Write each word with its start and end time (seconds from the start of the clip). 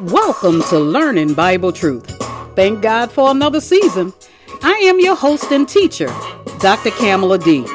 Welcome 0.00 0.62
to 0.70 0.78
Learning 0.78 1.34
Bible 1.34 1.72
Truth. 1.72 2.06
Thank 2.56 2.80
God 2.80 3.12
for 3.12 3.30
another 3.30 3.60
season. 3.60 4.14
I 4.62 4.72
am 4.72 4.98
your 4.98 5.14
host 5.14 5.52
and 5.52 5.68
teacher, 5.68 6.06
Dr. 6.58 6.90
Kamala 6.90 7.38
D. 7.38 7.66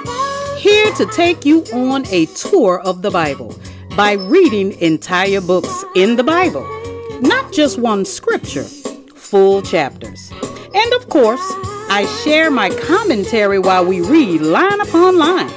Here 0.57 0.91
to 0.93 1.05
take 1.13 1.45
you 1.45 1.63
on 1.73 2.07
a 2.07 2.25
tour 2.25 2.81
of 2.81 3.03
the 3.03 3.11
Bible 3.11 3.55
by 3.95 4.13
reading 4.13 4.71
entire 4.81 5.39
books 5.41 5.85
in 5.95 6.15
the 6.15 6.23
Bible, 6.23 6.67
not 7.21 7.53
just 7.53 7.77
one 7.77 8.03
scripture, 8.03 8.63
full 9.15 9.61
chapters. 9.61 10.31
And 10.73 10.93
of 10.93 11.07
course, 11.09 11.45
I 11.89 12.05
share 12.23 12.49
my 12.49 12.71
commentary 12.71 13.59
while 13.59 13.85
we 13.85 14.01
read 14.01 14.41
line 14.41 14.81
upon 14.81 15.19
line 15.19 15.51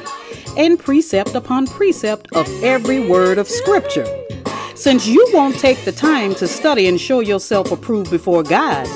and 0.58 0.78
precept 0.78 1.34
upon 1.34 1.66
precept 1.66 2.28
of 2.34 2.46
every 2.62 3.08
word 3.08 3.38
of 3.38 3.48
scripture. 3.48 4.06
Since 4.74 5.06
you 5.06 5.26
won't 5.32 5.58
take 5.58 5.84
the 5.84 5.92
time 5.92 6.34
to 6.34 6.46
study 6.46 6.86
and 6.88 7.00
show 7.00 7.20
yourself 7.20 7.72
approved 7.72 8.10
before 8.10 8.42
God, 8.42 8.86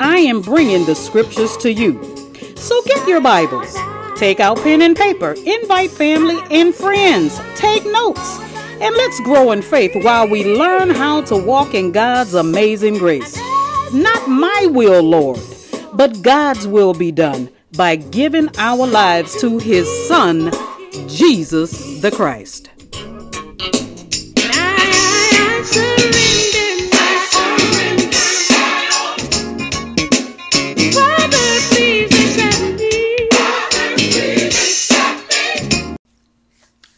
I 0.00 0.16
am 0.18 0.40
bringing 0.40 0.86
the 0.86 0.94
scriptures 0.94 1.56
to 1.58 1.72
you. 1.72 2.02
So 2.56 2.80
get 2.84 3.06
your 3.06 3.20
Bibles, 3.20 3.76
take 4.16 4.40
out 4.40 4.56
pen 4.58 4.82
and 4.82 4.96
paper, 4.96 5.34
invite 5.44 5.90
family 5.90 6.38
and 6.50 6.74
friends, 6.74 7.38
take 7.54 7.84
notes, 7.84 8.38
and 8.80 8.94
let's 8.96 9.20
grow 9.20 9.52
in 9.52 9.62
faith 9.62 9.92
while 10.02 10.28
we 10.28 10.56
learn 10.56 10.90
how 10.90 11.20
to 11.22 11.36
walk 11.36 11.74
in 11.74 11.92
God's 11.92 12.34
amazing 12.34 12.98
grace. 12.98 13.36
Not 13.92 14.28
my 14.28 14.68
will, 14.70 15.02
Lord, 15.02 15.40
but 15.92 16.22
God's 16.22 16.66
will 16.66 16.94
be 16.94 17.12
done 17.12 17.50
by 17.76 17.96
giving 17.96 18.48
our 18.58 18.86
lives 18.86 19.40
to 19.40 19.58
His 19.58 19.86
Son, 20.08 20.50
Jesus 20.92 22.00
the 22.00 22.10
Christ. 22.10 22.68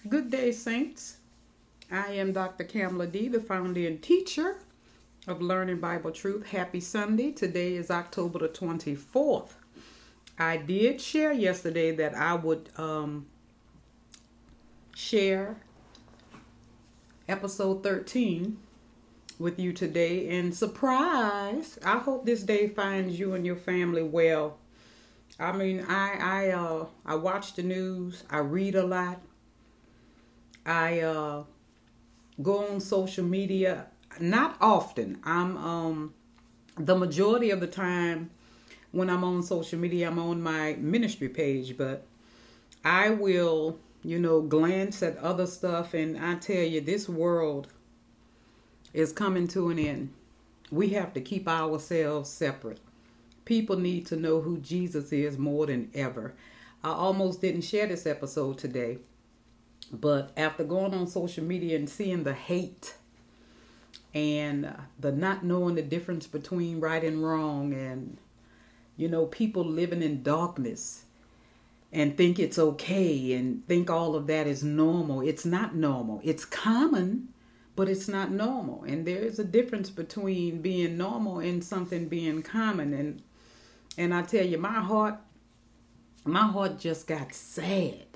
Good 0.09 0.31
day, 0.31 0.53
Saints. 0.53 1.19
I 1.91 2.13
am 2.13 2.33
Dr. 2.33 2.65
Kamala 2.65 3.07
D., 3.07 3.29
the 3.29 3.41
founder 3.41 3.87
and 3.87 4.03
teacher 4.03 4.57
of 5.27 5.43
Learning 5.43 5.81
Bible 5.81 6.13
Truth. 6.13 6.47
Happy 6.47 6.81
Sunday. 6.81 7.31
Today 7.31 7.75
is 7.75 7.91
October 7.91 8.39
the 8.39 8.49
24th. 8.49 9.51
I 10.39 10.57
did 10.57 11.01
share 11.01 11.33
yesterday 11.33 11.95
that 11.97 12.15
I 12.15 12.35
would 12.35 12.71
um, 12.79 13.27
share 15.03 15.57
episode 17.29 17.83
13 17.83 18.57
with 19.39 19.59
you 19.59 19.73
today. 19.73 20.29
And 20.39 20.55
surprise, 20.55 21.79
I 21.85 21.99
hope 21.99 22.25
this 22.25 22.43
day 22.43 22.69
finds 22.69 23.19
you 23.19 23.35
and 23.35 23.45
your 23.45 23.57
family 23.57 24.03
well. 24.03 24.59
I 25.41 25.53
mean, 25.53 25.85
I 25.89 26.17
I 26.21 26.49
uh 26.51 26.87
I 27.05 27.17
watch 27.17 27.55
the 27.55 27.63
news, 27.63 28.23
I 28.31 28.39
read 28.39 28.75
a 28.75 28.87
lot. 28.87 29.21
I 30.65 31.01
uh 31.01 31.45
go 32.41 32.67
on 32.67 32.81
social 32.81 33.25
media 33.25 33.87
not 34.21 34.57
often. 34.61 35.19
I'm 35.25 35.57
um 35.57 36.15
the 36.79 36.97
majority 36.97 37.51
of 37.51 37.61
the 37.61 37.67
time 37.67 38.31
when 38.93 39.09
I'm 39.11 39.25
on 39.25 39.43
social 39.43 39.79
media, 39.79 40.09
I'm 40.09 40.19
on 40.19 40.43
my 40.43 40.75
ministry 40.75 41.29
page, 41.29 41.77
but 41.77 42.07
I 42.85 43.11
will, 43.11 43.79
you 44.03 44.19
know, 44.19 44.41
glance 44.41 45.03
at 45.03 45.17
other 45.19 45.47
stuff 45.47 45.95
and 45.95 46.19
I 46.19 46.37
tell 46.37 46.65
you 46.65 46.81
this 46.81 47.09
world 47.09 47.69
is 48.93 49.13
coming 49.13 49.49
to 49.49 49.71
an 49.71 49.79
end. 49.79 50.13
We 50.71 50.91
have 50.91 51.13
to 51.15 51.21
keep 51.21 51.49
ourselves 51.49 52.31
separate. 52.31 52.81
People 53.45 53.77
need 53.77 54.07
to 54.07 54.17
know 54.17 54.41
who 54.41 54.59
Jesus 54.59 55.13
is 55.13 55.39
more 55.39 55.67
than 55.67 55.91
ever. 55.95 56.35
I 56.85 56.91
almost 56.91 57.41
didn't 57.41 57.63
share 57.63 57.87
this 57.87 58.07
episode 58.07 58.59
today, 58.59 58.99
but 59.93 60.33
after 60.37 60.65
going 60.65 60.95
on 60.95 61.07
social 61.07 61.45
media 61.45 61.77
and 61.77 61.89
seeing 61.89 62.25
the 62.25 62.35
hate 62.35 62.95
and 64.15 64.67
uh, 64.67 64.73
the 64.99 65.13
not 65.13 65.45
knowing 65.45 65.75
the 65.75 65.83
difference 65.83 66.27
between 66.27 66.81
right 66.81 67.03
and 67.03 67.23
wrong, 67.23 67.73
and 67.73 68.19
you 68.97 69.09
know, 69.09 69.27
people 69.27 69.65
living 69.65 70.03
in 70.03 70.23
darkness 70.23 71.05
and 71.93 72.17
think 72.17 72.39
it's 72.39 72.59
okay 72.59 73.35
and 73.35 73.67
think 73.69 73.91
all 73.91 74.15
of 74.15 74.27
that 74.29 74.47
is 74.47 74.65
normal. 74.65 75.21
It's 75.21 75.45
not 75.45 75.75
normal, 75.75 76.21
it's 76.25 76.45
common 76.45 77.29
but 77.75 77.89
it's 77.89 78.09
not 78.09 78.31
normal. 78.31 78.85
And 78.85 79.07
there 79.07 79.23
is 79.23 79.39
a 79.39 79.45
difference 79.45 79.91
between 79.91 80.61
being 80.61 80.97
normal 80.99 81.39
and 81.39 81.65
something 81.65 82.09
being 82.09 82.43
common. 82.43 82.93
And 82.93 83.23
and 83.99 84.15
I 84.15 84.23
tell 84.23 84.45
you, 84.45 84.59
my 84.59 84.81
heart, 84.81 85.17
my 86.25 86.47
heart 86.47 86.79
just 86.79 87.07
got 87.07 87.35
sad. 87.35 88.07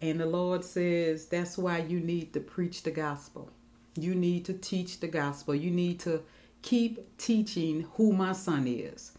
And 0.00 0.20
the 0.20 0.26
Lord 0.26 0.64
says 0.64 1.26
that's 1.26 1.58
why 1.58 1.78
you 1.78 2.00
need 2.00 2.32
to 2.34 2.40
preach 2.40 2.82
the 2.82 2.90
gospel. 2.90 3.50
You 3.96 4.14
need 4.14 4.44
to 4.46 4.54
teach 4.54 5.00
the 5.00 5.08
gospel. 5.08 5.54
You 5.54 5.70
need 5.70 5.98
to 6.00 6.22
keep 6.62 7.18
teaching 7.18 7.86
who 7.94 8.12
my 8.12 8.32
son 8.32 8.66
is. 8.66 9.12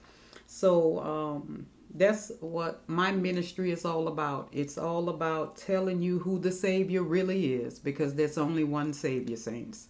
So 0.47 1.00
um, 1.00 1.68
that's 1.94 2.31
what 2.39 2.88
my 2.88 3.11
ministry 3.11 3.72
is 3.72 3.83
all 3.83 4.07
about. 4.07 4.50
It's 4.51 4.77
all 4.77 5.09
about 5.09 5.57
telling 5.57 6.01
you 6.01 6.19
who 6.19 6.39
the 6.39 6.51
Savior 6.51 7.01
really 7.01 7.53
is 7.53 7.79
because 7.79 8.16
there's 8.16 8.38
only 8.38 8.63
one 8.63 8.94
Savior, 8.94 9.38
saints. 9.38 9.88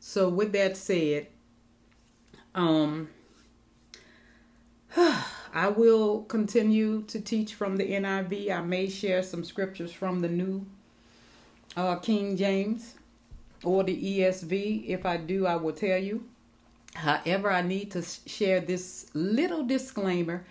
So, 0.00 0.28
with 0.28 0.52
that 0.52 0.76
said, 0.76 1.28
um, 2.54 3.08
I 4.96 5.68
will 5.68 6.22
continue 6.22 7.02
to 7.02 7.20
teach 7.20 7.54
from 7.54 7.76
the 7.76 7.84
NIV. 7.84 8.50
I 8.50 8.60
may 8.60 8.88
share 8.88 9.22
some 9.22 9.44
scriptures 9.44 9.92
from 9.92 10.20
the 10.20 10.28
New 10.28 10.66
uh, 11.76 11.96
King 11.96 12.36
James 12.36 12.94
or 13.62 13.84
the 13.84 13.96
ESV. 13.96 14.88
If 14.88 15.06
I 15.06 15.16
do, 15.16 15.46
I 15.46 15.56
will 15.56 15.72
tell 15.72 15.98
you. 15.98 16.24
However, 16.94 17.50
I 17.50 17.62
need 17.62 17.90
to 17.92 18.02
share 18.02 18.60
this 18.60 19.06
little 19.14 19.64
disclaimer 19.64 20.44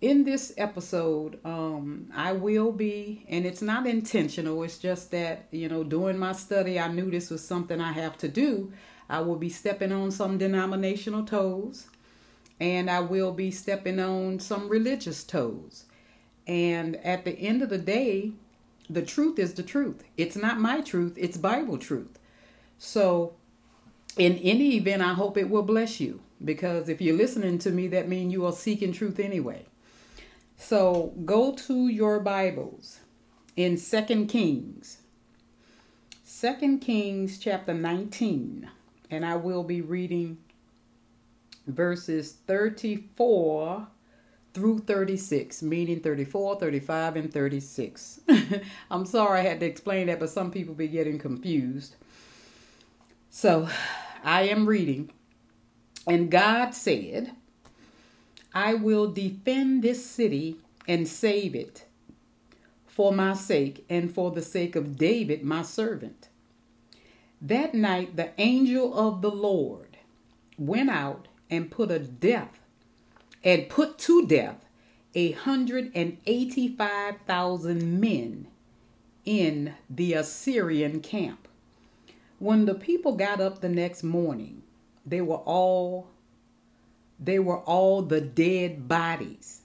in 0.00 0.24
this 0.24 0.52
episode, 0.58 1.38
um, 1.44 2.10
I 2.14 2.32
will 2.32 2.70
be, 2.70 3.24
and 3.28 3.46
it's 3.46 3.62
not 3.62 3.86
intentional, 3.86 4.62
it's 4.62 4.78
just 4.78 5.10
that, 5.12 5.46
you 5.50 5.68
know, 5.68 5.84
during 5.84 6.18
my 6.18 6.32
study, 6.32 6.78
I 6.78 6.88
knew 6.88 7.10
this 7.10 7.30
was 7.30 7.42
something 7.42 7.80
I 7.80 7.92
have 7.92 8.18
to 8.18 8.28
do. 8.28 8.72
I 9.08 9.20
will 9.20 9.36
be 9.36 9.48
stepping 9.48 9.92
on 9.92 10.10
some 10.10 10.36
denominational 10.36 11.24
toes, 11.24 11.86
and 12.60 12.90
I 12.90 13.00
will 13.00 13.32
be 13.32 13.50
stepping 13.50 13.98
on 13.98 14.38
some 14.38 14.68
religious 14.68 15.24
toes. 15.24 15.86
And 16.46 16.96
at 16.96 17.24
the 17.24 17.32
end 17.32 17.62
of 17.62 17.70
the 17.70 17.78
day, 17.78 18.32
the 18.90 19.02
truth 19.02 19.38
is 19.38 19.54
the 19.54 19.62
truth. 19.62 20.04
It's 20.16 20.36
not 20.36 20.60
my 20.60 20.80
truth, 20.80 21.14
it's 21.16 21.38
Bible 21.38 21.78
truth. 21.78 22.18
So, 22.78 23.34
in 24.18 24.36
any 24.38 24.76
event, 24.76 25.02
I 25.02 25.14
hope 25.14 25.38
it 25.38 25.48
will 25.48 25.62
bless 25.62 26.00
you 26.00 26.20
because 26.44 26.88
if 26.88 27.00
you're 27.00 27.16
listening 27.16 27.58
to 27.60 27.70
me, 27.70 27.88
that 27.88 28.08
means 28.08 28.32
you 28.32 28.44
are 28.44 28.52
seeking 28.52 28.92
truth 28.92 29.18
anyway. 29.18 29.66
So 30.56 31.12
go 31.24 31.52
to 31.52 31.88
your 31.88 32.18
Bibles 32.18 33.00
in 33.56 33.76
Second 33.76 34.28
Kings. 34.28 34.98
Second 36.24 36.80
Kings 36.80 37.38
chapter 37.38 37.72
19. 37.72 38.68
And 39.10 39.24
I 39.24 39.36
will 39.36 39.62
be 39.62 39.80
reading 39.80 40.38
verses 41.66 42.32
34 42.46 43.86
through 44.54 44.78
36, 44.80 45.62
meaning 45.62 46.00
34, 46.00 46.58
35, 46.58 47.16
and 47.16 47.32
36. 47.32 48.20
I'm 48.90 49.04
sorry 49.04 49.40
I 49.40 49.42
had 49.42 49.60
to 49.60 49.66
explain 49.66 50.06
that, 50.06 50.18
but 50.18 50.30
some 50.30 50.50
people 50.50 50.74
be 50.74 50.88
getting 50.88 51.18
confused. 51.18 51.94
So 53.30 53.68
I 54.24 54.44
am 54.44 54.66
reading. 54.66 55.10
And 56.08 56.30
God 56.30 56.70
said, 56.70 57.32
I 58.56 58.72
will 58.72 59.08
defend 59.08 59.82
this 59.82 60.02
city 60.02 60.56
and 60.88 61.06
save 61.06 61.54
it 61.54 61.84
for 62.86 63.12
my 63.12 63.34
sake 63.34 63.84
and 63.90 64.10
for 64.10 64.30
the 64.30 64.40
sake 64.40 64.74
of 64.74 64.96
David, 64.96 65.42
my 65.42 65.60
servant. 65.60 66.30
That 67.38 67.74
night, 67.74 68.16
the 68.16 68.30
angel 68.38 68.98
of 68.98 69.20
the 69.20 69.30
Lord 69.30 69.98
went 70.56 70.88
out 70.88 71.28
and 71.50 71.70
put 71.70 71.90
a 71.90 71.98
death 71.98 72.58
and 73.44 73.68
put 73.68 73.98
to 73.98 74.26
death 74.26 74.64
a 75.14 75.32
hundred 75.32 75.92
and 75.94 76.16
eighty-five 76.24 77.16
thousand 77.26 78.00
men 78.00 78.46
in 79.26 79.74
the 79.90 80.14
Assyrian 80.14 81.00
camp. 81.00 81.46
When 82.38 82.64
the 82.64 82.74
people 82.74 83.16
got 83.16 83.38
up 83.38 83.60
the 83.60 83.68
next 83.68 84.02
morning, 84.02 84.62
they 85.04 85.20
were 85.20 85.42
all 85.44 86.06
they 87.18 87.38
were 87.38 87.60
all 87.60 88.02
the 88.02 88.20
dead 88.20 88.88
bodies. 88.88 89.62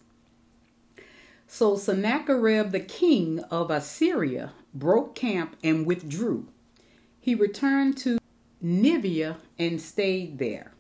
So 1.48 1.76
Sennacherib, 1.76 2.72
the 2.72 2.80
king 2.80 3.40
of 3.52 3.70
Assyria, 3.72 4.54
broke 4.74 5.16
camp 5.16 5.58
and 5.64 5.86
withdrew. 5.86 6.48
He 7.20 7.36
returned 7.36 7.98
to 8.00 8.20
Nineveh 8.62 9.38
and 9.60 9.82
stayed 9.82 10.40
there. 10.40 10.72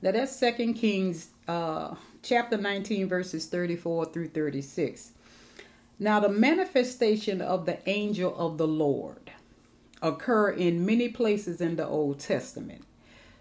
Now 0.00 0.12
that's 0.12 0.34
Second 0.34 0.74
Kings 0.74 1.28
uh, 1.46 1.94
chapter 2.22 2.56
19, 2.56 3.08
verses 3.08 3.46
34 3.46 4.06
through 4.06 4.28
36. 4.28 5.12
Now 5.98 6.20
the 6.20 6.28
manifestation 6.28 7.40
of 7.40 7.66
the 7.66 7.86
angel 7.88 8.34
of 8.36 8.56
the 8.56 8.66
Lord 8.66 9.32
occur 10.00 10.50
in 10.50 10.86
many 10.86 11.08
places 11.08 11.60
in 11.60 11.76
the 11.76 11.86
Old 11.86 12.20
Testament. 12.20 12.84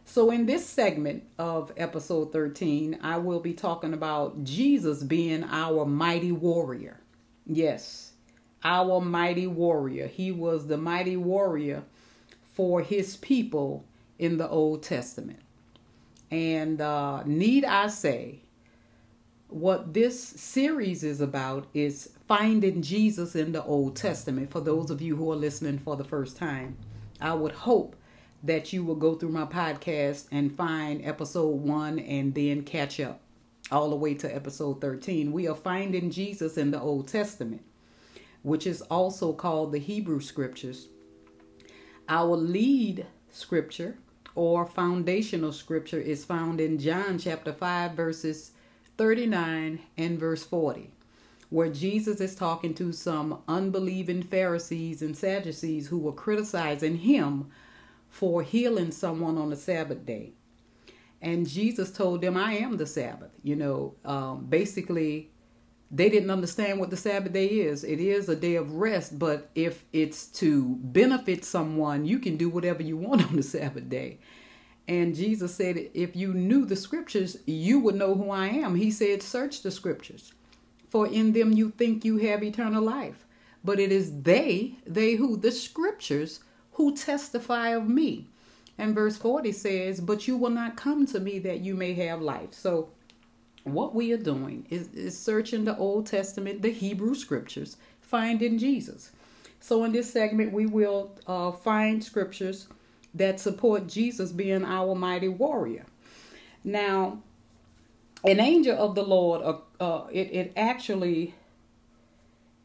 So, 0.09 0.31
in 0.31 0.45
this 0.45 0.65
segment 0.65 1.24
of 1.38 1.74
episode 1.75 2.31
13, 2.31 3.00
I 3.04 3.18
will 3.18 3.42
be 3.42 3.54
talking 3.54 3.94
about 3.94 4.42
Jesus 4.45 5.04
being 5.04 5.44
our 5.44 5.86
mighty 5.86 6.31
warrior. 6.31 7.01
Yes, 7.45 8.13
our 8.63 9.01
mighty 9.01 9.48
warrior. 9.48 10.07
He 10.07 10.31
was 10.31 10.68
the 10.68 10.77
mighty 10.77 11.18
warrior 11.18 11.83
for 12.54 12.81
his 12.81 13.18
people 13.18 13.83
in 14.18 14.38
the 14.38 14.48
Old 14.48 14.81
Testament. 14.81 15.39
And 16.31 16.80
uh, 16.80 17.24
need 17.25 17.65
I 17.65 17.88
say, 17.88 18.39
what 19.50 19.94
this 19.94 20.24
series 20.24 21.04
is 21.04 21.19
about 21.19 21.68
is 21.74 22.12
finding 22.30 22.81
Jesus 22.81 23.36
in 23.36 23.51
the 23.51 23.63
Old 23.65 23.98
Testament. 23.98 24.51
For 24.51 24.62
those 24.62 24.89
of 24.89 25.01
you 25.01 25.18
who 25.18 25.30
are 25.33 25.36
listening 25.36 25.80
for 25.80 25.98
the 25.98 26.06
first 26.06 26.38
time, 26.38 26.77
I 27.19 27.33
would 27.33 27.51
hope 27.51 27.96
that 28.44 28.72
you 28.72 28.84
will 28.84 28.95
go 28.95 29.16
through 29.16 29.30
my 29.30 29.45
podcast 29.45 30.28
and 30.31 30.56
find 30.56 31.04
episode 31.04 31.48
one 31.48 32.00
and 32.00 32.34
then 32.34 32.63
catch 32.63 33.00
up 33.00 33.19
all 33.72 33.89
the 33.89 33.95
way 33.95 34.13
to 34.13 34.34
episode 34.34 34.80
13. 34.80 35.31
We 35.31 35.48
are 35.48 35.56
finding 35.56 36.12
Jesus 36.12 36.57
in 36.57 36.72
the 36.72 36.80
Old 36.80 37.07
Testament, 37.07 37.63
which 38.44 38.68
is 38.68 38.81
also 38.84 39.34
called 39.34 39.72
the 39.72 39.80
Hebrew 39.80 40.22
Scriptures. 40.22 40.88
Our 42.07 42.38
lead 42.38 43.06
scripture 43.30 43.98
or 44.34 44.66
foundational 44.66 45.51
scripture 45.51 46.00
is 46.00 46.24
found 46.24 46.62
in 46.62 46.78
John 46.78 47.18
chapter 47.18 47.51
5, 47.51 47.92
verses 47.94 48.51
39 48.98 49.80
and 49.98 50.19
verse 50.19 50.44
40, 50.45 50.92
where 51.50 51.69
Jesus 51.69 52.22
is 52.22 52.36
talking 52.36 52.74
to 52.75 52.94
some 52.94 53.42
unbelieving 53.48 54.24
Pharisees 54.24 55.01
and 55.01 55.18
Sadducees 55.18 55.88
who 55.88 55.98
were 55.98 56.13
criticizing 56.13 56.98
him 57.00 57.48
for 58.09 58.44
healing 58.44 58.92
someone 58.92 59.38
on 59.38 59.50
the 59.50 59.56
Sabbath 59.56 60.06
day. 60.06 60.33
And 61.21 61.48
Jesus 61.48 61.92
told 61.92 62.21
them, 62.21 62.38
I 62.38 62.54
am 62.54 62.77
the 62.77 62.86
Sabbath. 62.86 63.31
You 63.44 63.56
know, 63.56 63.95
um, 64.06 64.45
basically, 64.45 65.31
they 65.89 66.09
didn't 66.09 66.31
understand 66.31 66.80
what 66.80 66.89
the 66.89 66.98
Sabbath 66.98 67.33
day 67.33 67.48
is. 67.48 67.83
It 67.83 68.00
is 68.00 68.30
a 68.30 68.36
day 68.36 68.56
of 68.56 68.74
rest, 68.74 69.18
but 69.18 69.50
if 69.56 69.86
it's 69.94 70.27
to 70.39 70.77
benefit 70.81 71.45
someone, 71.45 72.06
you 72.06 72.19
can 72.19 72.38
do 72.38 72.50
whatever 72.50 72.83
you 72.83 72.98
want 72.98 73.24
on 73.27 73.36
the 73.36 73.44
Sabbath 73.44 73.89
day. 73.89 74.19
And 74.88 75.15
Jesus 75.15 75.54
said, 75.54 75.89
If 75.94 76.15
you 76.15 76.33
knew 76.33 76.65
the 76.65 76.75
scriptures, 76.75 77.38
you 77.45 77.80
would 77.80 77.95
know 77.95 78.15
who 78.15 78.30
I 78.30 78.48
am. 78.48 78.75
He 78.75 78.92
said, 78.92 79.21
Search 79.21 79.62
the 79.62 79.71
scriptures, 79.71 80.33
for 80.88 81.07
in 81.07 81.33
them 81.33 81.51
you 81.51 81.71
think 81.71 82.06
you 82.06 82.18
have 82.18 82.44
eternal 82.44 82.83
life. 82.83 83.25
But 83.63 83.80
it 83.80 83.92
is 83.92 84.21
they, 84.21 84.75
they 84.86 85.15
who? 85.15 85.36
The 85.36 85.51
scriptures 85.51 86.39
who 86.77 86.95
testify 86.95 87.69
of 87.69 87.89
me. 87.89 88.27
And 88.77 88.94
verse 88.94 89.18
40 89.18 89.51
says, 89.51 90.00
But 90.00 90.27
you 90.27 90.38
will 90.38 90.51
not 90.51 90.77
come 90.77 91.06
to 91.07 91.19
me 91.19 91.39
that 91.39 91.62
you 91.62 91.75
may 91.75 91.94
have 91.95 92.21
life. 92.21 92.53
So, 92.53 92.89
what 93.63 93.94
we 93.94 94.13
are 94.13 94.18
doing 94.18 94.65
is, 94.69 94.88
is 94.94 95.18
searching 95.18 95.65
the 95.65 95.75
Old 95.77 96.06
Testament, 96.06 96.62
the 96.62 96.71
Hebrew 96.71 97.15
scriptures, 97.15 97.77
finding 98.00 98.57
Jesus. 98.57 99.12
So, 99.59 99.83
in 99.83 99.91
this 99.91 100.12
segment, 100.12 100.53
we 100.53 100.68
will 100.68 101.12
uh, 101.25 101.51
find 101.51 102.03
scriptures 102.03 102.68
that 103.15 103.39
support 103.39 103.88
Jesus 103.88 104.31
being 104.31 104.63
our 104.63 104.94
mighty 104.94 105.27
warrior. 105.27 105.85
Now, 106.63 107.23
an 108.23 108.39
angel 108.39 108.77
of 108.77 108.94
the 108.94 109.03
Lord, 109.03 109.41
uh, 109.41 109.57
uh, 109.83 110.07
it, 110.12 110.31
it 110.31 110.53
actually 110.56 111.33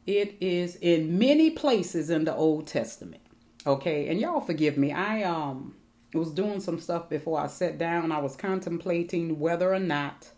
it 0.07 0.37
is 0.41 0.77
in 0.77 1.19
many 1.19 1.51
places 1.51 2.11
in 2.11 2.25
the 2.25 2.35
Old 2.35 2.67
Testament. 2.67 3.23
Okay, 3.67 4.09
and 4.09 4.21
y'all 4.21 4.41
forgive 4.41 4.77
me. 4.77 4.93
I 4.93 5.23
um 5.23 5.77
was 6.15 6.31
doing 6.33 6.61
some 6.61 6.79
stuff 6.79 7.09
before 7.09 7.41
I 7.41 7.47
sat 7.47 7.79
down. 7.79 8.13
I 8.13 8.19
was 8.19 8.37
contemplating 8.37 9.39
whether 9.39 9.73
or 9.73 9.79
not 9.79 10.31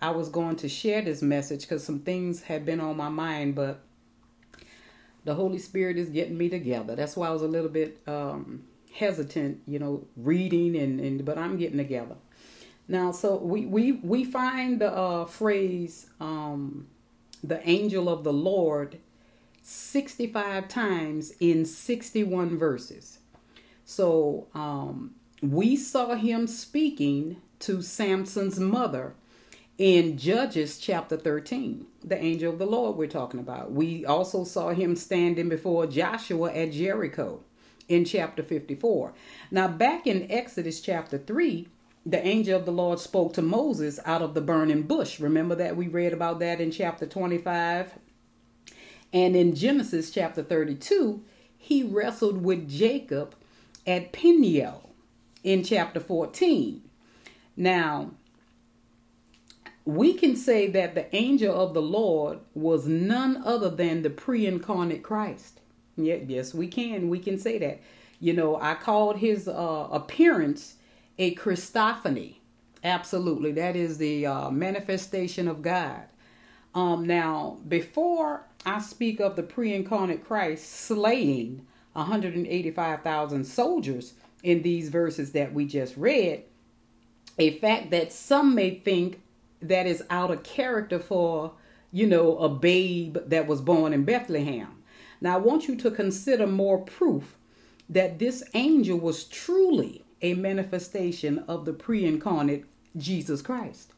I 0.00 0.10
was 0.10 0.28
going 0.28 0.56
to 0.56 0.68
share 0.68 1.02
this 1.02 1.20
message 1.20 1.62
because 1.62 1.84
some 1.84 2.00
things 2.00 2.42
had 2.42 2.64
been 2.64 2.80
on 2.80 2.96
my 2.96 3.08
mind, 3.08 3.54
but 3.54 3.80
the 5.24 5.34
Holy 5.34 5.58
Spirit 5.58 5.98
is 5.98 6.08
getting 6.08 6.38
me 6.38 6.48
together. 6.48 6.94
That's 6.94 7.16
why 7.16 7.28
I 7.28 7.30
was 7.32 7.42
a 7.42 7.48
little 7.48 7.68
bit 7.68 8.00
um 8.06 8.64
hesitant, 8.92 9.60
you 9.66 9.78
know, 9.78 10.06
reading 10.16 10.76
and, 10.76 11.00
and 11.00 11.24
but 11.24 11.38
I'm 11.38 11.56
getting 11.56 11.78
together. 11.78 12.16
Now, 12.88 13.12
so 13.12 13.36
we 13.36 13.66
we 13.66 13.92
we 13.92 14.24
find 14.24 14.80
the 14.80 14.92
uh, 14.92 15.24
phrase 15.24 16.06
um, 16.20 16.88
"the 17.42 17.66
angel 17.68 18.08
of 18.08 18.24
the 18.24 18.32
Lord" 18.32 18.98
65 19.70 20.66
times 20.66 21.32
in 21.38 21.64
61 21.64 22.58
verses. 22.58 23.20
So 23.84 24.48
um, 24.52 25.14
we 25.40 25.76
saw 25.76 26.14
him 26.14 26.46
speaking 26.48 27.40
to 27.60 27.80
Samson's 27.80 28.58
mother 28.58 29.14
in 29.78 30.18
Judges 30.18 30.76
chapter 30.76 31.16
13, 31.16 31.86
the 32.04 32.22
angel 32.22 32.52
of 32.52 32.58
the 32.58 32.66
Lord 32.66 32.96
we're 32.96 33.06
talking 33.06 33.38
about. 33.38 33.70
We 33.70 34.04
also 34.04 34.44
saw 34.44 34.70
him 34.70 34.96
standing 34.96 35.48
before 35.48 35.86
Joshua 35.86 36.52
at 36.52 36.72
Jericho 36.72 37.40
in 37.88 38.04
chapter 38.04 38.42
54. 38.42 39.14
Now, 39.52 39.68
back 39.68 40.06
in 40.06 40.30
Exodus 40.30 40.80
chapter 40.80 41.16
3, 41.16 41.68
the 42.04 42.26
angel 42.26 42.58
of 42.58 42.66
the 42.66 42.72
Lord 42.72 42.98
spoke 42.98 43.34
to 43.34 43.42
Moses 43.42 44.00
out 44.04 44.20
of 44.20 44.34
the 44.34 44.40
burning 44.40 44.82
bush. 44.82 45.20
Remember 45.20 45.54
that 45.54 45.76
we 45.76 45.86
read 45.86 46.12
about 46.12 46.40
that 46.40 46.60
in 46.60 46.72
chapter 46.72 47.06
25 47.06 47.94
and 49.12 49.34
in 49.34 49.54
Genesis 49.54 50.10
chapter 50.10 50.42
32, 50.42 51.22
he 51.56 51.82
wrestled 51.82 52.42
with 52.42 52.68
Jacob 52.68 53.34
at 53.86 54.12
Peniel 54.12 54.90
in 55.42 55.64
chapter 55.64 56.00
14. 56.00 56.82
Now, 57.56 58.12
we 59.84 60.14
can 60.14 60.36
say 60.36 60.68
that 60.68 60.94
the 60.94 61.14
angel 61.14 61.54
of 61.54 61.74
the 61.74 61.82
Lord 61.82 62.38
was 62.54 62.86
none 62.86 63.42
other 63.44 63.70
than 63.70 64.02
the 64.02 64.10
pre 64.10 64.46
incarnate 64.46 65.02
Christ. 65.02 65.60
Yeah, 65.96 66.16
yes, 66.26 66.54
we 66.54 66.68
can. 66.68 67.08
We 67.08 67.18
can 67.18 67.38
say 67.38 67.58
that. 67.58 67.80
You 68.20 68.34
know, 68.34 68.60
I 68.60 68.74
called 68.74 69.16
his 69.16 69.48
uh, 69.48 69.88
appearance 69.90 70.76
a 71.18 71.34
Christophany. 71.34 72.36
Absolutely. 72.84 73.52
That 73.52 73.76
is 73.76 73.98
the 73.98 74.26
uh, 74.26 74.50
manifestation 74.50 75.48
of 75.48 75.62
God. 75.62 76.02
Um, 76.74 77.04
now, 77.04 77.58
before 77.66 78.44
I 78.64 78.80
speak 78.80 79.20
of 79.20 79.36
the 79.36 79.42
pre 79.42 79.74
incarnate 79.74 80.24
Christ 80.24 80.68
slaying 80.70 81.66
185,000 81.94 83.44
soldiers 83.44 84.14
in 84.42 84.62
these 84.62 84.88
verses 84.88 85.32
that 85.32 85.52
we 85.52 85.66
just 85.66 85.96
read, 85.96 86.44
a 87.38 87.58
fact 87.58 87.90
that 87.90 88.12
some 88.12 88.54
may 88.54 88.74
think 88.74 89.20
that 89.60 89.86
is 89.86 90.02
out 90.08 90.30
of 90.30 90.42
character 90.42 90.98
for, 90.98 91.52
you 91.92 92.06
know, 92.06 92.38
a 92.38 92.48
babe 92.48 93.18
that 93.26 93.46
was 93.46 93.60
born 93.60 93.92
in 93.92 94.04
Bethlehem. 94.04 94.82
Now, 95.20 95.34
I 95.34 95.38
want 95.38 95.68
you 95.68 95.76
to 95.76 95.90
consider 95.90 96.46
more 96.46 96.78
proof 96.78 97.36
that 97.88 98.18
this 98.18 98.42
angel 98.54 98.98
was 98.98 99.24
truly 99.24 100.04
a 100.22 100.34
manifestation 100.34 101.40
of 101.48 101.64
the 101.64 101.72
pre 101.72 102.04
incarnate 102.04 102.64
Jesus 102.96 103.42
Christ. 103.42 103.92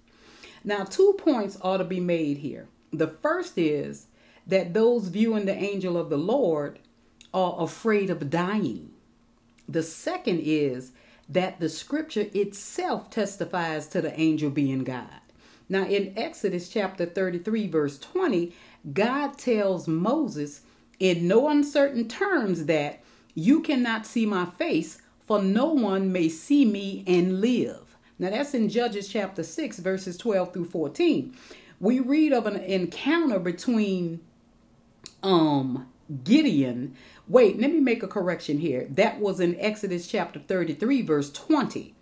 Now, 0.64 0.84
two 0.84 1.14
points 1.18 1.58
ought 1.62 1.78
to 1.78 1.84
be 1.84 2.00
made 2.00 2.38
here. 2.38 2.68
The 2.92 3.08
first 3.08 3.58
is 3.58 4.06
that 4.46 4.74
those 4.74 5.08
viewing 5.08 5.46
the 5.46 5.54
angel 5.54 5.96
of 5.96 6.10
the 6.10 6.16
Lord 6.16 6.78
are 7.32 7.62
afraid 7.62 8.10
of 8.10 8.30
dying. 8.30 8.90
The 9.68 9.82
second 9.82 10.40
is 10.40 10.92
that 11.28 11.60
the 11.60 11.68
scripture 11.68 12.26
itself 12.34 13.10
testifies 13.10 13.86
to 13.88 14.00
the 14.00 14.18
angel 14.20 14.50
being 14.50 14.84
God. 14.84 15.20
Now, 15.68 15.84
in 15.84 16.12
Exodus 16.16 16.68
chapter 16.68 17.06
33, 17.06 17.68
verse 17.68 17.98
20, 17.98 18.52
God 18.92 19.38
tells 19.38 19.88
Moses 19.88 20.62
in 20.98 21.26
no 21.26 21.48
uncertain 21.48 22.08
terms 22.08 22.66
that 22.66 23.00
you 23.34 23.60
cannot 23.62 24.04
see 24.04 24.26
my 24.26 24.44
face, 24.44 25.00
for 25.26 25.40
no 25.40 25.66
one 25.72 26.12
may 26.12 26.28
see 26.28 26.64
me 26.64 27.04
and 27.06 27.40
live. 27.40 27.96
Now, 28.18 28.30
that's 28.30 28.54
in 28.54 28.68
Judges 28.68 29.08
chapter 29.08 29.42
6, 29.42 29.78
verses 29.78 30.18
12 30.18 30.52
through 30.52 30.66
14. 30.66 31.34
We 31.80 32.00
read 32.00 32.32
of 32.32 32.46
an 32.46 32.56
encounter 32.56 33.38
between 33.38 34.20
um 35.22 35.86
Gideon. 36.24 36.94
Wait, 37.28 37.58
let 37.60 37.72
me 37.72 37.80
make 37.80 38.02
a 38.02 38.08
correction 38.08 38.58
here. 38.58 38.86
That 38.90 39.20
was 39.20 39.40
in 39.40 39.58
Exodus 39.58 40.06
chapter 40.06 40.40
33, 40.40 41.02
verse 41.02 41.30
20. 41.32 41.94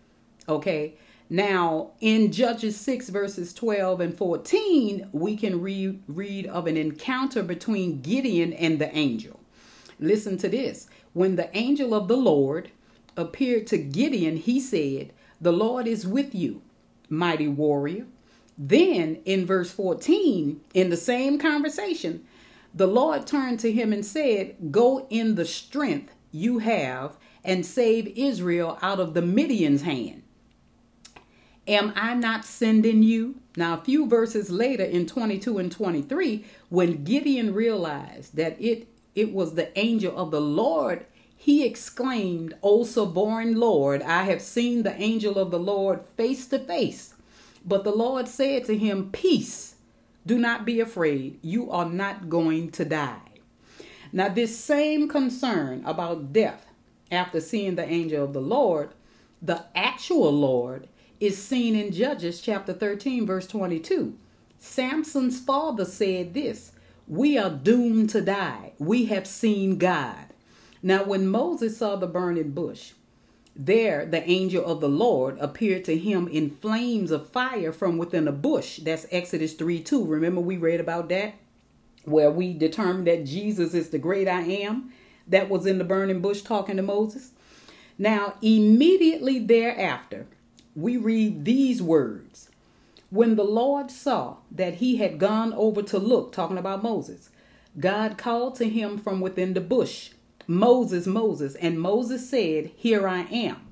Okay. 0.49 0.95
Now, 1.33 1.92
in 2.00 2.33
Judges 2.33 2.76
6, 2.78 3.09
verses 3.11 3.54
12 3.54 4.00
and 4.00 4.19
14, 4.19 5.11
we 5.12 5.37
can 5.37 5.61
re- 5.61 6.00
read 6.09 6.47
of 6.49 6.66
an 6.66 6.76
encounter 6.76 7.45
between 7.45 8.00
Gideon 8.00 8.52
and 8.52 8.80
the 8.80 8.92
angel. 8.97 9.38
Listen 10.00 10.37
to 10.38 10.49
this. 10.49 10.88
When 11.12 11.37
the 11.37 11.57
angel 11.57 11.95
of 11.95 12.09
the 12.09 12.16
Lord 12.16 12.71
appeared 13.16 13.69
to 13.69 13.78
Gideon, 13.78 14.38
he 14.38 14.59
said, 14.59 15.12
The 15.40 15.52
Lord 15.52 15.87
is 15.87 16.04
with 16.04 16.35
you, 16.35 16.62
mighty 17.09 17.47
warrior. 17.47 18.07
Then 18.59 19.21
in 19.25 19.47
verse 19.47 19.71
14, 19.71 20.61
in 20.75 20.90
the 20.90 20.97
same 20.97 21.38
conversation, 21.38 22.26
the 22.75 22.87
Lord 22.87 23.27
turned 23.27 23.61
to 23.61 23.73
him 23.73 23.93
and 23.93 24.05
said, 24.05 24.71
Go 24.71 25.07
in 25.11 25.35
the 25.35 25.45
strength 25.45 26.15
you 26.31 26.59
have 26.59 27.17
and 27.45 27.65
save 27.65 28.07
Israel 28.17 28.79
out 28.83 29.00
of 29.00 29.15
the 29.15 29.23
Midian's 29.23 29.83
hand. 29.83 30.23
Am 31.67 31.93
I 31.95 32.15
not 32.15 32.45
sending 32.45 33.03
you? 33.03 33.37
Now, 33.57 33.75
a 33.75 33.85
few 33.85 34.07
verses 34.07 34.50
later 34.50 34.85
in 34.85 35.07
22 35.07 35.59
and 35.59 35.71
23, 35.71 36.45
when 36.69 37.05
Gideon 37.05 37.55
realized 37.55 38.37
that 38.37 38.61
it, 38.61 38.89
it 39.15 39.33
was 39.33 39.55
the 39.55 39.77
angel 39.79 40.17
of 40.17 40.31
the 40.31 40.41
Lord, 40.41 41.07
he 41.37 41.65
exclaimed, 41.65 42.55
O 42.62 42.85
sovereign 42.85 43.59
Lord, 43.59 44.03
I 44.03 44.25
have 44.25 44.43
seen 44.43 44.83
the 44.83 45.00
angel 45.00 45.39
of 45.39 45.50
the 45.50 45.59
Lord 45.59 46.00
face 46.17 46.47
to 46.49 46.59
face. 46.59 47.15
But 47.65 47.85
the 47.85 47.95
Lord 47.95 48.29
said 48.29 48.65
to 48.67 48.77
him, 48.77 49.11
Peace, 49.11 49.70
do 50.27 50.39
not 50.39 50.65
be 50.65 50.81
afraid. 50.81 51.39
You 51.43 51.71
are 51.71 51.89
not 51.89 52.29
going 52.29 52.71
to 52.73 52.85
die. 52.85 53.21
Now, 54.12 54.29
this 54.29 54.59
same 54.59 55.09
concern 55.09 55.83
about 55.85 56.33
death 56.33 56.67
after 57.11 57.41
seeing 57.41 57.77
the 57.77 57.89
angel 57.89 58.25
of 58.25 58.33
the 58.33 58.41
Lord, 58.41 58.91
the 59.41 59.65
actual 59.75 60.33
Lord, 60.33 60.89
is 61.21 61.43
seen 61.43 61.77
in 61.77 61.93
Judges 61.93 62.41
chapter 62.41 62.73
13, 62.73 63.27
verse 63.27 63.47
22. 63.47 64.17
Samson's 64.59 65.41
father 65.41 65.85
said 65.85 66.35
this 66.35 66.73
We 67.07 67.39
are 67.39 67.50
doomed 67.50 68.11
to 68.11 68.21
die. 68.21 68.73
We 68.79 69.07
have 69.07 69.27
seen 69.27 69.79
God. 69.79 70.27
Now, 70.83 71.05
when 71.05 71.29
Moses 71.29 71.79
saw 71.79 71.97
the 71.97 72.07
burning 72.07 72.50
bush, 72.50 72.93
there, 73.67 74.07
the 74.07 74.26
angel 74.29 74.64
of 74.64 74.81
the 74.81 74.88
Lord 74.88 75.37
appeared 75.38 75.85
to 75.85 75.99
him 75.99 76.29
in 76.29 76.49
flames 76.49 77.11
of 77.11 77.29
fire 77.29 77.73
from 77.73 77.99
within 77.99 78.26
a 78.26 78.33
bush. 78.33 78.79
That's 78.79 79.07
Exodus 79.11 79.52
3 79.52 79.83
2. 79.83 80.07
Remember, 80.07 80.40
we 80.40 80.57
read 80.57 80.81
about 80.81 81.11
that? 81.11 81.35
Where 82.05 82.31
we 82.31 82.55
determined 82.55 83.07
that 83.07 83.26
Jesus 83.26 83.75
is 83.75 83.90
the 83.90 83.99
great 83.99 84.26
I 84.26 84.40
am 84.40 84.93
that 85.29 85.50
was 85.50 85.67
in 85.67 85.76
the 85.76 85.85
burning 85.85 86.23
bush 86.23 86.40
talking 86.40 86.76
to 86.76 86.83
Moses. 86.83 87.33
Now, 87.99 88.35
immediately 88.40 89.38
thereafter, 89.38 90.26
we 90.75 90.97
read 90.97 91.45
these 91.45 91.83
words 91.83 92.49
When 93.11 93.37
the 93.37 93.45
Lord 93.45 93.90
saw 93.90 94.37
that 94.50 94.76
he 94.76 94.97
had 94.97 95.19
gone 95.19 95.52
over 95.52 95.83
to 95.83 95.99
look, 95.99 96.33
talking 96.33 96.57
about 96.57 96.83
Moses, 96.83 97.29
God 97.79 98.17
called 98.17 98.55
to 98.55 98.71
him 98.71 98.97
from 98.97 99.21
within 99.21 99.52
the 99.52 99.61
bush 99.61 100.12
Moses, 100.50 101.07
Moses. 101.07 101.54
And 101.54 101.80
Moses 101.80 102.28
said, 102.28 102.73
Here 102.76 103.07
I 103.07 103.21
am. 103.21 103.69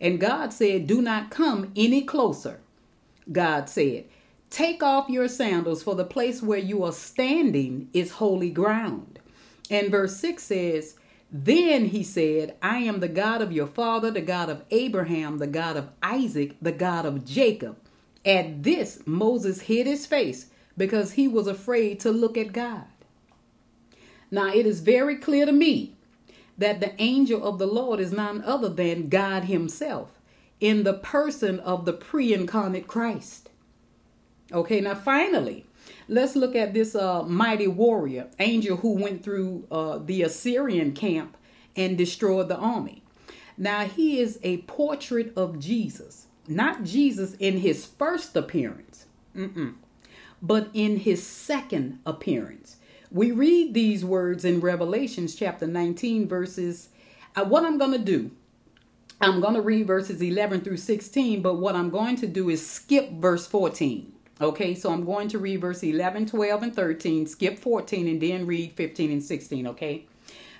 And 0.00 0.20
God 0.20 0.52
said, 0.52 0.86
Do 0.86 1.02
not 1.02 1.30
come 1.30 1.72
any 1.74 2.02
closer. 2.02 2.60
God 3.30 3.68
said, 3.68 4.04
Take 4.48 4.84
off 4.84 5.10
your 5.10 5.26
sandals, 5.26 5.82
for 5.82 5.96
the 5.96 6.04
place 6.04 6.40
where 6.40 6.60
you 6.60 6.84
are 6.84 6.92
standing 6.92 7.88
is 7.92 8.12
holy 8.12 8.50
ground. 8.50 9.18
And 9.68 9.90
verse 9.90 10.16
6 10.18 10.44
says, 10.44 10.94
Then 11.32 11.86
he 11.86 12.04
said, 12.04 12.54
I 12.62 12.78
am 12.78 13.00
the 13.00 13.08
God 13.08 13.42
of 13.42 13.50
your 13.50 13.66
father, 13.66 14.12
the 14.12 14.20
God 14.20 14.48
of 14.48 14.62
Abraham, 14.70 15.38
the 15.38 15.48
God 15.48 15.76
of 15.76 15.88
Isaac, 16.04 16.54
the 16.62 16.70
God 16.70 17.04
of 17.04 17.24
Jacob. 17.24 17.78
At 18.24 18.62
this, 18.62 19.02
Moses 19.06 19.62
hid 19.62 19.88
his 19.88 20.06
face 20.06 20.50
because 20.76 21.12
he 21.12 21.26
was 21.26 21.48
afraid 21.48 21.98
to 22.00 22.12
look 22.12 22.38
at 22.38 22.52
God. 22.52 22.84
Now, 24.30 24.52
it 24.54 24.66
is 24.66 24.80
very 24.80 25.16
clear 25.16 25.46
to 25.46 25.52
me 25.52 25.95
that 26.58 26.80
the 26.80 27.00
angel 27.00 27.44
of 27.44 27.58
the 27.58 27.66
Lord 27.66 28.00
is 28.00 28.12
none 28.12 28.42
other 28.44 28.68
than 28.68 29.08
God 29.08 29.44
Himself 29.44 30.10
in 30.60 30.84
the 30.84 30.94
person 30.94 31.60
of 31.60 31.84
the 31.84 31.92
pre 31.92 32.32
incarnate 32.32 32.86
Christ. 32.86 33.50
Okay, 34.52 34.80
now 34.80 34.94
finally, 34.94 35.66
let's 36.08 36.36
look 36.36 36.54
at 36.54 36.72
this 36.72 36.94
uh, 36.94 37.22
mighty 37.24 37.66
warrior, 37.66 38.28
angel 38.38 38.78
who 38.78 38.92
went 38.92 39.22
through 39.22 39.66
uh, 39.70 39.98
the 39.98 40.22
Assyrian 40.22 40.92
camp 40.92 41.36
and 41.74 41.98
destroyed 41.98 42.48
the 42.48 42.56
army. 42.56 43.02
Now, 43.58 43.84
he 43.84 44.20
is 44.20 44.38
a 44.42 44.58
portrait 44.58 45.32
of 45.36 45.58
Jesus, 45.58 46.26
not 46.46 46.84
Jesus 46.84 47.34
in 47.34 47.58
his 47.58 47.86
first 47.86 48.36
appearance, 48.36 49.06
but 50.42 50.68
in 50.74 50.98
his 50.98 51.26
second 51.26 51.98
appearance. 52.06 52.65
We 53.16 53.32
read 53.32 53.72
these 53.72 54.04
words 54.04 54.44
in 54.44 54.60
Revelations 54.60 55.34
chapter 55.34 55.66
19, 55.66 56.28
verses. 56.28 56.90
Uh, 57.34 57.46
what 57.46 57.64
I'm 57.64 57.78
going 57.78 57.92
to 57.92 57.98
do, 57.98 58.30
I'm 59.22 59.40
going 59.40 59.54
to 59.54 59.62
read 59.62 59.86
verses 59.86 60.20
11 60.20 60.60
through 60.60 60.76
16, 60.76 61.40
but 61.40 61.54
what 61.54 61.74
I'm 61.74 61.88
going 61.88 62.16
to 62.16 62.26
do 62.26 62.50
is 62.50 62.68
skip 62.68 63.12
verse 63.12 63.46
14. 63.46 64.12
Okay, 64.38 64.74
so 64.74 64.92
I'm 64.92 65.06
going 65.06 65.28
to 65.28 65.38
read 65.38 65.62
verse 65.62 65.82
11, 65.82 66.26
12, 66.26 66.62
and 66.62 66.76
13, 66.76 67.26
skip 67.26 67.58
14, 67.58 68.06
and 68.06 68.20
then 68.20 68.44
read 68.44 68.74
15 68.74 69.10
and 69.10 69.22
16. 69.22 69.66
Okay, 69.68 70.04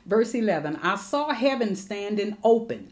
verse 0.07 0.35
11 0.35 0.77
I 0.77 0.97
saw 0.97 1.35
heaven 1.35 1.77
standing 1.77 2.39
open, 2.43 2.91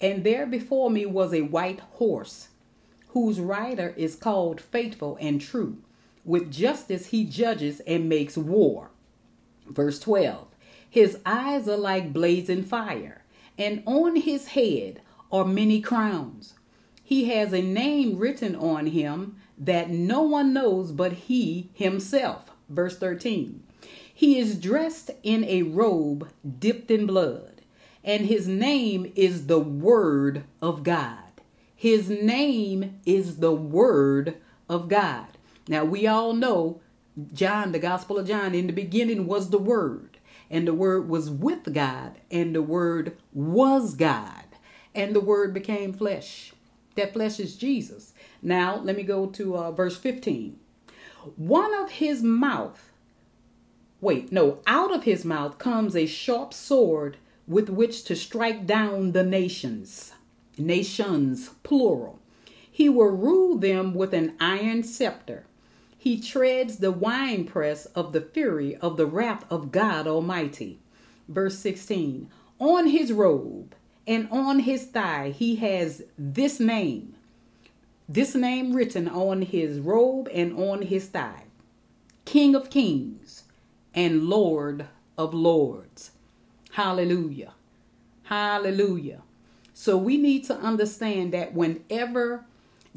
and 0.00 0.24
there 0.24 0.46
before 0.46 0.90
me 0.90 1.04
was 1.04 1.34
a 1.34 1.42
white 1.42 1.80
horse, 1.80 2.48
whose 3.08 3.38
rider 3.38 3.92
is 3.98 4.16
called 4.16 4.62
Faithful 4.62 5.18
and 5.20 5.42
True 5.42 5.76
with 6.28 6.52
justice 6.52 7.06
he 7.06 7.24
judges 7.24 7.80
and 7.80 8.08
makes 8.08 8.36
war. 8.36 8.90
Verse 9.66 9.98
12 9.98 10.46
His 10.88 11.18
eyes 11.24 11.66
are 11.66 11.76
like 11.76 12.12
blazing 12.12 12.62
fire, 12.62 13.24
and 13.56 13.82
on 13.86 14.16
his 14.16 14.48
head 14.48 15.00
are 15.32 15.46
many 15.46 15.80
crowns. 15.80 16.54
He 17.02 17.30
has 17.30 17.54
a 17.54 17.62
name 17.62 18.18
written 18.18 18.54
on 18.54 18.88
him 18.88 19.36
that 19.56 19.88
no 19.88 20.20
one 20.20 20.52
knows 20.52 20.92
but 20.92 21.12
he 21.12 21.70
himself. 21.72 22.50
Verse 22.68 22.98
13 22.98 23.62
He 24.12 24.38
is 24.38 24.60
dressed 24.60 25.10
in 25.22 25.44
a 25.44 25.62
robe 25.62 26.28
dipped 26.58 26.90
in 26.90 27.06
blood, 27.06 27.62
and 28.04 28.26
his 28.26 28.46
name 28.46 29.10
is 29.16 29.46
the 29.46 29.58
Word 29.58 30.44
of 30.60 30.82
God. 30.82 31.40
His 31.74 32.10
name 32.10 33.00
is 33.06 33.36
the 33.36 33.52
Word 33.52 34.36
of 34.68 34.90
God. 34.90 35.37
Now, 35.68 35.84
we 35.84 36.06
all 36.06 36.32
know 36.32 36.80
John, 37.32 37.72
the 37.72 37.78
Gospel 37.78 38.18
of 38.18 38.26
John, 38.26 38.54
in 38.54 38.66
the 38.66 38.72
beginning 38.72 39.26
was 39.26 39.50
the 39.50 39.58
Word, 39.58 40.18
and 40.50 40.66
the 40.66 40.74
Word 40.74 41.08
was 41.08 41.30
with 41.30 41.72
God, 41.74 42.18
and 42.30 42.54
the 42.54 42.62
Word 42.62 43.16
was 43.32 43.94
God, 43.94 44.44
and 44.94 45.14
the 45.14 45.20
Word 45.20 45.52
became 45.52 45.92
flesh. 45.92 46.52
That 46.94 47.12
flesh 47.12 47.38
is 47.38 47.56
Jesus. 47.56 48.14
Now, 48.40 48.76
let 48.76 48.96
me 48.96 49.02
go 49.02 49.26
to 49.26 49.56
uh, 49.56 49.70
verse 49.72 49.98
15. 49.98 50.58
One 51.36 51.74
of 51.74 51.90
his 51.90 52.22
mouth, 52.22 52.92
wait, 54.00 54.32
no, 54.32 54.60
out 54.66 54.94
of 54.94 55.04
his 55.04 55.24
mouth 55.24 55.58
comes 55.58 55.94
a 55.94 56.06
sharp 56.06 56.54
sword 56.54 57.18
with 57.46 57.68
which 57.68 58.04
to 58.04 58.16
strike 58.16 58.66
down 58.66 59.12
the 59.12 59.24
nations. 59.24 60.12
Nations, 60.56 61.50
plural. 61.62 62.20
He 62.70 62.88
will 62.88 63.10
rule 63.10 63.58
them 63.58 63.94
with 63.94 64.14
an 64.14 64.34
iron 64.40 64.82
scepter. 64.82 65.44
He 65.98 66.20
treads 66.20 66.76
the 66.76 66.92
winepress 66.92 67.86
of 67.86 68.12
the 68.12 68.20
fury 68.20 68.76
of 68.76 68.96
the 68.96 69.06
wrath 69.06 69.44
of 69.50 69.72
God 69.72 70.06
Almighty. 70.06 70.78
Verse 71.28 71.58
16 71.58 72.30
On 72.60 72.86
his 72.86 73.12
robe 73.12 73.74
and 74.06 74.28
on 74.30 74.60
his 74.60 74.86
thigh 74.86 75.34
he 75.36 75.56
has 75.56 76.04
this 76.16 76.60
name, 76.60 77.16
this 78.08 78.36
name 78.36 78.72
written 78.72 79.08
on 79.08 79.42
his 79.42 79.80
robe 79.80 80.28
and 80.32 80.56
on 80.56 80.82
his 80.82 81.08
thigh 81.08 81.42
King 82.24 82.54
of 82.54 82.70
Kings 82.70 83.42
and 83.92 84.24
Lord 84.24 84.86
of 85.18 85.34
Lords. 85.34 86.12
Hallelujah. 86.72 87.54
Hallelujah. 88.22 89.22
So 89.74 89.96
we 89.96 90.16
need 90.16 90.44
to 90.44 90.54
understand 90.54 91.32
that 91.32 91.54
whenever 91.54 92.44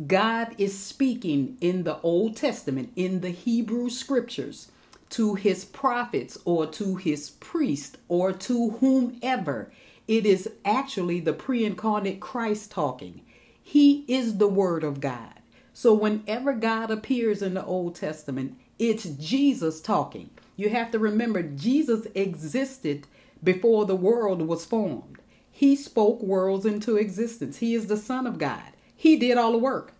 God 0.07 0.55
is 0.57 0.77
speaking 0.77 1.57
in 1.61 1.83
the 1.83 1.99
Old 2.01 2.37
Testament, 2.37 2.91
in 2.95 3.21
the 3.21 3.29
Hebrew 3.29 3.89
scriptures, 3.89 4.71
to 5.11 5.35
his 5.35 5.65
prophets 5.65 6.37
or 6.45 6.65
to 6.67 6.95
his 6.95 7.31
priest 7.31 7.97
or 8.07 8.31
to 8.31 8.71
whomever. 8.71 9.71
It 10.07 10.25
is 10.25 10.49
actually 10.65 11.19
the 11.19 11.33
pre 11.33 11.65
incarnate 11.65 12.19
Christ 12.19 12.71
talking. 12.71 13.21
He 13.61 14.05
is 14.07 14.37
the 14.37 14.47
Word 14.47 14.83
of 14.83 15.01
God. 15.01 15.33
So 15.73 15.93
whenever 15.93 16.53
God 16.53 16.91
appears 16.91 17.41
in 17.41 17.53
the 17.53 17.65
Old 17.65 17.95
Testament, 17.95 18.57
it's 18.79 19.05
Jesus 19.05 19.81
talking. 19.81 20.29
You 20.55 20.69
have 20.69 20.91
to 20.91 20.99
remember, 20.99 21.43
Jesus 21.43 22.07
existed 22.15 23.07
before 23.43 23.85
the 23.85 23.95
world 23.95 24.41
was 24.41 24.65
formed. 24.65 25.17
He 25.49 25.75
spoke 25.75 26.21
worlds 26.21 26.65
into 26.65 26.97
existence. 26.97 27.57
He 27.57 27.75
is 27.75 27.87
the 27.87 27.97
Son 27.97 28.25
of 28.25 28.37
God. 28.37 28.70
He 29.01 29.15
did 29.15 29.35
all 29.35 29.51
the 29.51 29.57
work. 29.57 29.93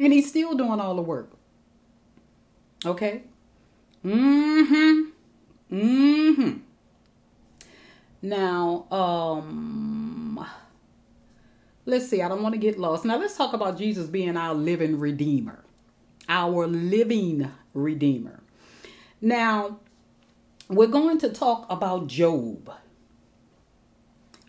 And 0.00 0.12
he's 0.12 0.28
still 0.28 0.56
doing 0.56 0.80
all 0.80 0.96
the 0.96 1.02
work. 1.02 1.30
Okay? 2.84 3.22
Mm-hmm. 4.04 5.10
Mm-hmm. 5.72 6.58
Now, 8.22 8.86
um 8.90 10.44
let's 11.86 12.08
see, 12.08 12.22
I 12.22 12.28
don't 12.28 12.42
want 12.42 12.54
to 12.54 12.58
get 12.58 12.76
lost. 12.76 13.04
Now 13.04 13.18
let's 13.18 13.36
talk 13.36 13.52
about 13.52 13.78
Jesus 13.78 14.08
being 14.08 14.36
our 14.36 14.52
living 14.52 14.98
redeemer. 14.98 15.62
Our 16.28 16.66
living 16.66 17.52
redeemer. 17.72 18.42
Now, 19.20 19.78
we're 20.68 20.88
going 20.88 21.18
to 21.18 21.28
talk 21.28 21.66
about 21.70 22.08
Job. 22.08 22.68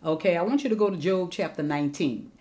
Okay, 0.03 0.37
I 0.37 0.41
want 0.41 0.63
you 0.63 0.71
to 0.71 0.75
go 0.75 0.89
to 0.89 0.97
Job 0.97 1.29
chapter 1.31 1.61
19. 1.61 2.31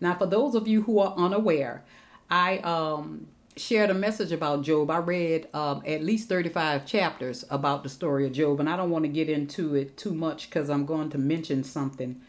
Now, 0.00 0.14
for 0.16 0.26
those 0.26 0.54
of 0.54 0.66
you 0.66 0.82
who 0.82 0.98
are 0.98 1.14
unaware, 1.16 1.84
I 2.30 2.58
um, 2.58 3.26
shared 3.56 3.90
a 3.90 3.94
message 3.94 4.32
about 4.32 4.62
Job. 4.62 4.90
I 4.90 4.98
read 4.98 5.48
um, 5.52 5.82
at 5.86 6.02
least 6.02 6.28
35 6.28 6.86
chapters 6.86 7.44
about 7.50 7.82
the 7.82 7.88
story 7.88 8.26
of 8.26 8.32
Job, 8.32 8.60
and 8.60 8.68
I 8.68 8.76
don't 8.76 8.90
want 8.90 9.04
to 9.04 9.10
get 9.10 9.28
into 9.28 9.74
it 9.74 9.96
too 9.96 10.14
much 10.14 10.48
because 10.48 10.70
I'm 10.70 10.86
going 10.86 11.10
to 11.10 11.18
mention 11.18 11.62
something, 11.64 12.20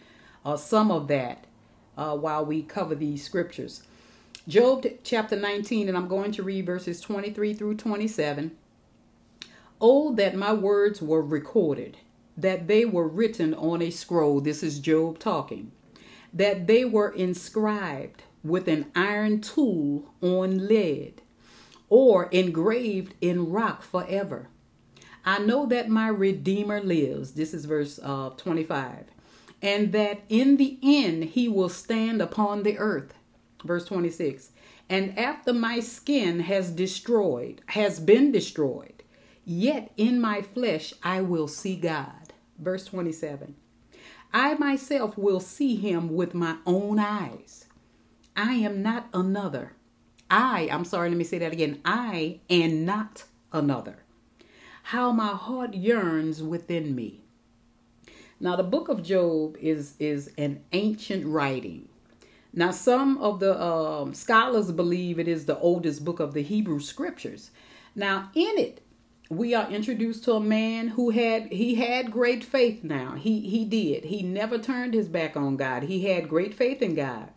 uh, 0.46 0.58
some 0.58 0.92
of 0.92 1.08
that, 1.08 1.46
uh, 1.98 2.16
while 2.18 2.46
we 2.46 2.64
cover 2.64 2.96
these 2.96 3.24
scriptures. 3.24 3.84
Job 4.48 4.86
chapter 5.04 5.36
19, 5.36 5.88
and 5.88 5.96
I'm 5.96 6.08
going 6.08 6.32
to 6.34 6.44
read 6.44 6.66
verses 6.66 7.00
23 7.00 7.54
through 7.54 7.76
27. 7.76 8.52
Oh, 9.80 10.14
that 10.16 10.36
my 10.36 10.52
words 10.52 11.02
were 11.02 11.22
recorded, 11.22 11.98
that 12.36 12.68
they 12.68 12.86
were 12.86 13.08
written 13.08 13.54
on 13.54 13.82
a 13.82 13.92
scroll. 13.92 14.42
This 14.42 14.64
is 14.64 14.80
Job 14.80 15.20
talking. 15.20 15.72
That 16.34 16.68
they 16.68 16.86
were 16.86 17.10
inscribed 17.10 18.24
with 18.44 18.68
an 18.68 18.92
iron 18.96 19.42
tool 19.42 20.14
on 20.22 20.68
lead 20.68 21.22
or 21.90 22.26
engraved 22.28 23.14
in 23.22 23.52
rock 23.52 23.84
forever. 23.84 24.48
I 25.26 25.40
know 25.40 25.66
that 25.68 25.90
my 25.90 26.08
Redeemer 26.08 26.82
lives. 26.82 27.34
This 27.34 27.54
is 27.54 27.66
verse 27.66 28.00
uh, 28.02 28.32
25. 28.32 29.06
And 29.62 29.92
that 29.92 30.22
in 30.30 30.58
the 30.58 30.80
end 30.82 31.26
he 31.26 31.48
will 31.48 31.70
stand 31.70 32.22
upon 32.22 32.64
the 32.64 32.78
earth. 32.78 33.14
Verse 33.64 33.86
26. 33.86 34.52
And 34.90 35.18
after 35.18 35.54
my 35.54 35.80
skin 35.80 36.42
has 36.42 36.72
destroyed, 36.72 37.62
has 37.68 38.00
been 38.00 38.32
destroyed, 38.32 39.04
yet 39.46 39.92
in 39.96 40.20
my 40.20 40.42
flesh 40.42 40.94
I 41.04 41.22
will 41.22 41.48
see 41.48 41.76
God. 41.76 42.34
Verse 42.58 42.86
27. 42.86 43.56
I 44.34 44.54
myself 44.56 45.18
will 45.18 45.40
see 45.40 45.76
him 45.76 46.14
with 46.14 46.34
my 46.34 46.58
own 46.66 47.00
eyes. 47.00 47.66
I 48.36 48.54
am 48.54 48.82
not 48.82 49.10
another. 49.14 49.74
I, 50.30 50.70
I'm 50.72 50.86
sorry, 50.86 51.10
let 51.10 51.18
me 51.18 51.26
say 51.26 51.40
that 51.40 51.52
again. 51.52 51.82
I 51.84 52.40
am 52.50 52.86
not 52.86 53.26
another. 53.52 54.04
How 54.84 55.12
my 55.12 55.28
heart 55.28 55.74
yearns 55.74 56.42
within 56.42 56.96
me. 56.96 57.22
Now, 58.40 58.56
the 58.56 58.64
book 58.64 58.88
of 58.90 59.04
Job 59.04 59.58
is, 59.60 59.96
is 60.00 60.32
an 60.38 60.64
ancient 60.72 61.26
writing. 61.26 61.90
Now, 62.54 62.72
some 62.72 63.18
of 63.20 63.40
the 63.40 63.62
um, 63.62 64.14
scholars 64.14 64.72
believe 64.72 65.20
it 65.20 65.28
is 65.28 65.46
the 65.46 65.60
oldest 65.60 66.04
book 66.04 66.20
of 66.20 66.34
the 66.34 66.42
Hebrew 66.42 66.80
scriptures. 66.80 67.52
Now, 67.94 68.32
in 68.34 68.58
it, 68.58 68.82
we 69.32 69.56
are 69.56 69.70
introduced 69.72 70.24
to 70.26 70.34
a 70.34 70.40
man 70.40 70.90
who 70.90 71.10
had 71.10 71.52
he 71.52 71.76
had 71.76 72.12
great 72.12 72.44
faith 72.44 72.84
now 72.84 73.14
he 73.14 73.40
he 73.42 73.66
did 73.66 74.06
he 74.06 74.22
never 74.22 74.58
turned 74.58 74.94
his 74.94 75.08
back 75.08 75.38
on 75.38 75.56
god 75.56 75.84
he 75.84 76.06
had 76.06 76.30
great 76.30 76.54
faith 76.54 76.82
in 76.82 76.94
god 76.94 77.30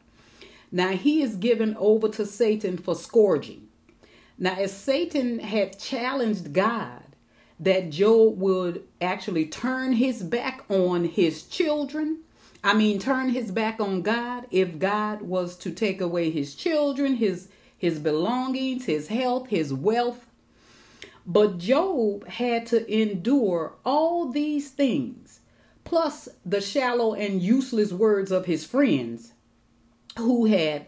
now 0.74 0.88
he 0.88 1.22
is 1.22 1.36
given 1.36 1.76
over 1.78 2.08
to 2.08 2.26
Satan 2.26 2.78
for 2.78 2.96
scourging. 2.96 3.68
Now, 4.36 4.56
as 4.56 4.76
Satan 4.76 5.38
had 5.38 5.78
challenged 5.78 6.52
God 6.52 7.02
that 7.60 7.90
Job 7.90 8.40
would 8.40 8.82
actually 9.00 9.46
turn 9.46 9.92
his 9.92 10.24
back 10.24 10.64
on 10.68 11.04
his 11.04 11.44
children, 11.44 12.22
I 12.64 12.74
mean, 12.74 12.98
turn 12.98 13.28
his 13.28 13.52
back 13.52 13.78
on 13.78 14.02
God 14.02 14.48
if 14.50 14.80
God 14.80 15.22
was 15.22 15.56
to 15.58 15.70
take 15.70 16.00
away 16.00 16.32
his 16.32 16.56
children, 16.56 17.14
his 17.14 17.46
his 17.78 18.00
belongings, 18.00 18.86
his 18.86 19.06
health, 19.06 19.50
his 19.50 19.72
wealth. 19.72 20.26
But 21.26 21.58
Job 21.58 22.26
had 22.28 22.66
to 22.66 22.90
endure 22.92 23.74
all 23.84 24.30
these 24.30 24.70
things, 24.70 25.40
plus 25.84 26.28
the 26.44 26.60
shallow 26.60 27.14
and 27.14 27.40
useless 27.40 27.92
words 27.92 28.30
of 28.30 28.46
his 28.46 28.64
friends 28.64 29.32
who 30.18 30.46
had 30.46 30.86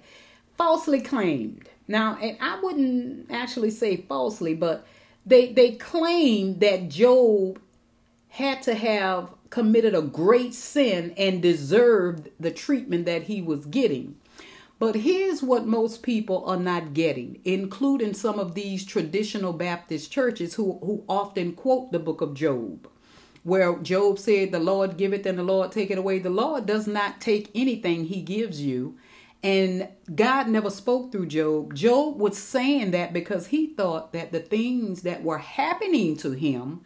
falsely 0.57 1.01
claimed. 1.01 1.69
Now, 1.89 2.19
and 2.21 2.37
I 2.41 2.61
wouldn't 2.61 3.31
actually 3.31 3.71
say 3.71 3.97
falsely, 3.97 4.55
but 4.55 4.87
they 5.25 5.53
they 5.53 5.73
claimed 5.73 6.61
that 6.61 6.89
Job 6.89 7.61
had 8.29 8.63
to 8.65 8.75
have 8.75 9.31
committed 9.49 9.95
a 9.95 10.03
great 10.03 10.53
sin 10.53 11.15
and 11.17 11.41
deserved 11.41 12.29
the 12.39 12.51
treatment 12.51 13.07
that 13.07 13.25
he 13.25 13.41
was 13.41 13.65
getting. 13.67 14.17
But 14.79 14.97
here's 14.97 15.43
what 15.43 15.67
most 15.67 16.03
people 16.03 16.45
are 16.45 16.59
not 16.59 16.93
getting, 16.93 17.41
including 17.45 18.13
some 18.13 18.39
of 18.39 18.55
these 18.55 18.85
traditional 18.85 19.55
Baptist 19.55 20.13
churches 20.13 20.55
who, 20.55 20.79
who 20.83 21.03
often 21.09 21.55
quote 21.55 21.93
the 21.93 21.99
book 21.99 22.21
of 22.21 22.35
Job, 22.35 22.87
where 23.43 23.75
Job 23.79 24.19
said, 24.19 24.53
The 24.53 24.59
Lord 24.59 24.99
giveth 24.99 25.25
and 25.25 25.39
the 25.39 25.43
Lord 25.43 25.73
taketh 25.73 25.97
away. 25.97 26.19
The 26.19 26.29
Lord 26.29 26.67
does 26.67 26.87
not 26.87 27.23
take 27.23 27.51
anything 27.55 28.05
he 28.05 28.21
gives 28.21 28.61
you. 28.61 28.99
And 29.43 29.89
God 30.15 30.49
never 30.49 30.71
spoke 30.71 31.11
through 31.11 31.27
Job. 31.27 31.75
Job 31.75 32.21
was 32.21 32.37
saying 32.37 32.91
that 32.91 33.15
because 33.15 33.47
he 33.47 33.69
thought 33.69 34.13
that 34.13 34.33
the 34.33 34.41
things 34.41 35.03
that 35.03 35.23
were 35.23 35.39
happening 35.39 36.17
to 36.19 36.33
him 36.33 36.83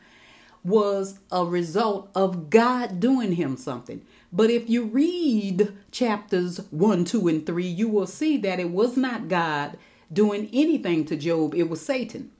was 0.63 1.19
a 1.33 1.45
result 1.45 2.11
of 2.15 2.51
God 2.51 3.01
doing 3.01 3.33
him 3.33 3.57
something. 3.57 4.05
But 4.33 4.51
if 4.51 4.69
you 4.69 4.85
read 4.85 5.73
chapters 5.91 6.59
1, 6.71 7.05
2, 7.05 7.29
and 7.29 7.47
3, 7.47 7.67
you 7.67 7.89
will 7.89 8.07
see 8.07 8.37
that 8.39 8.61
it 8.61 8.71
was 8.71 8.97
not 8.97 9.29
God 9.29 9.79
doing 10.13 10.49
anything 10.53 11.05
to 11.07 11.17
Job, 11.17 11.55
it 11.55 11.69
was 11.69 11.81
Satan. 11.81 12.31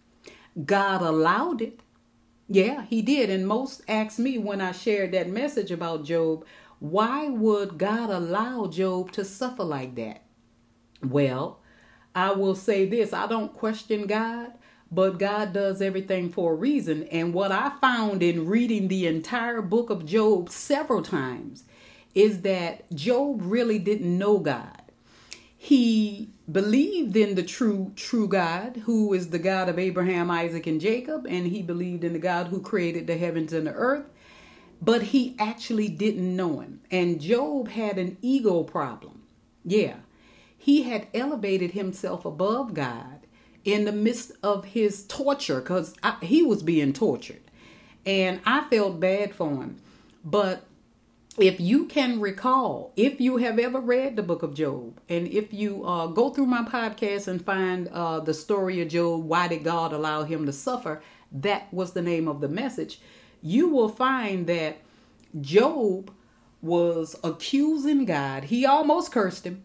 God 0.65 1.03
allowed 1.03 1.63
it. 1.63 1.81
Yeah, 2.49 2.85
he 2.87 3.01
did. 3.01 3.31
And 3.31 3.47
most 3.47 3.83
asked 3.89 4.19
me 4.19 4.39
when 4.39 4.61
I 4.61 4.73
shared 4.73 5.13
that 5.13 5.29
message 5.29 5.71
about 5.71 6.05
Job, 6.05 6.45
why 6.81 7.29
would 7.29 7.79
God 7.79 8.11
allow 8.11 8.67
Job 8.67 9.13
to 9.13 9.25
suffer 9.25 9.63
like 9.63 9.95
that? 9.95 10.23
Well, 11.03 11.61
I 12.15 12.33
will 12.33 12.57
say 12.57 12.87
this 12.87 13.13
I 13.13 13.27
don't 13.27 13.53
question 13.53 14.07
God, 14.07 14.53
but 14.91 15.19
God 15.19 15.53
does 15.53 15.81
everything 15.81 16.31
for 16.31 16.53
a 16.53 16.57
reason. 16.57 17.05
And 17.05 17.33
what 17.33 17.53
I 17.53 17.73
found 17.81 18.23
in 18.23 18.47
reading 18.47 18.89
the 18.89 19.07
entire 19.07 19.63
book 19.63 19.91
of 19.91 20.05
Job 20.05 20.51
several 20.51 21.03
times 21.03 21.65
is 22.15 22.43
that 22.43 22.91
Job 22.93 23.41
really 23.43 23.79
didn't 23.79 24.19
know 24.19 24.39
God. 24.39 24.83
He 25.57 26.31
believed 26.51 27.17
in 27.17 27.35
the 27.35 27.43
true 27.43 27.93
true 27.95 28.27
God 28.27 28.79
who 28.85 29.13
is 29.13 29.29
the 29.29 29.39
God 29.39 29.69
of 29.69 29.79
Abraham, 29.79 30.31
Isaac 30.31 30.67
and 30.67 30.81
Jacob 30.81 31.27
and 31.29 31.47
he 31.47 31.63
believed 31.63 32.03
in 32.03 32.13
the 32.13 32.19
God 32.19 32.49
who 32.49 32.61
created 32.61 33.07
the 33.07 33.17
heavens 33.17 33.53
and 33.53 33.67
the 33.67 33.73
earth 33.73 34.07
but 34.83 35.03
he 35.03 35.37
actually 35.39 35.89
didn't 35.89 36.35
know 36.35 36.61
him. 36.61 36.81
And 36.91 37.21
Job 37.21 37.69
had 37.69 37.99
an 37.99 38.17
ego 38.23 38.63
problem. 38.63 39.23
Yeah, 39.65 39.97
he 40.57 40.85
had 40.85 41.09
elevated 41.13 41.73
himself 41.73 42.25
above 42.25 42.75
God 42.75 43.20
in 43.65 43.85
the 43.85 43.93
midst 43.93 44.33
of 44.43 44.65
his 44.65 45.05
torture 45.07 45.61
because 45.61 45.95
he 46.23 46.43
was 46.43 46.63
being 46.63 46.93
tortured. 46.93 47.41
And 48.07 48.41
I 48.47 48.65
felt 48.71 49.01
bad 49.01 49.35
for 49.35 49.51
him. 49.51 49.81
But 50.25 50.65
if 51.39 51.61
you 51.61 51.87
can 51.87 52.21
recall, 52.21 52.93
if 52.97 53.21
you 53.21 53.37
have 53.39 53.59
ever 53.59 53.81
read 53.81 54.17
the 54.17 54.23
book 54.23 54.43
of 54.43 54.55
Job, 54.55 55.01
and 55.09 55.29
if 55.29 55.53
you 55.53 55.85
uh, 55.85 56.07
go 56.07 56.31
through 56.31 56.47
my 56.47 56.63
podcast 56.63 57.29
and 57.29 57.45
find 57.45 57.89
uh, 57.89 58.21
the 58.21 58.35
story 58.35 58.81
of 58.81 58.89
Job, 58.89 59.25
why 59.25 59.49
did 59.49 59.65
God 59.65 59.93
allow 59.93 60.25
him 60.25 60.47
to 60.47 60.53
suffer? 60.53 61.03
That 61.33 61.73
was 61.73 61.93
the 61.93 62.03
name 62.03 62.27
of 62.27 62.41
the 62.41 62.49
message 62.49 63.01
you 63.43 63.69
will 63.69 63.89
find 63.89 64.47
that 64.47 64.79
Job 65.41 66.11
was 66.63 67.17
accusing 67.25 68.05
God. 68.05 68.45
He 68.45 68.67
almost 68.67 69.13
cursed 69.13 69.47
him. 69.47 69.63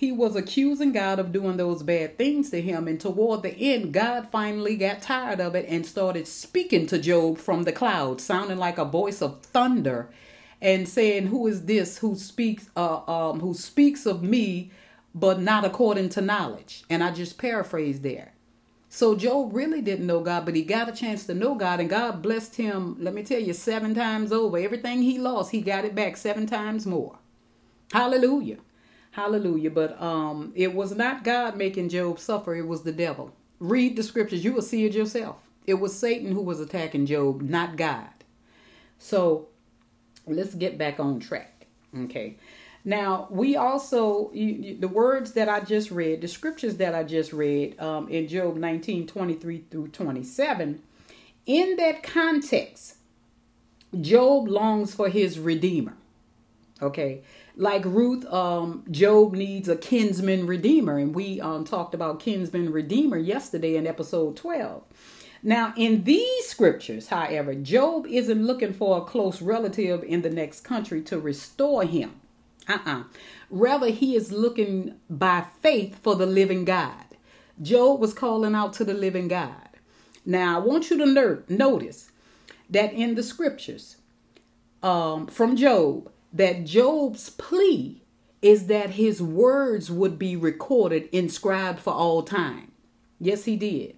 He 0.00 0.12
was 0.12 0.34
accusing 0.34 0.92
God 0.92 1.18
of 1.18 1.30
doing 1.30 1.58
those 1.58 1.82
bad 1.82 2.16
things 2.16 2.48
to 2.52 2.62
him. 2.62 2.88
And 2.88 2.98
toward 2.98 3.42
the 3.42 3.54
end, 3.54 3.92
God 3.92 4.28
finally 4.32 4.74
got 4.74 5.02
tired 5.02 5.42
of 5.42 5.54
it 5.54 5.66
and 5.68 5.84
started 5.84 6.26
speaking 6.26 6.86
to 6.86 6.98
Job 6.98 7.36
from 7.36 7.64
the 7.64 7.72
cloud, 7.72 8.18
sounding 8.18 8.56
like 8.56 8.78
a 8.78 8.86
voice 8.86 9.20
of 9.20 9.42
thunder 9.42 10.08
and 10.58 10.88
saying, 10.88 11.26
Who 11.26 11.46
is 11.46 11.66
this 11.66 11.98
who 11.98 12.16
speaks 12.16 12.70
uh, 12.74 13.02
um, 13.06 13.40
who 13.40 13.52
speaks 13.52 14.06
of 14.06 14.22
me, 14.22 14.70
but 15.14 15.38
not 15.38 15.66
according 15.66 16.08
to 16.10 16.22
knowledge? 16.22 16.82
And 16.88 17.04
I 17.04 17.10
just 17.12 17.36
paraphrased 17.36 18.02
there. 18.02 18.32
So 18.88 19.14
Job 19.14 19.54
really 19.54 19.82
didn't 19.82 20.06
know 20.06 20.20
God, 20.20 20.46
but 20.46 20.56
he 20.56 20.62
got 20.62 20.88
a 20.88 20.92
chance 20.92 21.26
to 21.26 21.34
know 21.34 21.54
God, 21.56 21.78
and 21.78 21.90
God 21.90 22.22
blessed 22.22 22.56
him, 22.56 22.96
let 22.98 23.12
me 23.12 23.22
tell 23.22 23.38
you, 23.38 23.52
seven 23.52 23.94
times 23.94 24.32
over. 24.32 24.56
Everything 24.56 25.02
he 25.02 25.18
lost, 25.18 25.50
he 25.50 25.60
got 25.60 25.84
it 25.84 25.94
back 25.94 26.16
seven 26.16 26.46
times 26.46 26.86
more. 26.86 27.18
Hallelujah. 27.92 28.56
Hallelujah. 29.12 29.70
But 29.70 30.00
um, 30.00 30.52
it 30.54 30.74
was 30.74 30.94
not 30.94 31.24
God 31.24 31.56
making 31.56 31.88
Job 31.88 32.18
suffer, 32.18 32.54
it 32.54 32.66
was 32.66 32.82
the 32.82 32.92
devil. 32.92 33.34
Read 33.58 33.96
the 33.96 34.02
scriptures, 34.02 34.44
you 34.44 34.52
will 34.52 34.62
see 34.62 34.84
it 34.84 34.94
yourself. 34.94 35.36
It 35.66 35.74
was 35.74 35.96
Satan 35.96 36.32
who 36.32 36.40
was 36.40 36.60
attacking 36.60 37.06
Job, 37.06 37.42
not 37.42 37.76
God. 37.76 38.08
So 38.98 39.48
let's 40.26 40.54
get 40.54 40.78
back 40.78 40.98
on 40.98 41.20
track. 41.20 41.66
Okay. 41.96 42.36
Now, 42.84 43.28
we 43.30 43.56
also, 43.56 44.30
the 44.32 44.88
words 44.90 45.32
that 45.32 45.48
I 45.50 45.60
just 45.60 45.90
read, 45.90 46.22
the 46.22 46.28
scriptures 46.28 46.76
that 46.78 46.94
I 46.94 47.04
just 47.04 47.32
read 47.32 47.78
um, 47.78 48.08
in 48.08 48.26
Job 48.26 48.56
19 48.56 49.06
23 49.06 49.64
through 49.70 49.88
27, 49.88 50.82
in 51.44 51.76
that 51.76 52.02
context, 52.02 52.96
Job 54.00 54.48
longs 54.48 54.94
for 54.94 55.08
his 55.10 55.38
Redeemer. 55.38 55.94
Okay. 56.80 57.22
Like 57.60 57.84
Ruth, 57.84 58.24
um, 58.32 58.84
Job 58.90 59.34
needs 59.34 59.68
a 59.68 59.76
kinsman 59.76 60.46
redeemer, 60.46 60.96
and 60.96 61.14
we 61.14 61.42
um, 61.42 61.66
talked 61.66 61.92
about 61.92 62.18
kinsman 62.18 62.72
redeemer 62.72 63.18
yesterday 63.18 63.76
in 63.76 63.86
episode 63.86 64.34
12. 64.38 64.82
Now, 65.42 65.74
in 65.76 66.04
these 66.04 66.48
scriptures, 66.48 67.08
however, 67.08 67.54
Job 67.54 68.06
isn't 68.06 68.46
looking 68.46 68.72
for 68.72 68.96
a 68.96 69.02
close 69.02 69.42
relative 69.42 70.02
in 70.04 70.22
the 70.22 70.30
next 70.30 70.62
country 70.62 71.02
to 71.02 71.20
restore 71.20 71.84
him. 71.84 72.12
Uh-uh. 72.66 73.02
Rather, 73.50 73.90
he 73.90 74.16
is 74.16 74.32
looking 74.32 74.94
by 75.10 75.44
faith 75.60 75.98
for 76.02 76.16
the 76.16 76.24
living 76.24 76.64
God. 76.64 77.04
Job 77.60 78.00
was 78.00 78.14
calling 78.14 78.54
out 78.54 78.72
to 78.72 78.86
the 78.86 78.94
living 78.94 79.28
God. 79.28 79.68
Now, 80.24 80.56
I 80.56 80.64
want 80.64 80.88
you 80.88 80.96
to 80.96 81.44
notice 81.46 82.10
that 82.70 82.94
in 82.94 83.16
the 83.16 83.22
scriptures 83.22 83.96
um, 84.82 85.26
from 85.26 85.56
Job, 85.56 86.10
that 86.32 86.64
Job's 86.64 87.30
plea 87.30 88.02
is 88.42 88.66
that 88.66 88.90
his 88.90 89.22
words 89.22 89.90
would 89.90 90.18
be 90.18 90.36
recorded, 90.36 91.08
inscribed 91.12 91.80
for 91.80 91.92
all 91.92 92.22
time. 92.22 92.72
Yes, 93.18 93.44
he 93.44 93.56
did. 93.56 93.96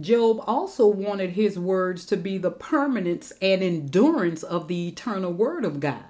Job 0.00 0.42
also 0.46 0.86
wanted 0.86 1.30
his 1.30 1.58
words 1.58 2.06
to 2.06 2.16
be 2.16 2.38
the 2.38 2.52
permanence 2.52 3.32
and 3.42 3.62
endurance 3.62 4.42
of 4.42 4.68
the 4.68 4.88
eternal 4.88 5.32
word 5.32 5.64
of 5.64 5.80
God. 5.80 6.04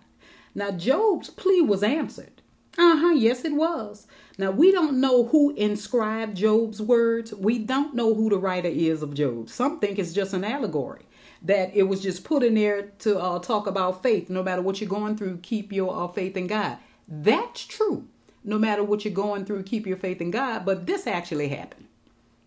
Now, 0.54 0.70
Job's 0.70 1.30
plea 1.30 1.62
was 1.62 1.82
answered. 1.82 2.42
Uh 2.76 2.96
huh, 2.96 3.12
yes, 3.12 3.44
it 3.44 3.54
was. 3.54 4.06
Now, 4.36 4.52
we 4.52 4.70
don't 4.70 5.00
know 5.00 5.24
who 5.24 5.54
inscribed 5.56 6.36
Job's 6.36 6.80
words. 6.80 7.34
We 7.34 7.58
don't 7.58 7.94
know 7.94 8.14
who 8.14 8.28
the 8.28 8.38
writer 8.38 8.68
is 8.68 9.02
of 9.02 9.14
Job. 9.14 9.48
Some 9.48 9.80
think 9.80 9.98
it's 9.98 10.12
just 10.12 10.32
an 10.32 10.44
allegory, 10.44 11.06
that 11.42 11.74
it 11.74 11.84
was 11.84 12.02
just 12.02 12.24
put 12.24 12.42
in 12.42 12.54
there 12.54 12.90
to 13.00 13.18
uh, 13.18 13.38
talk 13.38 13.66
about 13.66 14.02
faith. 14.02 14.28
No 14.28 14.42
matter 14.42 14.62
what 14.62 14.80
you're 14.80 14.90
going 14.90 15.16
through, 15.16 15.38
keep 15.38 15.72
your 15.72 16.04
uh, 16.04 16.08
faith 16.08 16.36
in 16.36 16.46
God. 16.46 16.78
That's 17.06 17.64
true. 17.64 18.06
No 18.44 18.58
matter 18.58 18.82
what 18.82 19.04
you're 19.04 19.14
going 19.14 19.44
through, 19.44 19.62
keep 19.64 19.86
your 19.86 19.96
faith 19.96 20.20
in 20.20 20.30
God. 20.30 20.64
But 20.64 20.86
this 20.86 21.06
actually 21.06 21.48
happened. 21.48 21.86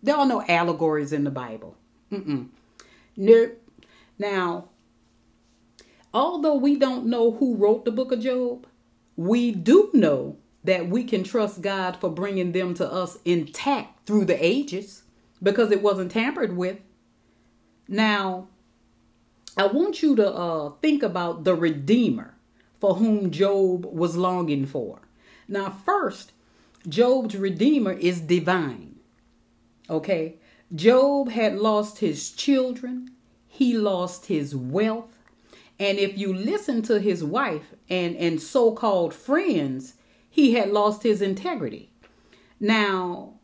There 0.02 0.16
are 0.16 0.26
no 0.26 0.42
allegories 0.48 1.12
in 1.12 1.24
the 1.24 1.30
Bible. 1.30 1.76
Mm-mm. 2.10 2.48
Now, 4.18 4.68
although 6.12 6.56
we 6.56 6.76
don't 6.76 7.06
know 7.06 7.32
who 7.32 7.56
wrote 7.56 7.84
the 7.84 7.92
book 7.92 8.12
of 8.12 8.20
Job, 8.20 8.66
we 9.16 9.52
do 9.52 9.90
know 9.92 10.36
that 10.64 10.88
we 10.88 11.04
can 11.04 11.24
trust 11.24 11.60
God 11.60 11.96
for 11.96 12.10
bringing 12.10 12.52
them 12.52 12.74
to 12.74 12.90
us 12.90 13.18
intact 13.24 14.06
through 14.06 14.24
the 14.24 14.44
ages 14.44 15.02
because 15.42 15.70
it 15.70 15.82
wasn't 15.82 16.12
tampered 16.12 16.56
with. 16.56 16.78
Now, 17.88 18.48
I 19.56 19.66
want 19.66 20.02
you 20.02 20.16
to 20.16 20.32
uh, 20.32 20.72
think 20.80 21.02
about 21.02 21.44
the 21.44 21.54
Redeemer 21.54 22.34
for 22.80 22.94
whom 22.94 23.30
Job 23.30 23.84
was 23.84 24.16
longing 24.16 24.66
for. 24.66 25.00
Now, 25.46 25.70
first, 25.70 26.32
Job's 26.88 27.36
Redeemer 27.36 27.92
is 27.92 28.20
divine. 28.20 28.96
Okay. 29.90 30.36
Job 30.74 31.28
had 31.30 31.58
lost 31.58 31.98
his 31.98 32.30
children, 32.30 33.10
he 33.46 33.76
lost 33.76 34.26
his 34.26 34.56
wealth. 34.56 35.18
And 35.78 35.98
if 35.98 36.16
you 36.16 36.32
listen 36.32 36.80
to 36.82 36.98
his 36.98 37.22
wife 37.22 37.74
and, 37.90 38.16
and 38.16 38.40
so 38.40 38.72
called 38.72 39.12
friends, 39.12 39.94
he 40.30 40.54
had 40.54 40.70
lost 40.70 41.02
his 41.02 41.20
integrity. 41.20 41.90
Now, 42.58 43.34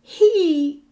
he 0.00 0.84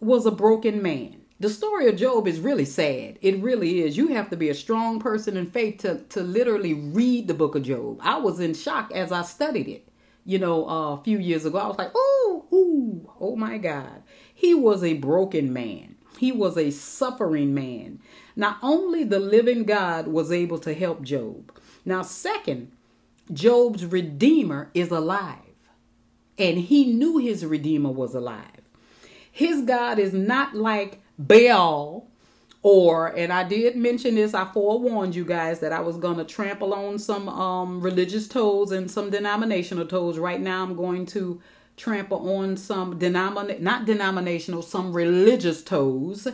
was 0.00 0.26
a 0.26 0.30
broken 0.30 0.82
man. 0.82 1.15
The 1.38 1.50
story 1.50 1.88
of 1.88 1.96
Job 1.96 2.26
is 2.26 2.40
really 2.40 2.64
sad. 2.64 3.18
It 3.20 3.42
really 3.42 3.82
is. 3.82 3.96
You 3.96 4.08
have 4.08 4.30
to 4.30 4.36
be 4.36 4.48
a 4.48 4.54
strong 4.54 4.98
person 4.98 5.36
in 5.36 5.46
faith 5.46 5.78
to, 5.78 5.98
to 6.10 6.22
literally 6.22 6.74
read 6.74 7.28
the 7.28 7.34
book 7.34 7.54
of 7.54 7.62
Job. 7.62 8.00
I 8.02 8.18
was 8.18 8.40
in 8.40 8.54
shock 8.54 8.90
as 8.94 9.12
I 9.12 9.22
studied 9.22 9.68
it, 9.68 9.88
you 10.24 10.38
know, 10.38 10.68
uh, 10.68 10.94
a 10.94 11.02
few 11.02 11.18
years 11.18 11.44
ago. 11.44 11.58
I 11.58 11.66
was 11.66 11.78
like, 11.78 11.92
oh, 11.94 12.46
ooh, 12.52 13.12
oh 13.20 13.36
my 13.36 13.58
God. 13.58 14.02
He 14.34 14.54
was 14.54 14.82
a 14.82 14.94
broken 14.94 15.52
man, 15.52 15.96
he 16.18 16.32
was 16.32 16.56
a 16.56 16.70
suffering 16.70 17.52
man. 17.52 18.00
Not 18.34 18.58
only 18.62 19.04
the 19.04 19.20
living 19.20 19.64
God 19.64 20.08
was 20.08 20.32
able 20.32 20.58
to 20.60 20.72
help 20.72 21.02
Job, 21.02 21.52
now, 21.86 22.02
second, 22.02 22.72
Job's 23.32 23.86
Redeemer 23.86 24.70
is 24.74 24.90
alive. 24.90 25.38
And 26.36 26.58
he 26.58 26.92
knew 26.92 27.18
his 27.18 27.46
Redeemer 27.46 27.92
was 27.92 28.12
alive. 28.12 28.42
His 29.30 29.62
God 29.62 30.00
is 30.00 30.12
not 30.12 30.56
like 30.56 31.00
Baal, 31.18 32.06
or, 32.62 33.06
and 33.08 33.32
I 33.32 33.44
did 33.44 33.76
mention 33.76 34.16
this, 34.16 34.34
I 34.34 34.44
forewarned 34.46 35.14
you 35.14 35.24
guys 35.24 35.60
that 35.60 35.72
I 35.72 35.80
was 35.80 35.96
going 35.96 36.16
to 36.16 36.24
trample 36.24 36.74
on 36.74 36.98
some 36.98 37.28
um, 37.28 37.80
religious 37.80 38.26
toes 38.26 38.72
and 38.72 38.90
some 38.90 39.10
denominational 39.10 39.86
toes. 39.86 40.18
Right 40.18 40.40
now, 40.40 40.62
I'm 40.64 40.74
going 40.74 41.06
to 41.06 41.40
trample 41.76 42.28
on 42.36 42.56
some 42.56 42.98
denomin 42.98 43.60
not 43.60 43.84
denominational, 43.84 44.62
some 44.62 44.92
religious 44.92 45.62
toes. 45.62 46.26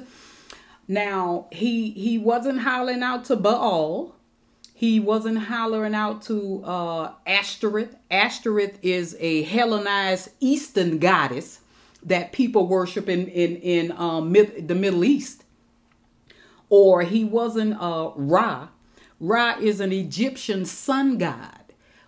Now 0.88 1.46
he 1.52 1.90
he 1.90 2.18
wasn't 2.18 2.60
hollering 2.60 3.02
out 3.02 3.24
to 3.26 3.36
Baal. 3.36 4.14
He 4.74 4.98
wasn't 4.98 5.38
hollering 5.38 5.94
out 5.94 6.22
to 6.22 6.62
uh, 6.64 7.12
Ashtoreth. 7.26 7.94
Ashtoreth 8.10 8.78
is 8.82 9.16
a 9.20 9.42
Hellenized 9.42 10.30
Eastern 10.40 10.98
goddess 10.98 11.60
that 12.04 12.32
people 12.32 12.66
worship 12.66 13.08
in 13.08 13.26
in 13.28 13.56
in 13.56 13.92
um, 13.92 14.32
mid, 14.32 14.68
the 14.68 14.74
Middle 14.74 15.04
East. 15.04 15.44
Or 16.68 17.02
he 17.02 17.22
wasn't 17.22 17.76
uh, 17.80 18.12
Ra. 18.16 18.68
Ra 19.20 19.56
is 19.60 19.78
an 19.78 19.92
Egyptian 19.92 20.64
sun 20.64 21.18
god 21.18 21.62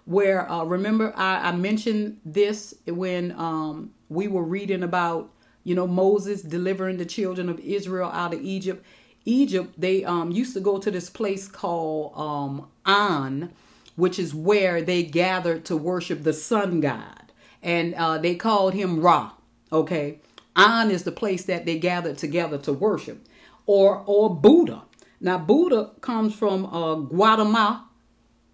where 0.05 0.51
uh, 0.51 0.65
remember 0.65 1.13
I, 1.17 1.49
I, 1.49 1.53
mentioned 1.53 2.21
this 2.25 2.75
when 2.87 3.33
um, 3.33 3.93
we 4.09 4.29
were 4.29 4.43
reading 4.43 4.83
about 4.83 5.31
you 5.63 5.75
know 5.75 5.87
Moses 5.87 6.43
delivering 6.43 6.99
the 6.99 7.07
children 7.07 7.49
of 7.49 7.59
Israel 7.61 8.11
out 8.11 8.35
of 8.35 8.43
Egypt. 8.43 8.85
Egypt 9.25 9.75
they 9.79 10.05
um, 10.05 10.31
used 10.31 10.55
to 10.55 10.61
go 10.61 10.79
to 10.79 10.91
this 10.91 11.09
place 11.09 11.49
called 11.49 12.13
um, 12.17 12.69
On, 12.85 13.51
which 13.97 14.19
is 14.19 14.35
where 14.35 14.83
they 14.83 15.03
gathered 15.03 15.65
to 15.67 15.77
worship 15.77 16.23
the 16.23 16.35
sun 16.35 16.81
god, 16.81 17.33
and 17.63 17.95
uh, 17.95 18.19
they 18.19 18.35
called 18.35 18.75
him 18.75 19.01
Ra. 19.01 19.33
Okay, 19.75 20.21
An 20.57 20.91
is 20.91 21.03
the 21.03 21.13
place 21.13 21.45
that 21.47 21.67
they 21.67 21.79
gathered 21.79 22.19
together 22.19 22.59
to 22.59 22.73
worship, 22.73 23.27
or 23.67 24.05
or 24.07 24.35
Buddha. 24.35 24.83
Now 25.21 25.39
Buddha 25.39 25.91
comes 26.01 26.35
from 26.35 26.67
uh, 26.67 26.95
Guatemala 26.97 27.87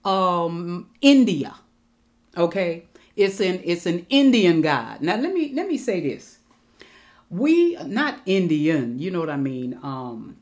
um 0.04 0.90
India. 1.00 1.54
Okay? 2.36 2.84
It's 3.16 3.40
an 3.40 3.60
it's 3.64 3.86
an 3.86 4.06
Indian 4.08 4.62
god. 4.62 5.02
Now 5.02 5.16
let 5.16 5.32
me 5.34 5.52
let 5.54 5.68
me 5.68 5.76
say 5.76 6.00
this. 6.00 6.38
We 7.28 7.76
not 7.84 8.20
Indian, 8.26 8.98
you 8.98 9.10
know 9.10 9.20
what 9.20 9.30
I 9.30 9.36
mean? 9.36 9.78
Um 9.82 10.36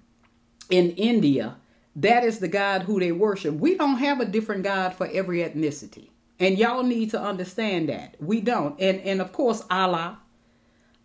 in 0.71 0.91
India, 0.93 1.57
that 1.97 2.25
is 2.25 2.38
the 2.38 2.49
God 2.49 2.83
who 2.83 3.01
they 3.01 3.12
worship. 3.12 3.55
We 3.57 3.77
don't 3.77 3.97
have 3.97 4.21
a 4.21 4.27
different 4.27 4.62
God 4.62 4.95
for 4.95 5.09
every 5.12 5.38
ethnicity. 5.38 6.11
And 6.38 6.57
y'all 6.57 6.85
need 6.85 7.11
to 7.11 7.21
understand 7.21 7.88
that. 7.88 8.17
We 8.21 8.41
don't. 8.41 8.79
And 8.81 9.01
and 9.01 9.21
of 9.21 9.33
course 9.33 9.62
Allah. 9.71 10.19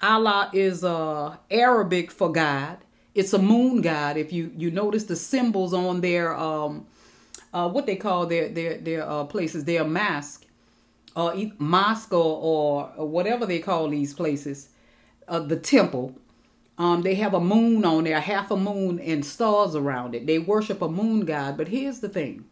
Allah 0.03 0.51
is 0.53 0.83
uh 0.85 1.37
Arabic 1.51 2.11
for 2.11 2.31
God. 2.31 2.79
It's 3.15 3.33
a 3.33 3.39
moon 3.39 3.81
god. 3.81 4.17
If 4.17 4.33
you 4.33 4.51
you 4.57 4.71
notice 4.71 5.05
the 5.05 5.17
symbols 5.17 5.73
on 5.73 6.01
their 6.01 6.35
um 6.35 6.87
uh, 7.53 7.69
what 7.69 7.85
they 7.85 7.95
call 7.95 8.27
their 8.27 8.49
their 8.49 8.77
their 8.77 9.09
uh, 9.09 9.25
places, 9.25 9.65
their 9.65 9.85
mosque, 9.85 10.45
or 11.15 11.33
uh, 11.33 11.45
mosque 11.59 12.13
or, 12.13 12.91
or 12.97 13.07
whatever 13.07 13.45
they 13.45 13.59
call 13.59 13.89
these 13.89 14.13
places, 14.13 14.69
uh, 15.27 15.39
the 15.39 15.57
temple. 15.57 16.15
Um, 16.77 17.03
they 17.03 17.15
have 17.15 17.35
a 17.35 17.39
moon 17.39 17.85
on 17.85 18.05
there, 18.05 18.19
half 18.19 18.51
a 18.51 18.57
moon 18.57 18.99
and 18.99 19.25
stars 19.25 19.75
around 19.75 20.15
it. 20.15 20.27
They 20.27 20.39
worship 20.39 20.81
a 20.81 20.89
moon 20.89 21.21
god. 21.25 21.57
But 21.57 21.69
here's 21.69 21.99
the 22.01 22.09
thing: 22.09 22.45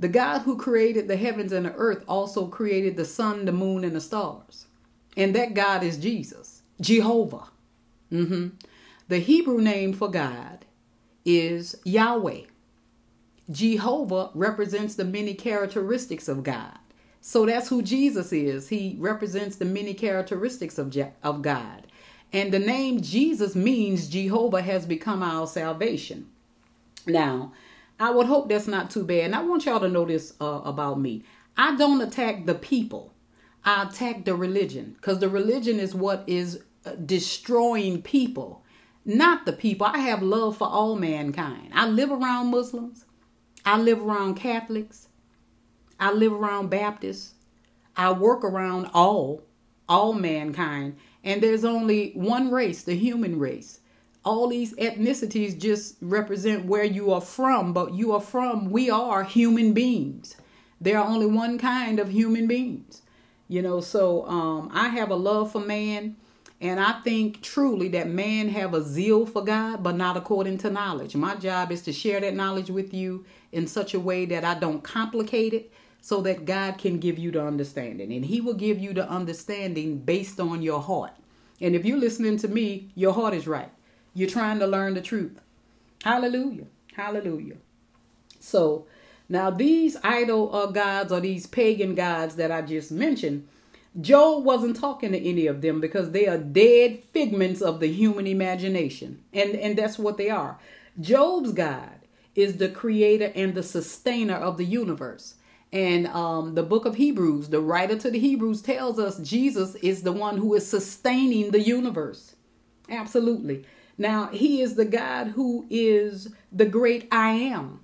the 0.00 0.08
God 0.08 0.40
who 0.40 0.56
created 0.56 1.08
the 1.08 1.16
heavens 1.16 1.52
and 1.52 1.66
the 1.66 1.74
earth 1.74 2.04
also 2.08 2.46
created 2.46 2.96
the 2.96 3.04
sun, 3.04 3.44
the 3.44 3.52
moon, 3.52 3.84
and 3.84 3.96
the 3.96 4.00
stars, 4.00 4.66
and 5.16 5.34
that 5.34 5.54
God 5.54 5.82
is 5.82 5.98
Jesus, 5.98 6.47
Jehovah. 6.80 7.44
Mm-hmm. 8.12 8.48
The 9.08 9.18
Hebrew 9.18 9.60
name 9.60 9.92
for 9.92 10.10
God 10.10 10.64
is 11.24 11.76
Yahweh. 11.84 12.42
Jehovah 13.50 14.30
represents 14.34 14.94
the 14.94 15.04
many 15.04 15.34
characteristics 15.34 16.28
of 16.28 16.42
God. 16.42 16.78
So 17.20 17.46
that's 17.46 17.68
who 17.68 17.82
Jesus 17.82 18.32
is. 18.32 18.68
He 18.68 18.96
represents 18.98 19.56
the 19.56 19.64
many 19.64 19.94
characteristics 19.94 20.78
of, 20.78 20.96
of 21.22 21.42
God. 21.42 21.86
And 22.32 22.52
the 22.52 22.58
name 22.58 23.00
Jesus 23.00 23.54
means 23.54 24.08
Jehovah 24.08 24.62
has 24.62 24.86
become 24.86 25.22
our 25.22 25.46
salvation. 25.46 26.28
Now, 27.06 27.52
I 27.98 28.10
would 28.10 28.26
hope 28.26 28.48
that's 28.48 28.68
not 28.68 28.90
too 28.90 29.04
bad. 29.04 29.24
And 29.24 29.34
I 29.34 29.42
want 29.42 29.66
y'all 29.66 29.80
to 29.80 29.88
know 29.88 30.04
this 30.04 30.34
uh, 30.40 30.60
about 30.64 31.00
me. 31.00 31.24
I 31.56 31.74
don't 31.76 32.00
attack 32.00 32.46
the 32.46 32.54
people. 32.54 33.12
I 33.64 33.84
attack 33.84 34.24
the 34.24 34.34
religion 34.34 34.94
because 34.96 35.18
the 35.18 35.28
religion 35.28 35.80
is 35.80 35.94
what 35.94 36.22
is 36.26 36.62
destroying 36.96 38.02
people, 38.02 38.64
not 39.04 39.46
the 39.46 39.52
people. 39.52 39.86
I 39.86 39.98
have 39.98 40.22
love 40.22 40.56
for 40.58 40.68
all 40.68 40.96
mankind. 40.96 41.70
I 41.74 41.86
live 41.86 42.10
around 42.10 42.50
Muslims. 42.50 43.04
I 43.64 43.78
live 43.78 44.02
around 44.02 44.34
Catholics. 44.36 45.08
I 46.00 46.12
live 46.12 46.32
around 46.32 46.70
Baptists. 46.70 47.34
I 47.96 48.12
work 48.12 48.44
around 48.44 48.90
all, 48.94 49.42
all 49.88 50.12
mankind. 50.12 50.96
And 51.24 51.42
there's 51.42 51.64
only 51.64 52.12
one 52.14 52.50
race, 52.50 52.82
the 52.82 52.94
human 52.94 53.38
race. 53.38 53.80
All 54.24 54.48
these 54.48 54.74
ethnicities 54.74 55.58
just 55.58 55.96
represent 56.00 56.66
where 56.66 56.84
you 56.84 57.12
are 57.12 57.20
from, 57.20 57.72
but 57.72 57.94
you 57.94 58.12
are 58.12 58.20
from, 58.20 58.70
we 58.70 58.90
are 58.90 59.24
human 59.24 59.72
beings. 59.72 60.36
There 60.80 60.98
are 60.98 61.06
only 61.06 61.26
one 61.26 61.58
kind 61.58 61.98
of 61.98 62.10
human 62.10 62.46
beings. 62.46 63.02
You 63.48 63.62
know, 63.62 63.80
so 63.80 64.26
um, 64.26 64.70
I 64.72 64.88
have 64.88 65.10
a 65.10 65.16
love 65.16 65.52
for 65.52 65.60
man. 65.60 66.16
And 66.60 66.80
I 66.80 67.00
think 67.00 67.40
truly 67.40 67.88
that 67.90 68.08
man 68.08 68.48
have 68.48 68.74
a 68.74 68.82
zeal 68.82 69.26
for 69.26 69.44
God, 69.44 69.82
but 69.82 69.94
not 69.94 70.16
according 70.16 70.58
to 70.58 70.70
knowledge. 70.70 71.14
My 71.14 71.36
job 71.36 71.70
is 71.70 71.82
to 71.82 71.92
share 71.92 72.20
that 72.20 72.34
knowledge 72.34 72.68
with 72.68 72.92
you 72.92 73.24
in 73.52 73.66
such 73.66 73.94
a 73.94 74.00
way 74.00 74.26
that 74.26 74.44
I 74.44 74.54
don't 74.58 74.82
complicate 74.82 75.54
it 75.54 75.72
so 76.00 76.20
that 76.22 76.46
God 76.46 76.78
can 76.78 76.98
give 76.98 77.18
you 77.18 77.30
the 77.30 77.46
understanding. 77.46 78.12
And 78.12 78.24
He 78.24 78.40
will 78.40 78.54
give 78.54 78.78
you 78.78 78.92
the 78.92 79.08
understanding 79.08 79.98
based 79.98 80.40
on 80.40 80.62
your 80.62 80.80
heart. 80.80 81.12
And 81.60 81.76
if 81.76 81.84
you're 81.84 81.98
listening 81.98 82.38
to 82.38 82.48
me, 82.48 82.90
your 82.94 83.12
heart 83.12 83.34
is 83.34 83.46
right. 83.46 83.70
You're 84.14 84.28
trying 84.28 84.58
to 84.58 84.66
learn 84.66 84.94
the 84.94 85.00
truth. 85.00 85.40
Hallelujah. 86.02 86.66
Hallelujah. 86.94 87.56
So 88.40 88.86
now 89.28 89.50
these 89.50 89.96
idol 90.02 90.54
uh, 90.54 90.66
gods 90.66 91.12
or 91.12 91.20
these 91.20 91.46
pagan 91.46 91.94
gods 91.94 92.36
that 92.36 92.50
I 92.50 92.62
just 92.62 92.90
mentioned, 92.90 93.46
Job 94.00 94.44
wasn't 94.44 94.76
talking 94.76 95.12
to 95.12 95.18
any 95.18 95.46
of 95.46 95.60
them 95.60 95.80
because 95.80 96.10
they 96.10 96.26
are 96.26 96.38
dead 96.38 97.02
figments 97.12 97.60
of 97.60 97.80
the 97.80 97.88
human 97.88 98.26
imagination. 98.26 99.22
And, 99.32 99.54
and 99.56 99.76
that's 99.76 99.98
what 99.98 100.16
they 100.16 100.30
are. 100.30 100.58
Job's 101.00 101.52
God 101.52 101.90
is 102.34 102.58
the 102.58 102.68
creator 102.68 103.32
and 103.34 103.54
the 103.54 103.62
sustainer 103.62 104.36
of 104.36 104.56
the 104.56 104.64
universe. 104.64 105.34
And 105.72 106.06
um, 106.08 106.54
the 106.54 106.62
book 106.62 106.86
of 106.86 106.94
Hebrews, 106.94 107.48
the 107.48 107.60
writer 107.60 107.98
to 107.98 108.10
the 108.10 108.18
Hebrews 108.18 108.62
tells 108.62 108.98
us 108.98 109.18
Jesus 109.18 109.74
is 109.76 110.02
the 110.02 110.12
one 110.12 110.38
who 110.38 110.54
is 110.54 110.66
sustaining 110.66 111.50
the 111.50 111.60
universe. 111.60 112.36
Absolutely. 112.88 113.66
Now, 113.98 114.28
he 114.28 114.62
is 114.62 114.76
the 114.76 114.84
God 114.84 115.28
who 115.28 115.66
is 115.68 116.32
the 116.52 116.64
great 116.64 117.08
I 117.10 117.30
am, 117.30 117.80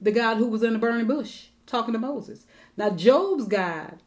the 0.00 0.10
God 0.10 0.38
who 0.38 0.48
was 0.48 0.62
in 0.62 0.72
the 0.72 0.78
burning 0.78 1.06
bush 1.06 1.46
talking 1.66 1.92
to 1.92 1.98
Moses. 1.98 2.44
Now, 2.76 2.90
Job's 2.90 3.46
God 3.46 4.02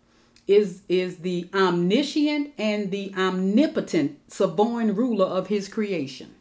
is, 0.47 0.83
is 0.87 1.17
the 1.17 1.49
omniscient 1.53 2.53
and 2.57 2.91
the 2.91 3.13
omnipotent 3.17 4.19
sovereign 4.31 4.95
ruler 4.95 5.25
of 5.25 5.47
his 5.47 5.67
creation. 5.67 6.35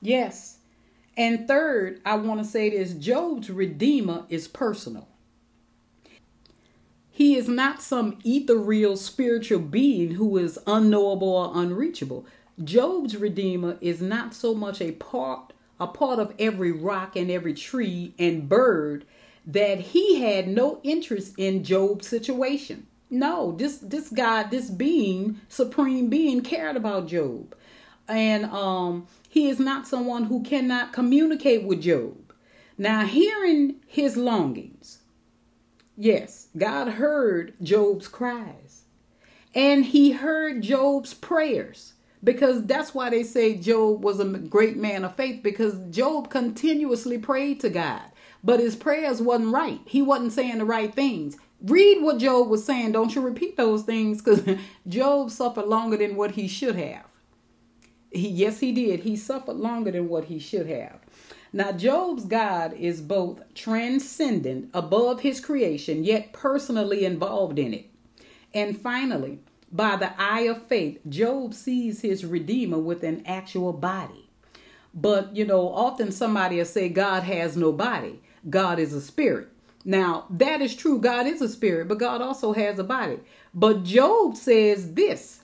Yes. 0.00 0.58
And 1.16 1.46
third, 1.46 2.00
I 2.04 2.16
want 2.16 2.40
to 2.40 2.46
say 2.46 2.70
this 2.70 2.94
Job's 2.94 3.50
redeemer 3.50 4.24
is 4.28 4.48
personal. 4.48 5.08
He 7.10 7.36
is 7.36 7.46
not 7.46 7.82
some 7.82 8.18
ethereal 8.24 8.96
spiritual 8.96 9.60
being 9.60 10.12
who 10.12 10.38
is 10.38 10.58
unknowable 10.66 11.28
or 11.28 11.52
unreachable. 11.54 12.26
Job's 12.62 13.16
redeemer 13.16 13.76
is 13.80 14.00
not 14.00 14.34
so 14.34 14.54
much 14.54 14.80
a 14.80 14.92
part 14.92 15.52
a 15.80 15.86
part 15.86 16.20
of 16.20 16.32
every 16.38 16.70
rock 16.70 17.16
and 17.16 17.28
every 17.28 17.52
tree 17.52 18.14
and 18.16 18.48
bird 18.48 19.04
that 19.44 19.80
he 19.80 20.20
had 20.20 20.46
no 20.46 20.78
interest 20.84 21.34
in 21.36 21.64
Job's 21.64 22.06
situation. 22.06 22.86
No, 23.12 23.52
this 23.52 23.76
this 23.76 24.08
God, 24.08 24.50
this 24.50 24.70
being, 24.70 25.40
supreme 25.48 26.08
being 26.08 26.40
cared 26.40 26.76
about 26.76 27.08
Job. 27.08 27.54
And 28.08 28.46
um 28.46 29.06
he 29.28 29.48
is 29.48 29.58
not 29.60 29.86
someone 29.86 30.24
who 30.24 30.42
cannot 30.42 30.94
communicate 30.94 31.64
with 31.64 31.82
Job. 31.82 32.32
Now 32.78 33.04
hearing 33.04 33.76
his 33.86 34.16
longings, 34.16 35.00
Yes, 35.96 36.48
God 36.56 36.88
heard 36.94 37.54
Job's 37.62 38.08
cries. 38.08 38.84
And 39.54 39.84
he 39.84 40.12
heard 40.12 40.62
Job's 40.62 41.12
prayers 41.12 41.92
because 42.24 42.64
that's 42.64 42.94
why 42.94 43.10
they 43.10 43.24
say 43.24 43.56
Job 43.58 44.02
was 44.02 44.20
a 44.20 44.24
great 44.24 44.78
man 44.78 45.04
of 45.04 45.16
faith 45.16 45.42
because 45.42 45.78
Job 45.90 46.30
continuously 46.30 47.18
prayed 47.18 47.60
to 47.60 47.68
God, 47.68 48.02
but 48.42 48.58
his 48.60 48.74
prayers 48.74 49.20
wasn't 49.20 49.52
right. 49.52 49.80
He 49.84 50.00
wasn't 50.00 50.32
saying 50.32 50.58
the 50.58 50.64
right 50.64 50.94
things. 50.94 51.36
Read 51.62 52.02
what 52.02 52.18
Job 52.18 52.48
was 52.48 52.64
saying. 52.64 52.92
Don't 52.92 53.14
you 53.14 53.20
repeat 53.20 53.56
those 53.56 53.82
things 53.82 54.20
because 54.20 54.42
Job 54.88 55.30
suffered 55.30 55.66
longer 55.66 55.96
than 55.96 56.16
what 56.16 56.32
he 56.32 56.48
should 56.48 56.76
have. 56.76 57.06
He, 58.10 58.28
yes, 58.28 58.60
he 58.60 58.72
did. 58.72 59.00
He 59.00 59.16
suffered 59.16 59.56
longer 59.56 59.90
than 59.90 60.08
what 60.08 60.24
he 60.24 60.38
should 60.38 60.68
have. 60.68 60.98
Now, 61.52 61.72
Job's 61.72 62.24
God 62.24 62.72
is 62.72 63.00
both 63.00 63.42
transcendent 63.54 64.70
above 64.72 65.20
his 65.20 65.38
creation, 65.38 66.02
yet 66.02 66.32
personally 66.32 67.04
involved 67.04 67.58
in 67.58 67.74
it. 67.74 67.90
And 68.54 68.78
finally, 68.78 69.40
by 69.70 69.96
the 69.96 70.12
eye 70.20 70.42
of 70.42 70.66
faith, 70.66 71.00
Job 71.08 71.54
sees 71.54 72.00
his 72.00 72.24
Redeemer 72.24 72.78
with 72.78 73.02
an 73.02 73.22
actual 73.26 73.72
body. 73.72 74.28
But, 74.94 75.36
you 75.36 75.46
know, 75.46 75.68
often 75.68 76.10
somebody 76.10 76.56
will 76.56 76.64
say 76.64 76.88
God 76.88 77.22
has 77.22 77.56
no 77.56 77.72
body, 77.72 78.20
God 78.48 78.78
is 78.78 78.92
a 78.92 79.00
spirit. 79.00 79.48
Now, 79.84 80.26
that 80.30 80.60
is 80.60 80.76
true. 80.76 81.00
God 81.00 81.26
is 81.26 81.40
a 81.40 81.48
spirit, 81.48 81.88
but 81.88 81.98
God 81.98 82.20
also 82.20 82.52
has 82.52 82.78
a 82.78 82.84
body. 82.84 83.18
But 83.52 83.84
Job 83.84 84.36
says 84.36 84.94
this 84.94 85.40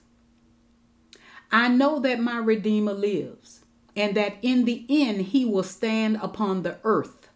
I 1.51 1.69
know 1.69 1.99
that 2.01 2.21
my 2.21 2.39
Redeemer 2.39 2.93
lives 2.93 3.65
and 3.97 4.17
that 4.17 4.37
in 4.43 4.65
the 4.65 4.87
end 4.89 5.23
he 5.23 5.45
will 5.45 5.63
stand 5.63 6.19
upon 6.23 6.63
the 6.63 6.79
earth. 6.85 7.29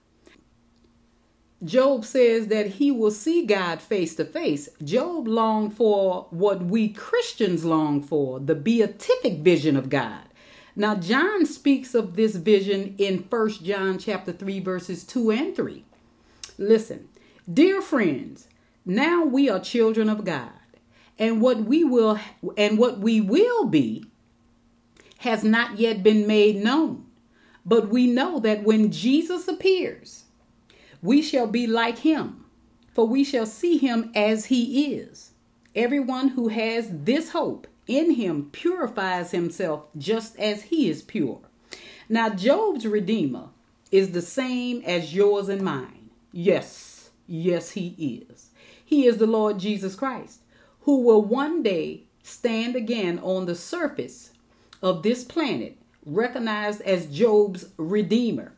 Job 1.65 2.05
says 2.05 2.49
that 2.49 2.67
he 2.67 2.91
will 2.91 3.13
see 3.13 3.47
God 3.47 3.81
face 3.81 4.17
to 4.17 4.25
face. 4.25 4.69
Job 4.83 5.29
longed 5.29 5.75
for 5.77 6.27
what 6.31 6.65
we 6.65 6.89
Christians 6.89 7.65
long 7.65 8.03
for, 8.03 8.41
the 8.41 8.57
beatific 8.57 9.39
vision 9.39 9.77
of 9.77 9.89
God. 9.89 10.23
Now 10.75 10.97
John 10.97 11.47
speaks 11.47 11.95
of 11.95 12.17
this 12.17 12.37
vision 12.37 12.95
in 12.99 13.27
1 13.29 13.51
John 13.63 13.99
chapter 13.99 14.33
3 14.33 14.61
verses 14.61 15.05
2 15.05 15.31
and 15.31 15.57
3. 15.57 15.85
Listen, 16.63 17.09
dear 17.53 17.83
friends, 17.83 18.47
now 18.87 19.25
we 19.25 19.51
are 19.51 19.59
children 19.59 20.09
of 20.09 20.25
God, 20.25 20.53
and 21.19 21.41
what 21.41 21.65
we 21.65 21.83
will 21.83 22.21
and 22.57 22.79
what 22.79 23.01
we 23.01 23.21
will 23.21 23.65
be 23.65 24.05
has 25.19 25.43
not 25.43 25.81
yet 25.81 26.05
been 26.05 26.25
made 26.25 26.63
known. 26.63 27.05
But 27.67 27.89
we 27.89 28.07
know 28.07 28.39
that 28.39 28.63
when 28.63 28.93
Jesus 28.93 29.49
appears, 29.49 30.23
we 31.03 31.21
shall 31.21 31.49
be 31.49 31.67
like 31.67 31.99
him, 31.99 32.45
for 32.95 33.09
we 33.09 33.25
shall 33.25 33.47
see 33.47 33.77
him 33.77 34.13
as 34.15 34.45
he 34.45 34.95
is. 34.95 35.33
Everyone 35.75 36.29
who 36.29 36.47
has 36.47 36.89
this 36.91 37.31
hope 37.31 37.67
in 37.89 38.13
him 38.13 38.51
purifies 38.53 39.33
himself 39.33 39.87
just 39.99 40.39
as 40.39 40.63
he 40.63 40.89
is 40.89 41.03
pure. 41.03 41.41
Now, 42.09 42.29
Job's 42.29 42.87
Redeemer 42.87 43.49
is 43.91 44.13
the 44.13 44.23
same 44.23 44.81
as 44.87 45.13
yours 45.13 45.49
and 45.49 45.63
mine. 45.63 46.02
Yes, 46.33 47.11
yes, 47.27 47.73
he 47.73 48.25
is. 48.29 48.51
He 48.85 49.07
is 49.07 49.19
the 49.19 49.27
Lord 49.27 49.59
Jesus 49.59 49.95
Christ, 49.95 50.41
who 50.81 51.03
will 51.03 51.23
one 51.23 51.63
day 51.63 52.05
stand 52.23 52.75
again 52.75 53.19
on 53.19 53.47
the 53.47 53.55
surface 53.55 54.33
of 54.83 55.03
this 55.03 55.25
planet, 55.25 55.77
recognized 56.05 56.81
as 56.83 57.07
Job's 57.07 57.67
redeemer. 57.77 58.53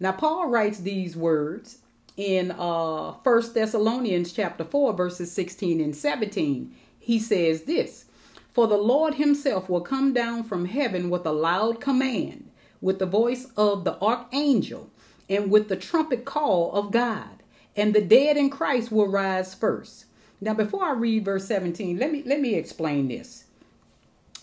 Now, 0.00 0.12
Paul 0.12 0.48
writes 0.48 0.78
these 0.80 1.16
words 1.16 1.78
in 2.16 2.50
uh, 2.52 3.12
1 3.12 3.54
Thessalonians 3.54 4.32
chapter 4.32 4.64
4, 4.64 4.92
verses 4.94 5.30
16 5.32 5.80
and 5.80 5.94
17. 5.94 6.74
He 6.98 7.18
says 7.18 7.62
this 7.62 8.06
For 8.52 8.66
the 8.66 8.76
Lord 8.76 9.14
himself 9.14 9.68
will 9.68 9.80
come 9.80 10.12
down 10.12 10.44
from 10.44 10.66
heaven 10.66 11.10
with 11.10 11.26
a 11.26 11.32
loud 11.32 11.80
command, 11.80 12.50
with 12.80 12.98
the 12.98 13.06
voice 13.06 13.46
of 13.56 13.84
the 13.84 14.00
archangel, 14.00 14.90
and 15.28 15.50
with 15.50 15.68
the 15.68 15.76
trumpet 15.76 16.24
call 16.24 16.72
of 16.72 16.90
God, 16.90 17.42
and 17.76 17.94
the 17.94 18.00
dead 18.00 18.36
in 18.36 18.50
Christ 18.50 18.90
will 18.90 19.08
rise 19.08 19.54
first. 19.54 20.06
Now, 20.40 20.54
before 20.54 20.84
I 20.84 20.92
read 20.92 21.24
verse 21.24 21.46
17, 21.46 21.98
let 21.98 22.12
me 22.12 22.22
let 22.24 22.40
me 22.40 22.54
explain 22.54 23.08
this. 23.08 23.44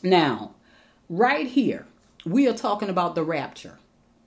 Now, 0.04 0.56
right 1.10 1.48
here, 1.48 1.88
we 2.26 2.48
are 2.48 2.54
talking 2.54 2.90
about 2.90 3.16
the 3.16 3.24
rapture. 3.24 3.80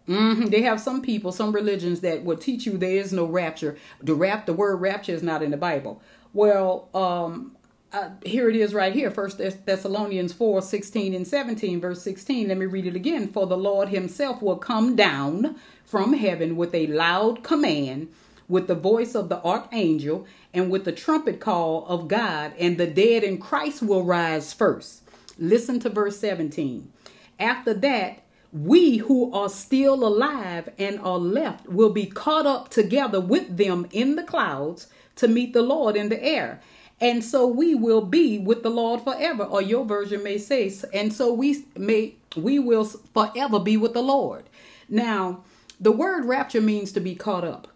Mm-hmm. 0.09 0.47
They 0.47 0.62
have 0.62 0.81
some 0.81 1.03
people, 1.03 1.33
some 1.33 1.53
religions 1.53 2.01
that 2.01 2.25
will 2.25 2.38
teach 2.38 2.64
you 2.64 2.79
there 2.79 2.97
is 2.97 3.12
no 3.12 3.27
rapture. 3.27 3.77
The 4.03 4.14
rap, 4.14 4.47
the 4.47 4.55
word 4.55 4.77
rapture 4.77 5.12
is 5.12 5.23
not 5.23 5.42
in 5.42 5.51
the 5.51 5.59
Bible. 5.59 6.01
Well, 6.33 6.88
um, 6.94 7.58
uh, 7.92 8.11
here 8.24 8.51
it 8.51 8.57
is 8.57 8.74
right 8.74 8.92
here 8.92 9.11
first 9.11 9.38
thessalonians 9.38 10.33
4 10.33 10.61
16 10.61 11.14
and 11.14 11.27
17 11.27 11.81
verse 11.81 12.03
16 12.03 12.48
let 12.48 12.59
me 12.59 12.66
read 12.66 12.87
it 12.87 12.96
again. 12.96 13.29
For 13.29 13.46
the 13.46 13.57
lord 13.57 13.88
himself 13.88 14.42
will 14.42 14.57
come 14.57 14.94
down 14.94 15.57
from 15.85 16.12
heaven 16.12 16.57
with 16.57 16.74
a 16.74 16.87
loud 16.88 17.42
command 17.42 18.09
with 18.46 18.66
the 18.66 18.74
voice 18.74 19.14
of 19.14 19.29
the 19.29 19.42
archangel 19.42 20.27
and 20.53 20.70
with 20.70 20.85
the 20.85 20.92
trumpet 20.92 21.40
call 21.40 21.87
of 21.87 22.09
god 22.09 22.53
and 22.59 22.77
the 22.77 22.87
dead 22.87 23.24
in 23.24 23.38
christ 23.38 23.83
will 23.83 24.05
rise 24.05 24.53
first. 24.53 25.03
Listen 25.38 25.81
to 25.81 25.88
verse 25.88 26.18
17 26.18 26.92
after 27.38 27.72
that 27.72 28.22
we 28.53 28.98
who 28.98 29.33
are 29.33 29.48
still 29.48 30.07
alive 30.07 30.68
and 30.79 30.98
are 31.01 31.18
left 31.18 31.66
will 31.66 31.90
be 31.90 32.07
caught 32.07 32.46
up 32.46 32.68
together 32.68 33.20
with 33.20 33.57
them 33.57 33.87
in 33.92 34.16
the 34.16 34.22
clouds 34.22 34.88
to 35.16 35.27
meet 35.27 35.55
the 35.55 35.62
lord 35.62 35.96
in 35.96 36.11
the 36.11 36.22
air 36.22 36.61
and 37.00 37.22
so 37.22 37.46
we 37.46 37.74
will 37.74 38.00
be 38.00 38.38
with 38.38 38.62
the 38.62 38.70
Lord 38.70 39.02
forever. 39.02 39.44
Or 39.44 39.62
your 39.62 39.84
version 39.84 40.22
may 40.22 40.38
say, 40.38 40.72
and 40.92 41.12
so 41.12 41.32
we 41.32 41.64
may 41.76 42.14
we 42.37 42.58
will 42.58 42.84
forever 42.84 43.58
be 43.61 43.76
with 43.76 43.94
the 43.94 44.02
Lord. 44.02 44.44
Now, 44.88 45.44
the 45.80 45.92
word 45.92 46.24
rapture 46.24 46.61
means 46.61 46.92
to 46.92 47.00
be 47.00 47.14
caught 47.14 47.44
up. 47.44 47.68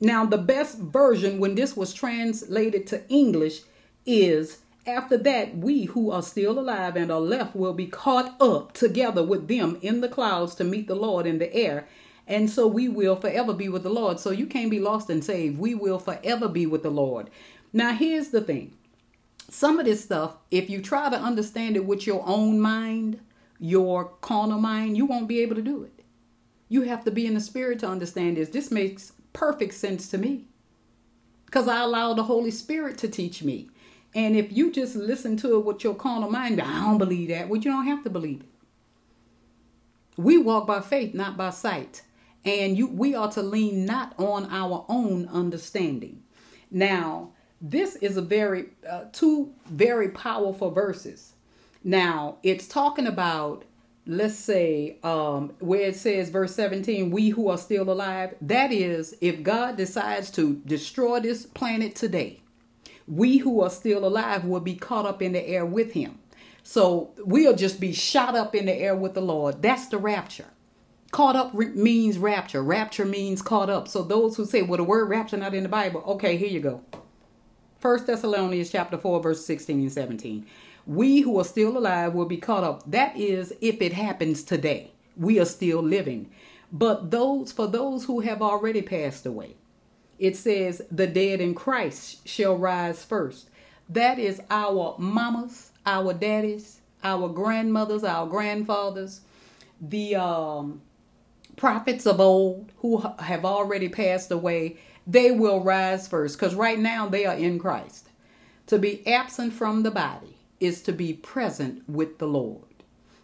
Now, 0.00 0.24
the 0.24 0.38
best 0.38 0.78
version 0.78 1.40
when 1.40 1.56
this 1.56 1.76
was 1.76 1.92
translated 1.92 2.86
to 2.88 3.08
English 3.08 3.62
is 4.06 4.58
after 4.86 5.18
that, 5.18 5.56
we 5.58 5.84
who 5.84 6.10
are 6.10 6.22
still 6.22 6.58
alive 6.58 6.96
and 6.96 7.10
are 7.10 7.20
left 7.20 7.54
will 7.54 7.74
be 7.74 7.86
caught 7.86 8.34
up 8.40 8.72
together 8.72 9.22
with 9.22 9.48
them 9.48 9.78
in 9.82 10.00
the 10.00 10.08
clouds 10.08 10.54
to 10.56 10.64
meet 10.64 10.86
the 10.86 10.94
Lord 10.94 11.26
in 11.26 11.38
the 11.38 11.52
air. 11.54 11.86
And 12.26 12.50
so 12.50 12.66
we 12.66 12.88
will 12.88 13.16
forever 13.16 13.52
be 13.52 13.68
with 13.68 13.82
the 13.82 13.90
Lord. 13.90 14.20
So 14.20 14.30
you 14.30 14.46
can't 14.46 14.70
be 14.70 14.80
lost 14.80 15.10
and 15.10 15.24
saved. 15.24 15.58
We 15.58 15.74
will 15.74 15.98
forever 15.98 16.48
be 16.48 16.66
with 16.66 16.82
the 16.82 16.90
Lord. 16.90 17.30
Now, 17.72 17.92
here's 17.92 18.28
the 18.28 18.40
thing 18.40 18.74
some 19.50 19.78
of 19.78 19.86
this 19.86 20.04
stuff, 20.04 20.36
if 20.50 20.68
you 20.68 20.82
try 20.82 21.08
to 21.08 21.16
understand 21.16 21.76
it 21.76 21.86
with 21.86 22.06
your 22.06 22.22
own 22.26 22.60
mind, 22.60 23.20
your 23.58 24.06
carnal 24.20 24.60
mind, 24.60 24.96
you 24.96 25.06
won't 25.06 25.28
be 25.28 25.40
able 25.40 25.56
to 25.56 25.62
do 25.62 25.82
it. 25.82 26.04
You 26.68 26.82
have 26.82 27.04
to 27.04 27.10
be 27.10 27.26
in 27.26 27.34
the 27.34 27.40
spirit 27.40 27.78
to 27.80 27.88
understand 27.88 28.36
this. 28.36 28.50
This 28.50 28.70
makes 28.70 29.12
perfect 29.32 29.74
sense 29.74 30.08
to 30.10 30.18
me 30.18 30.44
because 31.46 31.66
I 31.66 31.80
allow 31.80 32.12
the 32.12 32.24
Holy 32.24 32.50
Spirit 32.50 32.98
to 32.98 33.08
teach 33.08 33.42
me. 33.42 33.70
And 34.14 34.36
if 34.36 34.52
you 34.52 34.70
just 34.70 34.96
listen 34.96 35.36
to 35.38 35.56
it 35.56 35.64
with 35.64 35.82
your 35.82 35.94
carnal 35.94 36.30
mind, 36.30 36.60
I 36.60 36.84
don't 36.84 36.98
believe 36.98 37.28
that. 37.30 37.48
Well, 37.48 37.60
you 37.60 37.70
don't 37.70 37.86
have 37.86 38.04
to 38.04 38.10
believe 38.10 38.40
it. 38.40 38.48
We 40.16 40.36
walk 40.36 40.66
by 40.66 40.80
faith, 40.80 41.14
not 41.14 41.36
by 41.36 41.50
sight. 41.50 42.02
And 42.44 42.76
you 42.76 42.86
we 42.86 43.14
are 43.14 43.30
to 43.32 43.42
lean 43.42 43.84
not 43.84 44.14
on 44.18 44.46
our 44.50 44.84
own 44.88 45.26
understanding. 45.28 46.22
Now, 46.70 47.32
this 47.60 47.96
is 47.96 48.16
a 48.16 48.22
very 48.22 48.66
uh, 48.88 49.04
two 49.12 49.52
very 49.66 50.08
powerful 50.10 50.70
verses. 50.70 51.32
Now 51.82 52.38
it's 52.42 52.68
talking 52.68 53.06
about 53.06 53.64
let's 54.06 54.36
say 54.36 54.96
um, 55.02 55.52
where 55.58 55.82
it 55.82 55.96
says 55.96 56.30
verse 56.30 56.54
17 56.54 57.10
we 57.10 57.30
who 57.30 57.48
are 57.48 57.58
still 57.58 57.90
alive. 57.90 58.34
That 58.40 58.72
is 58.72 59.16
if 59.20 59.42
god 59.42 59.76
decides 59.76 60.30
to 60.32 60.62
destroy 60.66 61.20
this 61.20 61.46
planet 61.46 61.94
today 61.94 62.40
we 63.06 63.38
who 63.38 63.60
are 63.62 63.70
still 63.70 64.04
alive 64.04 64.44
will 64.44 64.60
be 64.60 64.74
caught 64.74 65.06
up 65.06 65.22
in 65.22 65.32
the 65.32 65.46
air 65.48 65.64
with 65.64 65.92
him. 65.92 66.18
So 66.62 67.14
we'll 67.18 67.56
just 67.56 67.80
be 67.80 67.92
shot 67.92 68.36
up 68.36 68.54
in 68.54 68.66
the 68.66 68.74
air 68.74 68.94
with 68.94 69.14
the 69.14 69.22
lord. 69.22 69.62
That's 69.62 69.86
the 69.86 69.96
rapture. 69.98 70.48
Caught 71.10 71.36
up 71.36 71.50
re- 71.54 71.68
means 71.68 72.18
rapture. 72.18 72.62
Rapture 72.62 73.06
means 73.06 73.40
caught 73.40 73.70
up. 73.70 73.88
So 73.88 74.02
those 74.02 74.36
who 74.36 74.44
say 74.44 74.62
well 74.62 74.76
the 74.76 74.84
word 74.84 75.08
rapture 75.08 75.38
not 75.38 75.54
in 75.54 75.62
the 75.64 75.68
bible. 75.68 76.02
Okay 76.06 76.36
here 76.36 76.48
you 76.48 76.60
go 76.60 76.82
First 77.80 78.08
Thessalonians 78.08 78.70
chapter 78.70 78.98
4, 78.98 79.22
verse 79.22 79.44
16 79.44 79.80
and 79.80 79.92
17. 79.92 80.46
We 80.86 81.20
who 81.20 81.38
are 81.38 81.44
still 81.44 81.78
alive 81.78 82.12
will 82.12 82.26
be 82.26 82.36
caught 82.36 82.64
up. 82.64 82.82
That 82.90 83.16
is, 83.16 83.54
if 83.60 83.80
it 83.80 83.92
happens 83.92 84.42
today. 84.42 84.90
We 85.16 85.38
are 85.38 85.44
still 85.44 85.80
living. 85.80 86.30
But 86.72 87.12
those 87.12 87.52
for 87.52 87.68
those 87.68 88.04
who 88.06 88.20
have 88.20 88.42
already 88.42 88.82
passed 88.82 89.26
away, 89.26 89.54
it 90.18 90.36
says, 90.36 90.82
the 90.90 91.06
dead 91.06 91.40
in 91.40 91.54
Christ 91.54 92.26
shall 92.26 92.56
rise 92.56 93.04
first. 93.04 93.48
That 93.88 94.18
is 94.18 94.42
our 94.50 94.96
mamas, 94.98 95.70
our 95.86 96.12
daddies, 96.12 96.80
our 97.04 97.28
grandmothers, 97.28 98.02
our 98.02 98.26
grandfathers, 98.26 99.20
the 99.80 100.16
um, 100.16 100.82
prophets 101.56 102.06
of 102.06 102.20
old 102.20 102.72
who 102.78 102.98
have 103.20 103.44
already 103.44 103.88
passed 103.88 104.32
away 104.32 104.78
they 105.08 105.30
will 105.30 105.64
rise 105.64 106.06
first 106.06 106.38
because 106.38 106.54
right 106.54 106.78
now 106.78 107.08
they 107.08 107.24
are 107.24 107.34
in 107.34 107.58
Christ. 107.58 108.10
To 108.66 108.78
be 108.78 109.04
absent 109.06 109.54
from 109.54 109.82
the 109.82 109.90
body 109.90 110.36
is 110.60 110.82
to 110.82 110.92
be 110.92 111.14
present 111.14 111.82
with 111.88 112.18
the 112.18 112.26
Lord. 112.26 112.62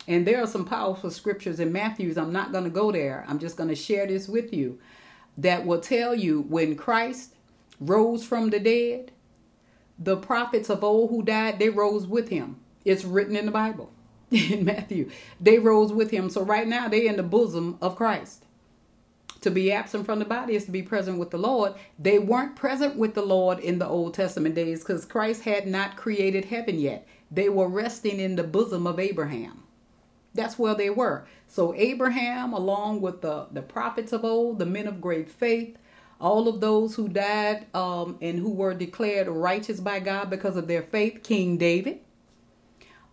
And 0.09 0.27
there 0.27 0.43
are 0.43 0.47
some 0.47 0.65
powerful 0.65 1.11
scriptures 1.11 1.61
in 1.61 1.73
Matthew's. 1.73 2.17
I'm 2.17 2.33
not 2.33 2.53
going 2.53 2.65
to 2.65 2.71
go 2.71 2.91
there. 2.91 3.25
I'm 3.29 3.39
just 3.39 3.59
going 3.59 3.69
to 3.69 3.75
share 3.75 4.07
this 4.07 4.29
with 4.29 4.53
you 4.53 4.79
that 5.37 5.67
will 5.67 5.81
tell 5.81 6.15
you 6.15 6.43
when 6.49 6.75
Christ 6.75 7.35
rose 7.79 8.25
from 8.25 8.49
the 8.49 8.61
dead, 8.61 9.13
the 9.99 10.17
prophets 10.17 10.71
of 10.71 10.83
old 10.83 11.11
who 11.11 11.23
died, 11.23 11.59
they 11.59 11.69
rose 11.69 12.07
with 12.07 12.31
him. 12.31 12.57
It's 12.85 13.05
written 13.05 13.37
in 13.37 13.45
the 13.45 13.53
Bible 13.53 13.93
in 14.31 14.65
Matthew. 14.65 15.11
They 15.39 15.59
rose 15.59 15.93
with 15.93 16.11
him. 16.11 16.31
So 16.31 16.43
right 16.43 16.67
now 16.67 16.89
they're 16.89 17.09
in 17.09 17.17
the 17.17 17.23
bosom 17.23 17.77
of 17.83 17.97
Christ. 17.97 18.44
To 19.45 19.51
be 19.51 19.71
absent 19.71 20.07
from 20.07 20.21
the 20.21 20.25
body 20.25 20.55
is 20.55 20.65
to 20.65 20.71
be 20.71 20.81
present 20.81 21.19
with 21.19 21.31
the 21.31 21.37
Lord. 21.37 21.75
They 21.99 22.19
weren't 22.19 22.57
present 22.57 22.97
with 22.97 23.13
the 23.13 23.21
Lord 23.21 23.59
in 23.59 23.79
the 23.79 23.87
Old 23.87 24.15
Testament 24.15 24.55
days 24.55 24.81
because 24.81 25.05
Christ 25.05 25.43
had 25.43 25.67
not 25.67 25.99
created 25.99 26.47
heaven 26.47 26.79
yet. 26.79 27.07
They 27.31 27.51
were 27.51 27.69
resting 27.69 28.21
in 28.21 28.37
the 28.37 28.43
bosom 28.43 28.87
of 28.87 28.99
Abraham. 28.99 29.65
That's 30.33 30.59
where 30.59 30.75
they 30.75 30.89
were. 30.89 31.27
So 31.47 31.75
Abraham, 31.75 32.55
along 32.55 33.03
with 33.03 33.21
the, 33.21 33.49
the 33.53 33.61
prophets 33.61 34.15
of 34.15 34.25
old, 34.25 34.61
the 34.61 34.65
men 34.65 34.87
of 34.87 35.03
great 35.03 35.31
faith, 35.31 35.77
all 36.19 36.49
of 36.49 36.63
those 36.63 36.95
who 36.95 37.07
died 37.07 37.67
um, 37.75 38.17
and 38.23 38.39
who 38.39 38.49
were 38.49 38.73
declared 38.73 39.29
righteous 39.29 39.79
by 39.79 40.01
God 40.01 40.31
because 40.31 40.57
of 40.57 40.69
their 40.69 40.85
faith, 40.85 41.23
King 41.23 41.59
David, 41.59 42.01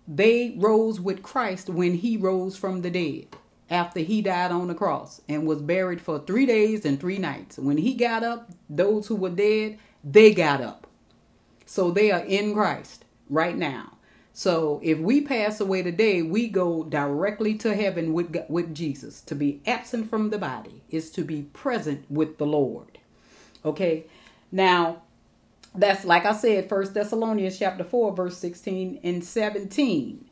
they 0.07 0.55
rose 0.57 0.97
with 0.97 1.23
Christ 1.23 1.67
when 1.69 1.95
he 1.95 2.15
rose 2.15 2.55
from 2.55 2.83
the 2.83 2.89
dead 2.89 3.35
after 3.71 4.01
he 4.01 4.21
died 4.21 4.51
on 4.51 4.67
the 4.67 4.75
cross 4.75 5.21
and 5.27 5.47
was 5.47 5.61
buried 5.61 6.01
for 6.01 6.19
three 6.19 6.45
days 6.45 6.85
and 6.85 6.99
three 6.99 7.17
nights. 7.17 7.57
When 7.57 7.77
he 7.77 7.95
got 7.95 8.23
up, 8.23 8.51
those 8.69 9.07
who 9.07 9.15
were 9.15 9.29
dead, 9.29 9.79
they 10.03 10.33
got 10.33 10.61
up. 10.61 10.85
So 11.65 11.89
they 11.89 12.11
are 12.11 12.23
in 12.25 12.53
Christ 12.53 13.05
right 13.29 13.57
now. 13.57 13.97
So 14.33 14.81
if 14.83 14.99
we 14.99 15.21
pass 15.21 15.61
away 15.61 15.83
today, 15.83 16.21
we 16.21 16.49
go 16.49 16.83
directly 16.83 17.55
to 17.59 17.75
heaven 17.75 18.13
with, 18.13 18.35
with 18.49 18.75
Jesus. 18.75 19.21
To 19.21 19.35
be 19.35 19.61
absent 19.65 20.09
from 20.09 20.29
the 20.29 20.37
body 20.37 20.83
is 20.89 21.09
to 21.11 21.23
be 21.23 21.43
present 21.43 22.05
with 22.09 22.37
the 22.37 22.45
Lord. 22.45 22.99
Okay. 23.63 24.05
Now, 24.51 25.03
that's 25.73 26.03
like 26.03 26.25
I 26.25 26.33
said, 26.33 26.67
First 26.67 26.93
Thessalonians 26.93 27.57
chapter 27.57 27.85
4, 27.85 28.15
verse 28.15 28.37
16 28.37 28.99
and 29.03 29.23
17. 29.23 30.25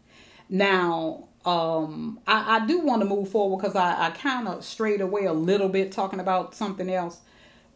Now, 0.49 1.28
um 1.49 2.19
I, 2.27 2.57
I 2.57 2.65
do 2.67 2.79
want 2.79 3.01
to 3.01 3.07
move 3.07 3.29
forward 3.29 3.61
because 3.61 3.75
I, 3.75 4.07
I 4.07 4.09
kind 4.11 4.47
of 4.47 4.63
strayed 4.63 5.01
away 5.01 5.25
a 5.25 5.33
little 5.33 5.69
bit 5.69 5.91
talking 5.91 6.19
about 6.19 6.53
something 6.53 6.89
else. 6.89 7.21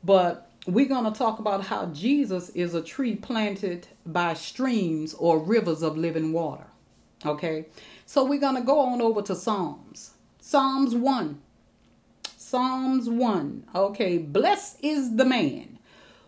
But 0.04 0.50
we're 0.68 0.88
going 0.88 1.12
to 1.12 1.18
talk 1.18 1.40
about 1.40 1.66
how 1.66 1.88
Jesus 1.88 2.50
is 2.50 2.74
a 2.74 2.82
tree 2.82 3.16
planted 3.16 3.88
by 4.06 4.34
streams 4.34 5.14
or 5.14 5.40
rivers 5.40 5.82
of 5.82 5.98
living 5.98 6.32
water. 6.34 6.68
Okay. 7.26 7.66
So 8.06 8.24
we're 8.24 8.40
going 8.40 8.56
to 8.56 8.62
go 8.62 8.80
on 8.80 9.02
over 9.02 9.22
to 9.24 9.36
Psalms. 9.36 10.12
Psalms 10.40 10.94
1. 10.94 11.42
Psalms 12.38 13.10
1. 13.10 13.68
Okay. 13.74 14.18
Blessed 14.18 14.78
is 14.82 15.16
the 15.16 15.26
man 15.26 15.80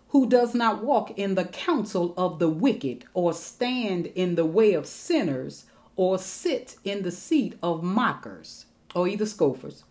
who 0.09 0.27
does 0.27 0.55
not 0.55 0.83
walk 0.83 1.17
in 1.19 1.35
the 1.35 1.45
counsel 1.45 2.13
of 2.17 2.39
the 2.39 2.49
wicked 2.49 3.05
or 3.13 3.33
stand 3.33 4.07
in 4.07 4.35
the 4.35 4.45
way 4.45 4.73
of 4.73 4.87
sinners 4.87 5.65
or 5.95 6.17
sit 6.17 6.77
in 6.83 7.03
the 7.03 7.11
seat 7.11 7.57
of 7.63 7.83
mockers 7.83 8.65
or 8.93 9.07
either 9.07 9.25
scoffers. 9.25 9.83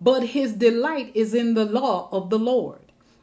But 0.00 0.28
his 0.28 0.52
delight 0.52 1.10
is 1.14 1.34
in 1.34 1.54
the 1.54 1.64
law 1.64 2.08
of 2.12 2.30
the 2.30 2.38
Lord, 2.38 2.80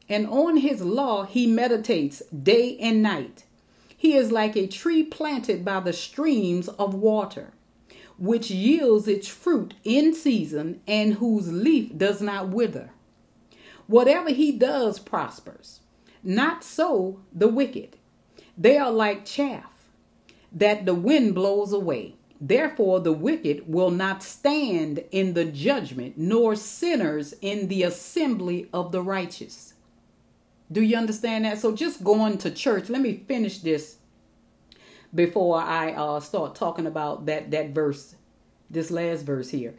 and 0.09 0.27
on 0.27 0.57
his 0.57 0.81
law 0.81 1.23
he 1.23 1.47
meditates 1.47 2.21
day 2.29 2.77
and 2.79 3.01
night. 3.01 3.45
He 3.95 4.15
is 4.15 4.31
like 4.31 4.55
a 4.55 4.67
tree 4.67 5.03
planted 5.03 5.63
by 5.63 5.79
the 5.79 5.93
streams 5.93 6.67
of 6.67 6.93
water, 6.93 7.53
which 8.17 8.51
yields 8.51 9.07
its 9.07 9.27
fruit 9.27 9.73
in 9.83 10.13
season 10.13 10.81
and 10.87 11.15
whose 11.15 11.51
leaf 11.51 11.97
does 11.97 12.21
not 12.21 12.49
wither. 12.49 12.91
Whatever 13.87 14.29
he 14.29 14.51
does 14.51 14.99
prospers. 14.99 15.79
Not 16.23 16.63
so 16.63 17.19
the 17.31 17.47
wicked. 17.47 17.97
They 18.57 18.77
are 18.77 18.91
like 18.91 19.25
chaff 19.25 19.71
that 20.51 20.85
the 20.85 20.95
wind 20.95 21.35
blows 21.35 21.71
away. 21.71 22.14
Therefore, 22.39 22.99
the 22.99 23.13
wicked 23.13 23.63
will 23.67 23.91
not 23.91 24.21
stand 24.21 25.03
in 25.11 25.33
the 25.33 25.45
judgment, 25.45 26.17
nor 26.17 26.55
sinners 26.55 27.33
in 27.41 27.69
the 27.69 27.83
assembly 27.83 28.69
of 28.73 28.91
the 28.91 29.01
righteous. 29.01 29.73
Do 30.71 30.81
you 30.81 30.97
understand 30.97 31.45
that? 31.45 31.59
So 31.59 31.75
just 31.75 32.03
going 32.03 32.37
to 32.39 32.51
church, 32.51 32.89
let 32.89 33.01
me 33.01 33.23
finish 33.27 33.59
this 33.59 33.97
before 35.13 35.61
I 35.61 35.93
uh, 35.93 36.19
start 36.19 36.55
talking 36.55 36.85
about 36.85 37.25
that 37.27 37.51
that 37.51 37.69
verse, 37.69 38.15
this 38.69 38.91
last 38.91 39.23
verse 39.23 39.49
here. 39.49 39.75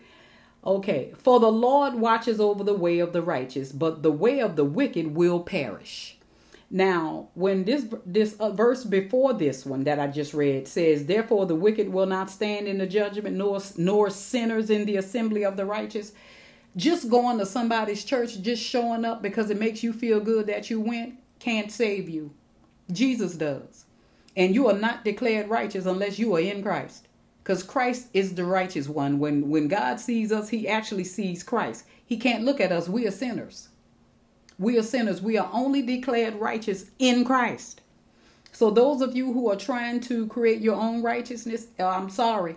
Okay, 0.64 1.12
for 1.18 1.38
the 1.38 1.52
Lord 1.52 1.94
watches 1.94 2.40
over 2.40 2.64
the 2.64 2.74
way 2.74 2.98
of 2.98 3.12
the 3.12 3.22
righteous, 3.22 3.70
but 3.70 4.02
the 4.02 4.11
way 4.11 4.40
of 4.40 4.57
the 4.57 4.64
wicked 4.64 5.14
will 5.14 5.40
perish. 5.40 6.15
Now, 6.70 7.28
when 7.34 7.64
this 7.64 7.86
this 8.04 8.34
uh, 8.40 8.50
verse 8.50 8.82
before 8.84 9.32
this 9.32 9.64
one 9.64 9.84
that 9.84 10.00
I 10.00 10.08
just 10.08 10.34
read 10.34 10.66
says, 10.66 11.06
"Therefore 11.06 11.46
the 11.46 11.54
wicked 11.54 11.88
will 11.88 12.06
not 12.06 12.28
stand 12.28 12.66
in 12.66 12.78
the 12.78 12.86
judgment, 12.86 13.36
nor 13.36 13.60
nor 13.76 14.10
sinners 14.10 14.68
in 14.68 14.84
the 14.84 14.96
assembly 14.96 15.44
of 15.44 15.56
the 15.56 15.64
righteous." 15.64 16.12
Just 16.76 17.08
going 17.08 17.38
to 17.38 17.46
somebody's 17.46 18.04
church, 18.04 18.42
just 18.42 18.62
showing 18.62 19.04
up 19.04 19.22
because 19.22 19.48
it 19.48 19.58
makes 19.58 19.82
you 19.82 19.94
feel 19.94 20.20
good 20.20 20.46
that 20.48 20.68
you 20.68 20.78
went, 20.78 21.14
can't 21.38 21.72
save 21.72 22.06
you. 22.06 22.34
Jesus 22.92 23.34
does, 23.36 23.86
and 24.36 24.54
you 24.54 24.68
are 24.68 24.78
not 24.78 25.04
declared 25.04 25.48
righteous 25.48 25.86
unless 25.86 26.18
you 26.18 26.34
are 26.34 26.40
in 26.40 26.62
Christ, 26.62 27.08
because 27.42 27.62
Christ 27.62 28.08
is 28.12 28.34
the 28.34 28.44
righteous 28.44 28.88
one. 28.88 29.20
When 29.20 29.48
when 29.48 29.68
God 29.68 30.00
sees 30.00 30.32
us, 30.32 30.48
He 30.48 30.68
actually 30.68 31.04
sees 31.04 31.44
Christ. 31.44 31.84
He 32.04 32.16
can't 32.16 32.44
look 32.44 32.60
at 32.60 32.72
us. 32.72 32.88
We 32.88 33.06
are 33.06 33.12
sinners. 33.12 33.68
We 34.59 34.78
are 34.78 34.82
sinners. 34.82 35.20
We 35.20 35.36
are 35.36 35.50
only 35.52 35.82
declared 35.82 36.36
righteous 36.36 36.86
in 36.98 37.24
Christ. 37.24 37.82
So, 38.52 38.70
those 38.70 39.02
of 39.02 39.14
you 39.14 39.34
who 39.34 39.50
are 39.50 39.57
trying 39.57 40.00
to 40.02 40.26
create 40.28 40.62
your 40.62 40.76
own 40.76 41.02
righteousness, 41.02 41.66
uh, 41.78 41.88
I'm 41.88 42.09
sorry. 42.09 42.57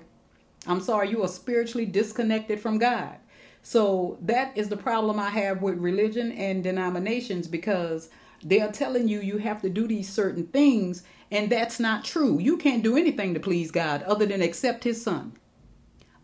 I'm 0.66 0.80
sorry. 0.80 1.10
You 1.10 1.24
are 1.24 1.28
spiritually 1.28 1.86
disconnected 1.86 2.62
from 2.62 2.78
God. 2.78 3.16
So, 3.64 4.18
that 4.22 4.58
is 4.58 4.70
the 4.70 4.78
problem 4.78 5.20
I 5.20 5.30
have 5.30 5.62
with 5.62 5.78
religion 5.78 6.32
and 6.32 6.64
denominations 6.64 7.48
because 7.48 8.10
they 8.42 8.62
are 8.62 8.72
telling 8.72 9.10
you 9.10 9.20
you 9.20 9.40
have 9.40 9.62
to 9.62 9.70
do 9.70 9.88
these 9.88 10.08
certain 10.08 10.48
things, 10.48 11.04
and 11.30 11.50
that's 11.52 11.82
not 11.82 12.06
true. 12.06 12.40
You 12.40 12.56
can't 12.56 12.84
do 12.84 12.96
anything 12.96 13.34
to 13.34 13.40
please 13.42 13.70
God 13.70 14.04
other 14.04 14.26
than 14.26 14.42
accept 14.42 14.86
His 14.86 15.04
Son, 15.04 15.34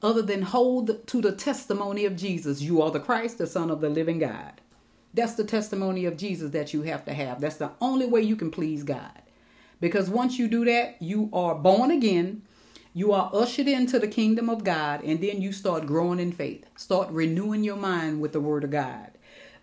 other 0.01 0.21
than 0.21 0.43
hold 0.43 1.05
to 1.07 1.21
the 1.21 1.33
testimony 1.33 2.05
of 2.05 2.15
Jesus. 2.15 2.61
You 2.61 2.81
are 2.81 2.91
the 2.91 3.01
Christ, 3.01 3.39
the 3.39 3.47
Son 3.47 3.69
of 3.69 3.81
the 3.81 3.89
living 3.89 4.19
God. 4.19 4.61
That's 5.15 5.35
the 5.35 5.45
testimony 5.45 6.05
of 6.05 6.17
Jesus 6.17 6.51
that 6.51 6.73
you 6.73 6.81
have 6.81 7.05
to 7.05 7.13
have. 7.13 7.39
That's 7.39 7.55
the 7.55 7.71
only 7.79 8.05
way 8.05 8.21
you 8.21 8.35
can 8.35 8.51
please 8.51 8.83
God. 8.83 9.21
Because 9.79 10.09
once 10.09 10.37
you 10.37 10.47
do 10.49 10.65
that, 10.65 11.01
you 11.01 11.29
are 11.31 11.55
born 11.55 11.89
again, 11.89 12.41
you 12.93 13.13
are 13.13 13.29
ushered 13.33 13.67
into 13.67 13.97
the 13.97 14.07
kingdom 14.07 14.49
of 14.49 14.63
God, 14.63 15.03
and 15.03 15.21
then 15.21 15.41
you 15.41 15.53
start 15.53 15.85
growing 15.85 16.19
in 16.19 16.31
faith. 16.33 16.65
Start 16.75 17.09
renewing 17.11 17.63
your 17.63 17.77
mind 17.77 18.19
with 18.19 18.33
the 18.33 18.41
word 18.41 18.65
of 18.65 18.71
God. 18.71 19.11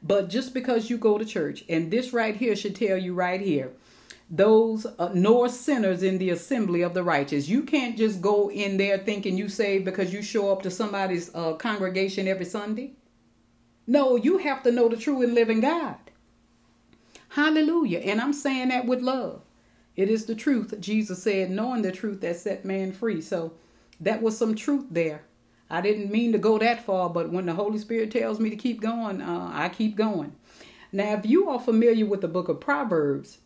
But 0.03 0.31
just 0.31 0.55
because 0.55 0.89
you 0.89 0.97
go 0.97 1.19
to 1.19 1.25
church, 1.25 1.65
and 1.69 1.91
this 1.91 2.13
right 2.13 2.35
here 2.37 2.57
should 2.57 2.75
tell 2.75 2.97
you 2.97 3.15
right 3.15 3.41
here, 3.41 3.73
those 4.31 4.87
uh, 4.99 5.11
nor 5.13 5.51
sinners 5.51 6.03
in 6.03 6.17
the 6.17 6.31
assembly 6.31 6.81
of 6.81 6.95
the 6.95 7.03
righteous. 7.03 7.49
You 7.49 7.63
can't 7.63 7.99
just 7.99 8.23
go 8.23 8.51
in 8.51 8.79
there 8.79 8.97
thinking 8.97 9.37
you 9.37 9.51
saved 9.51 9.85
because 9.85 10.13
you 10.13 10.23
show 10.23 10.51
up 10.51 10.63
to 10.63 10.71
somebody's 10.71 11.31
uh, 11.35 11.53
congregation 11.55 12.27
every 12.27 12.47
Sunday. 12.47 12.93
No, 13.87 14.17
you 14.17 14.39
have 14.39 14.63
to 14.63 14.73
know 14.73 14.89
the 14.89 14.97
true 14.97 15.23
and 15.23 15.35
living 15.35 15.61
God. 15.61 15.97
Hallelujah. 17.31 17.99
And 17.99 18.21
I'm 18.21 18.33
saying 18.33 18.69
that 18.69 18.87
with 18.87 19.01
love. 19.01 19.43
It 19.97 20.09
is 20.09 20.27
the 20.27 20.35
truth. 20.35 20.75
Jesus 20.81 21.23
said, 21.23 21.51
knowing 21.51 21.83
the 21.83 21.93
truth 21.93 22.21
that 22.21 22.37
set 22.37 22.65
man 22.65 22.93
free. 22.93 23.21
So 23.21 23.53
that 24.01 24.23
was 24.23 24.37
some 24.37 24.55
truth 24.55 24.87
there. 24.91 25.25
I 25.71 25.81
didn't 25.81 26.11
mean 26.11 26.33
to 26.33 26.39
go 26.39 26.59
that 26.59 26.85
far, 26.85 27.09
but 27.09 27.31
when 27.31 27.47
the 27.47 27.55
Holy 27.55 27.79
Spirit 27.79 28.11
tells 28.11 28.39
me 28.39 28.51
to 28.51 28.57
keep 28.57 28.81
going, 28.81 29.23
uh, 29.23 29.51
I 29.55 29.71
keep 29.71 29.97
going. 29.97 30.35
Now, 30.93 31.15
if 31.15 31.25
you 31.25 31.49
are 31.49 31.59
familiar 31.59 32.05
with 32.05 32.21
the 32.21 32.29
book 32.29 32.49
of 32.49 32.61
Proverbs, 32.61 33.39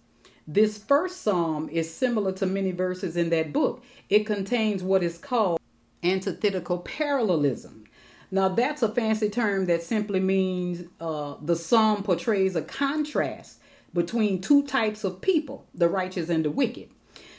this 0.49 0.79
first 0.79 1.23
psalm 1.23 1.69
is 1.69 1.93
similar 1.93 2.33
to 2.33 2.47
many 2.47 2.73
verses 2.73 3.17
in 3.17 3.31
that 3.31 3.53
book. 3.53 3.85
It 4.09 4.27
contains 4.27 4.83
what 4.83 5.05
is 5.05 5.19
called 5.19 5.61
antithetical 6.03 6.79
parallelism. 6.79 7.85
Now, 8.31 8.49
that's 8.49 8.83
a 8.83 8.89
fancy 8.89 9.29
term 9.31 9.67
that 9.67 9.83
simply 9.83 10.21
means 10.21 10.89
uh, 11.01 11.37
the 11.41 11.57
psalm 11.57 12.03
portrays 12.03 12.57
a 12.57 12.63
contrast 12.63 13.61
between 13.95 14.41
two 14.41 14.65
types 14.67 15.05
of 15.05 15.21
people, 15.21 15.65
the 15.75 15.89
righteous 15.89 16.29
and 16.29 16.45
the 16.45 16.51
wicked. 16.51 16.91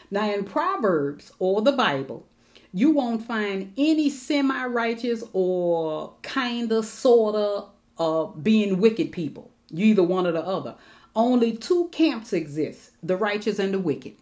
Now, 0.09 0.31
in 0.31 0.45
Proverbs 0.45 1.31
or 1.39 1.61
the 1.61 1.73
Bible, 1.73 2.25
you 2.73 2.91
won't 2.91 3.25
find 3.25 3.73
any 3.77 4.09
semi 4.09 4.65
righteous 4.65 5.23
or 5.33 6.13
kind 6.21 6.71
of, 6.71 6.85
sort 6.85 7.35
of 7.35 7.69
uh, 7.97 8.31
being 8.39 8.79
wicked 8.79 9.11
people. 9.11 9.51
You 9.69 9.88
either 9.88 10.03
one 10.03 10.25
or 10.25 10.31
the 10.31 10.45
other. 10.45 10.75
Only 11.15 11.57
two 11.57 11.89
camps 11.91 12.31
exist 12.31 12.91
the 13.03 13.17
righteous 13.17 13.59
and 13.59 13.73
the 13.73 13.79
wicked. 13.79 14.15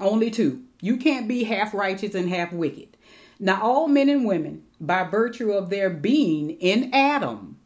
Only 0.00 0.30
two. 0.30 0.62
You 0.80 0.96
can't 0.96 1.26
be 1.26 1.44
half 1.44 1.74
righteous 1.74 2.14
and 2.14 2.28
half 2.28 2.52
wicked. 2.52 2.96
Now, 3.40 3.60
all 3.60 3.88
men 3.88 4.08
and 4.08 4.24
women, 4.24 4.64
by 4.80 5.04
virtue 5.04 5.52
of 5.52 5.70
their 5.70 5.90
being 5.90 6.50
in 6.50 6.92
Adam, 6.94 7.58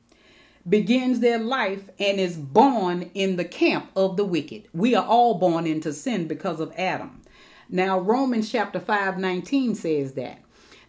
begins 0.69 1.21
their 1.21 1.39
life 1.39 1.89
and 1.99 2.21
is 2.21 2.37
born 2.37 3.11
in 3.15 3.37
the 3.37 3.45
camp 3.45 3.91
of 3.97 4.17
the 4.17 4.25
wicked. 4.25 4.69
We 4.73 4.95
are 4.95 5.05
all 5.05 5.35
born 5.35 5.67
into 5.67 5.93
sin 5.93 6.29
because 6.29 6.61
of 6.61 6.73
Adam. 6.77 7.23
Now, 7.69 7.99
Romans 7.99 8.51
chapter 8.51 8.79
5 8.79 9.19
19 9.19 9.75
says 9.75 10.13
that. 10.13 10.41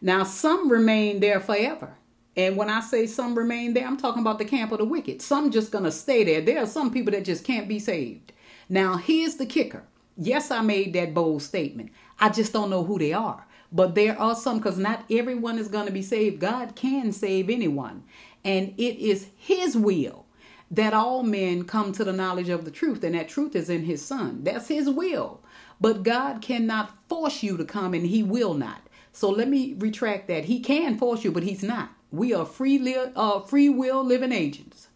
Now, 0.01 0.23
some 0.23 0.69
remain 0.69 1.21
there 1.21 1.39
forever. 1.39 1.95
And 2.35 2.57
when 2.57 2.69
I 2.69 2.81
say 2.81 3.05
some 3.05 3.37
remain 3.37 3.73
there, 3.73 3.85
I'm 3.85 3.97
talking 3.97 4.21
about 4.21 4.39
the 4.39 4.45
camp 4.45 4.71
of 4.71 4.79
the 4.79 4.85
wicked. 4.85 5.21
Some 5.21 5.51
just 5.51 5.71
going 5.71 5.83
to 5.83 5.91
stay 5.91 6.23
there. 6.23 6.41
There 6.41 6.61
are 6.61 6.67
some 6.67 6.91
people 6.91 7.11
that 7.11 7.25
just 7.25 7.43
can't 7.43 7.67
be 7.67 7.79
saved. 7.79 8.33
Now, 8.69 8.97
here's 8.97 9.35
the 9.35 9.45
kicker. 9.45 9.83
Yes, 10.17 10.51
I 10.51 10.61
made 10.61 10.93
that 10.93 11.13
bold 11.13 11.41
statement. 11.41 11.91
I 12.19 12.29
just 12.29 12.53
don't 12.53 12.69
know 12.69 12.83
who 12.83 12.99
they 12.99 13.13
are. 13.13 13.45
But 13.73 13.95
there 13.95 14.17
are 14.19 14.35
some, 14.35 14.59
because 14.59 14.77
not 14.77 15.03
everyone 15.09 15.57
is 15.57 15.67
going 15.67 15.87
to 15.87 15.91
be 15.91 16.03
saved. 16.03 16.39
God 16.39 16.75
can 16.75 17.11
save 17.11 17.49
anyone. 17.49 18.03
And 18.45 18.73
it 18.77 18.99
is 18.99 19.27
His 19.35 19.75
will 19.75 20.25
that 20.69 20.93
all 20.93 21.23
men 21.23 21.65
come 21.65 21.91
to 21.93 22.03
the 22.03 22.13
knowledge 22.13 22.49
of 22.49 22.65
the 22.65 22.71
truth. 22.71 23.03
And 23.03 23.15
that 23.15 23.29
truth 23.29 23.55
is 23.55 23.69
in 23.69 23.85
His 23.85 24.05
Son. 24.05 24.43
That's 24.43 24.67
His 24.67 24.89
will. 24.89 25.41
But 25.81 26.03
God 26.03 26.41
cannot 26.41 26.93
force 27.09 27.41
you 27.41 27.57
to 27.57 27.65
come, 27.65 27.93
and 27.95 28.05
He 28.05 28.21
will 28.21 28.53
not. 28.53 28.81
So 29.11 29.29
let 29.29 29.49
me 29.49 29.75
retract 29.77 30.27
that. 30.27 30.45
He 30.45 30.59
can 30.59 30.97
force 30.97 31.23
you, 31.23 31.31
but 31.31 31.43
He's 31.43 31.63
not. 31.63 31.89
We 32.11 32.33
are 32.33 32.45
free, 32.45 32.77
li- 32.77 33.11
uh, 33.15 33.39
free 33.39 33.69
will 33.69 34.03
living 34.03 34.31
agents. 34.31 34.87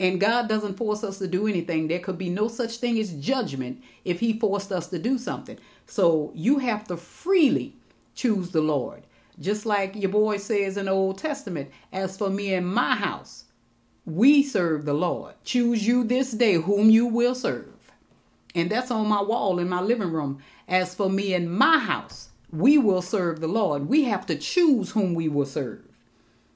And 0.00 0.20
God 0.20 0.48
doesn't 0.48 0.76
force 0.76 1.02
us 1.02 1.18
to 1.18 1.26
do 1.26 1.46
anything. 1.46 1.88
There 1.88 1.98
could 1.98 2.18
be 2.18 2.28
no 2.28 2.48
such 2.48 2.76
thing 2.76 2.98
as 2.98 3.14
judgment 3.14 3.82
if 4.04 4.20
He 4.20 4.38
forced 4.38 4.70
us 4.70 4.88
to 4.88 4.98
do 4.98 5.18
something. 5.18 5.58
So 5.86 6.32
you 6.34 6.58
have 6.58 6.86
to 6.88 6.96
freely 6.96 7.74
choose 8.18 8.50
the 8.50 8.60
Lord. 8.60 9.04
Just 9.38 9.64
like 9.64 9.94
your 9.94 10.10
boy 10.10 10.38
says 10.38 10.76
in 10.76 10.86
the 10.86 10.90
Old 10.90 11.18
Testament, 11.18 11.70
as 11.92 12.18
for 12.18 12.28
me 12.28 12.52
and 12.52 12.66
my 12.66 12.96
house, 12.96 13.44
we 14.04 14.42
serve 14.42 14.84
the 14.84 14.94
Lord. 14.94 15.34
Choose 15.44 15.86
you 15.86 16.02
this 16.02 16.32
day 16.32 16.54
whom 16.54 16.90
you 16.90 17.06
will 17.06 17.36
serve. 17.36 17.92
And 18.56 18.68
that's 18.68 18.90
on 18.90 19.06
my 19.06 19.22
wall 19.22 19.60
in 19.60 19.68
my 19.68 19.80
living 19.80 20.10
room. 20.10 20.40
As 20.66 20.96
for 20.96 21.08
me 21.08 21.32
and 21.32 21.56
my 21.56 21.78
house, 21.78 22.30
we 22.50 22.76
will 22.76 23.02
serve 23.02 23.38
the 23.40 23.46
Lord. 23.46 23.88
We 23.88 24.04
have 24.04 24.26
to 24.26 24.36
choose 24.36 24.90
whom 24.90 25.14
we 25.14 25.28
will 25.28 25.46
serve. 25.46 25.84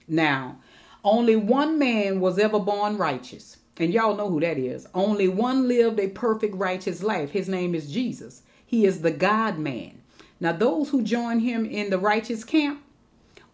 Now, 0.09 0.57
only 1.05 1.37
one 1.37 1.79
man 1.79 2.19
was 2.19 2.41
ever 2.41 2.59
born 2.59 2.97
righteous. 2.97 3.59
And 3.79 3.93
y'all 3.93 4.17
know 4.17 4.29
who 4.29 4.41
that 4.41 4.59
is. 4.59 4.89
Only 4.95 5.29
one 5.29 5.69
lived 5.69 6.01
a 6.01 6.09
perfect 6.09 6.57
righteous 6.57 7.05
life. 7.05 7.31
His 7.31 7.49
name 7.49 7.75
is 7.75 7.93
Jesus. 7.93 8.43
He 8.67 8.85
is 8.85 9.03
the 9.03 9.13
God 9.13 9.59
man. 9.59 10.02
Now, 10.43 10.51
those 10.51 10.89
who 10.89 11.03
join 11.03 11.39
him 11.39 11.65
in 11.65 11.91
the 11.91 12.01
righteous 12.01 12.43
camp 12.43 12.83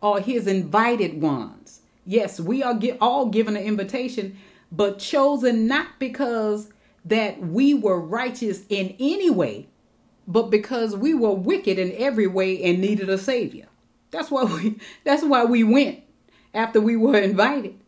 are 0.02 0.20
his 0.20 0.46
invited 0.46 1.20
ones. 1.20 1.82
Yes, 2.06 2.40
we 2.40 2.62
are 2.62 2.80
all 2.98 3.26
given 3.26 3.58
an 3.58 3.62
invitation, 3.62 4.38
but 4.72 4.98
chosen 4.98 5.66
not 5.66 5.98
because 5.98 6.72
that 7.04 7.42
we 7.42 7.74
were 7.74 8.00
righteous 8.00 8.62
in 8.70 8.96
any 8.98 9.28
way, 9.28 9.68
but 10.26 10.48
because 10.48 10.96
we 10.96 11.12
were 11.12 11.34
wicked 11.34 11.78
in 11.78 11.92
every 11.92 12.26
way 12.26 12.64
and 12.64 12.80
needed 12.80 13.10
a 13.10 13.18
savior. 13.18 13.66
That's 14.10 14.30
why 14.30 14.44
we 14.44 14.78
that's 15.04 15.24
why 15.24 15.44
we 15.44 15.62
went 15.62 16.00
after 16.54 16.80
we 16.80 16.96
were 16.96 17.18
invited. 17.18 17.78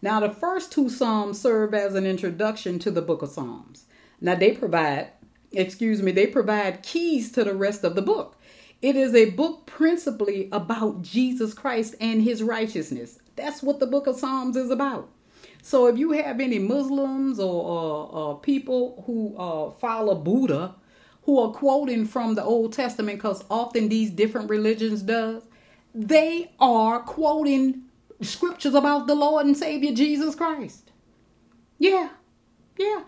Now 0.00 0.20
the 0.20 0.30
first 0.30 0.72
two 0.72 0.88
psalms 0.88 1.38
serve 1.38 1.74
as 1.74 1.94
an 1.94 2.06
introduction 2.06 2.78
to 2.78 2.90
the 2.90 3.02
book 3.02 3.20
of 3.20 3.28
Psalms. 3.28 3.84
Now 4.18 4.34
they 4.34 4.52
provide, 4.52 5.08
excuse 5.52 6.00
me, 6.00 6.10
they 6.10 6.26
provide 6.26 6.82
keys 6.82 7.30
to 7.32 7.44
the 7.44 7.54
rest 7.54 7.84
of 7.84 7.94
the 7.94 8.00
book. 8.00 8.35
It 8.82 8.96
is 8.96 9.14
a 9.14 9.30
book 9.30 9.66
principally 9.66 10.48
about 10.52 11.02
Jesus 11.02 11.54
Christ 11.54 11.94
and 12.00 12.22
his 12.22 12.42
righteousness. 12.42 13.18
That's 13.34 13.62
what 13.62 13.80
the 13.80 13.86
book 13.86 14.06
of 14.06 14.16
Psalms 14.16 14.56
is 14.56 14.70
about. 14.70 15.10
So 15.62 15.86
if 15.86 15.98
you 15.98 16.12
have 16.12 16.40
any 16.40 16.58
Muslims 16.58 17.40
or, 17.40 17.64
or, 17.64 18.08
or 18.12 18.40
people 18.40 19.02
who 19.06 19.36
uh, 19.36 19.70
follow 19.72 20.14
Buddha 20.14 20.74
who 21.22 21.40
are 21.40 21.50
quoting 21.52 22.06
from 22.06 22.36
the 22.36 22.44
Old 22.44 22.72
Testament, 22.72 23.18
because 23.18 23.44
often 23.50 23.88
these 23.88 24.10
different 24.10 24.48
religions 24.48 25.02
does, 25.02 25.42
they 25.92 26.52
are 26.60 27.00
quoting 27.00 27.82
scriptures 28.20 28.74
about 28.74 29.08
the 29.08 29.16
Lord 29.16 29.44
and 29.44 29.56
Savior 29.56 29.92
Jesus 29.92 30.36
Christ. 30.36 30.92
Yeah, 31.78 32.10
yeah. 32.78 33.02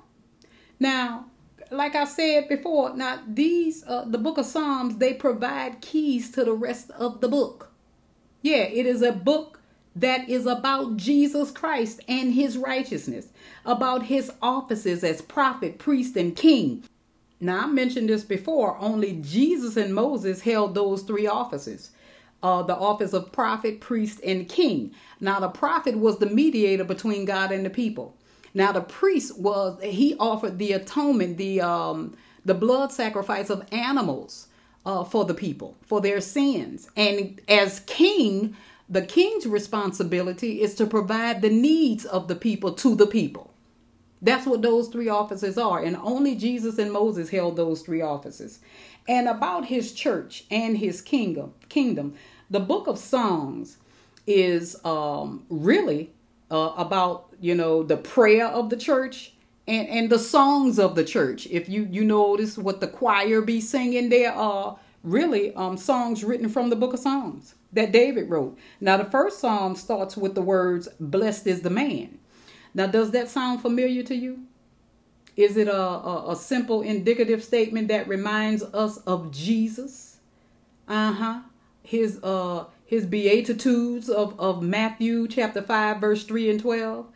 Now, 0.81 1.27
like 1.71 1.95
I 1.95 2.05
said 2.05 2.49
before, 2.49 2.95
now 2.95 3.21
these 3.27 3.85
uh, 3.87 4.05
the 4.07 4.19
book 4.19 4.39
of 4.39 4.47
Psalms 4.47 4.97
they 4.97 5.15
provide 5.15 5.81
keys 5.81 6.31
to 6.33 6.45
the 6.45 6.53
rest 6.53 6.91
of 6.93 7.21
the 7.21 7.29
book. 7.29 7.73
Yeah, 8.43 8.63
it 8.65 8.87
is 8.87 9.03
a 9.03 9.13
book 9.13 9.61
that 9.97 10.29
is 10.29 10.47
about 10.47 10.97
Jesus 10.97 11.51
Christ 11.51 12.01
and 12.09 12.33
his 12.33 12.57
righteousness, 12.57 13.29
about 13.65 14.05
his 14.05 14.31
offices 14.41 15.03
as 15.03 15.21
prophet, 15.23 15.79
priest, 15.79 16.17
and 16.17 16.37
king. 16.37 16.85
Now, 17.41 17.65
I 17.65 17.67
mentioned 17.67 18.09
this 18.09 18.25
before, 18.25 18.77
only 18.81 19.21
Jesus 19.23 19.77
and 19.77 19.95
Moses 19.95 20.41
held 20.41 20.75
those 20.75 21.03
three 21.03 21.27
offices. 21.27 21.91
Uh, 22.43 22.63
the 22.63 22.77
office 22.77 23.13
of 23.13 23.33
prophet, 23.33 23.81
priest, 23.81 24.21
and 24.25 24.49
king. 24.49 24.93
Now, 25.21 25.41
the 25.41 25.49
prophet 25.49 25.99
was 25.99 26.19
the 26.19 26.27
mediator 26.27 26.85
between 26.85 27.25
God 27.25 27.51
and 27.51 27.67
the 27.67 27.71
people. 27.71 28.17
Now 28.55 28.73
the 28.73 28.81
priest 28.81 29.39
was 29.39 29.79
he 29.83 30.17
offered 30.19 30.59
the 30.59 30.73
atonement, 30.73 31.37
the 31.39 31.61
um, 31.61 32.17
the 32.45 32.55
blood 32.55 32.93
sacrifice 32.93 33.51
of 33.51 33.67
animals 33.73 34.49
uh, 34.87 35.05
for 35.05 35.25
the 35.25 35.35
people 35.35 35.77
for 35.83 36.01
their 36.01 36.21
sins, 36.21 36.91
and 36.97 37.41
as 37.49 37.81
king, 37.81 38.57
the 38.89 39.03
king's 39.03 39.47
responsibility 39.47 40.63
is 40.63 40.75
to 40.77 40.87
provide 40.87 41.43
the 41.43 41.51
needs 41.51 42.05
of 42.05 42.29
the 42.29 42.37
people 42.37 42.73
to 42.73 42.95
the 42.95 43.07
people. 43.07 43.53
That's 44.21 44.47
what 44.47 44.63
those 44.63 44.89
three 44.89 45.09
offices 45.09 45.59
are, 45.59 45.83
and 45.83 45.97
only 45.97 46.35
Jesus 46.35 46.79
and 46.79 46.93
Moses 46.93 47.31
held 47.31 47.57
those 47.57 47.83
three 47.83 48.03
offices. 48.03 48.61
And 49.07 49.29
about 49.29 49.67
his 49.67 49.93
church 49.93 50.45
and 50.51 50.79
his 50.79 51.01
kingdom, 51.01 51.55
kingdom, 51.69 52.15
the 52.51 52.61
book 52.61 52.87
of 52.87 52.99
Songs 52.99 53.79
is 54.27 54.77
um, 54.85 55.45
really 55.49 56.11
uh, 56.51 56.73
about 56.77 57.35
you 57.41 57.55
know 57.55 57.83
the 57.83 57.97
prayer 57.97 58.47
of 58.47 58.71
the 58.71 58.77
church 58.77 59.33
and 59.67 59.89
and 59.89 60.11
the 60.11 60.19
songs 60.19 60.79
of 60.79 60.95
the 60.95 61.05
church. 61.05 61.47
If 61.47 61.69
you 61.69 61.87
you 61.91 62.05
notice 62.05 62.59
what 62.59 62.81
the 62.81 62.89
choir 62.89 63.41
be 63.41 63.61
singing, 63.61 64.09
there 64.09 64.33
are 64.33 64.79
really 65.03 65.55
um 65.55 65.77
songs 65.77 66.25
written 66.25 66.49
from 66.49 66.71
the 66.71 66.77
book 66.77 66.93
of 66.93 67.01
Psalms 67.01 67.55
that 67.73 67.93
David 67.93 68.29
wrote. 68.31 68.59
Now 68.81 68.97
the 68.97 69.05
first 69.05 69.39
psalm 69.39 69.77
starts 69.77 70.17
with 70.17 70.35
the 70.35 70.43
words 70.43 70.89
"Blessed 70.99 71.47
is 71.47 71.61
the 71.63 71.71
man." 71.71 72.19
Now 72.75 72.87
does 72.87 73.11
that 73.13 73.29
sound 73.29 73.63
familiar 73.63 74.03
to 74.05 74.15
you? 74.15 74.45
Is 75.37 75.57
it 75.57 75.69
a, 75.69 75.77
a, 75.77 76.33
a 76.33 76.37
simple 76.37 76.83
indicative 76.83 77.45
statement 77.45 77.89
that 77.89 78.09
reminds 78.09 78.63
us 78.63 78.97
of 78.99 79.31
Jesus? 79.31 80.17
Uh 80.89 81.13
huh. 81.13 81.41
His 81.83 82.19
uh 82.23 82.65
his 82.89 83.05
beatitudes 83.05 84.09
of, 84.09 84.35
of 84.41 84.63
Matthew 84.63 85.29
chapter 85.29 85.61
5, 85.61 85.99
verse 85.99 86.25
3 86.25 86.49
and 86.49 86.59
12. 86.59 87.07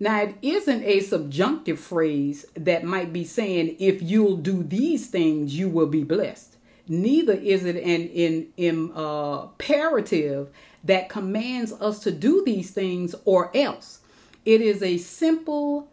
Now, 0.00 0.22
it 0.22 0.34
isn't 0.42 0.82
a 0.82 0.98
subjunctive 0.98 1.78
phrase 1.78 2.44
that 2.54 2.82
might 2.82 3.12
be 3.12 3.22
saying, 3.22 3.76
if 3.78 4.02
you'll 4.02 4.38
do 4.38 4.64
these 4.64 5.06
things, 5.06 5.56
you 5.56 5.68
will 5.68 5.86
be 5.86 6.02
blessed. 6.02 6.56
Neither 6.88 7.34
is 7.34 7.64
it 7.64 7.76
an, 7.76 8.08
an, 8.08 8.48
an 8.58 8.92
uh, 8.92 9.42
imperative 9.42 10.48
that 10.82 11.08
commands 11.08 11.72
us 11.74 12.00
to 12.00 12.10
do 12.10 12.42
these 12.44 12.72
things 12.72 13.14
or 13.24 13.56
else. 13.56 14.00
It 14.44 14.60
is 14.60 14.82
a 14.82 14.98
simple 14.98 15.92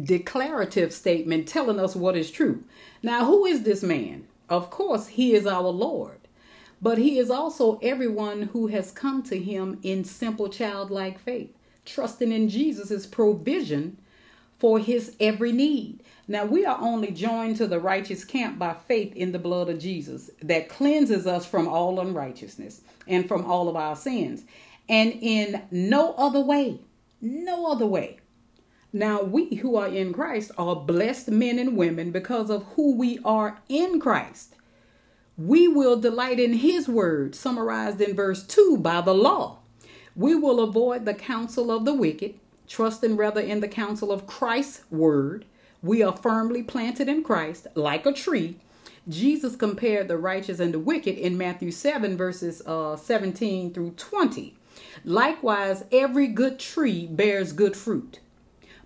declarative 0.00 0.92
statement 0.92 1.48
telling 1.48 1.80
us 1.80 1.96
what 1.96 2.16
is 2.16 2.30
true. 2.30 2.62
Now, 3.02 3.24
who 3.24 3.44
is 3.44 3.64
this 3.64 3.82
man? 3.82 4.28
Of 4.48 4.70
course, 4.70 5.08
he 5.08 5.34
is 5.34 5.48
our 5.48 5.68
Lord 5.68 6.19
but 6.82 6.98
he 6.98 7.18
is 7.18 7.30
also 7.30 7.78
everyone 7.82 8.42
who 8.52 8.68
has 8.68 8.90
come 8.90 9.22
to 9.24 9.38
him 9.38 9.78
in 9.82 10.04
simple 10.04 10.48
childlike 10.48 11.18
faith, 11.18 11.54
trusting 11.84 12.32
in 12.32 12.48
Jesus' 12.48 13.06
provision 13.06 13.98
for 14.58 14.78
his 14.78 15.16
every 15.20 15.52
need. 15.52 16.02
Now, 16.28 16.44
we 16.44 16.64
are 16.64 16.78
only 16.80 17.10
joined 17.10 17.56
to 17.56 17.66
the 17.66 17.80
righteous 17.80 18.24
camp 18.24 18.58
by 18.58 18.74
faith 18.74 19.14
in 19.16 19.32
the 19.32 19.38
blood 19.38 19.68
of 19.68 19.78
Jesus 19.78 20.30
that 20.42 20.68
cleanses 20.68 21.26
us 21.26 21.44
from 21.44 21.66
all 21.66 21.98
unrighteousness 21.98 22.82
and 23.06 23.26
from 23.26 23.44
all 23.44 23.68
of 23.68 23.76
our 23.76 23.96
sins. 23.96 24.44
And 24.88 25.12
in 25.20 25.62
no 25.70 26.14
other 26.14 26.40
way, 26.40 26.80
no 27.20 27.70
other 27.70 27.86
way. 27.86 28.18
Now, 28.92 29.22
we 29.22 29.56
who 29.56 29.76
are 29.76 29.88
in 29.88 30.12
Christ 30.12 30.50
are 30.58 30.76
blessed 30.76 31.28
men 31.28 31.58
and 31.58 31.76
women 31.76 32.10
because 32.10 32.50
of 32.50 32.64
who 32.74 32.96
we 32.96 33.18
are 33.24 33.58
in 33.68 34.00
Christ 34.00 34.54
we 35.40 35.66
will 35.66 35.98
delight 35.98 36.38
in 36.38 36.52
his 36.52 36.86
word, 36.86 37.34
summarized 37.34 37.98
in 38.02 38.14
verse 38.14 38.42
2 38.42 38.76
by 38.76 39.00
the 39.00 39.14
law. 39.14 39.56
We 40.14 40.34
will 40.34 40.60
avoid 40.60 41.06
the 41.06 41.14
counsel 41.14 41.70
of 41.70 41.86
the 41.86 41.94
wicked, 41.94 42.34
trusting 42.68 43.16
rather 43.16 43.40
in 43.40 43.60
the 43.60 43.68
counsel 43.68 44.12
of 44.12 44.26
Christ's 44.26 44.82
word. 44.90 45.46
We 45.82 46.02
are 46.02 46.14
firmly 46.14 46.62
planted 46.62 47.08
in 47.08 47.24
Christ 47.24 47.68
like 47.74 48.04
a 48.04 48.12
tree. 48.12 48.56
Jesus 49.08 49.56
compared 49.56 50.08
the 50.08 50.18
righteous 50.18 50.60
and 50.60 50.74
the 50.74 50.78
wicked 50.78 51.16
in 51.16 51.38
Matthew 51.38 51.70
7, 51.70 52.18
verses 52.18 52.60
uh, 52.66 52.96
17 52.96 53.72
through 53.72 53.92
20. 53.92 54.54
Likewise, 55.06 55.84
every 55.90 56.26
good 56.26 56.58
tree 56.58 57.06
bears 57.06 57.52
good 57.52 57.78
fruit, 57.78 58.20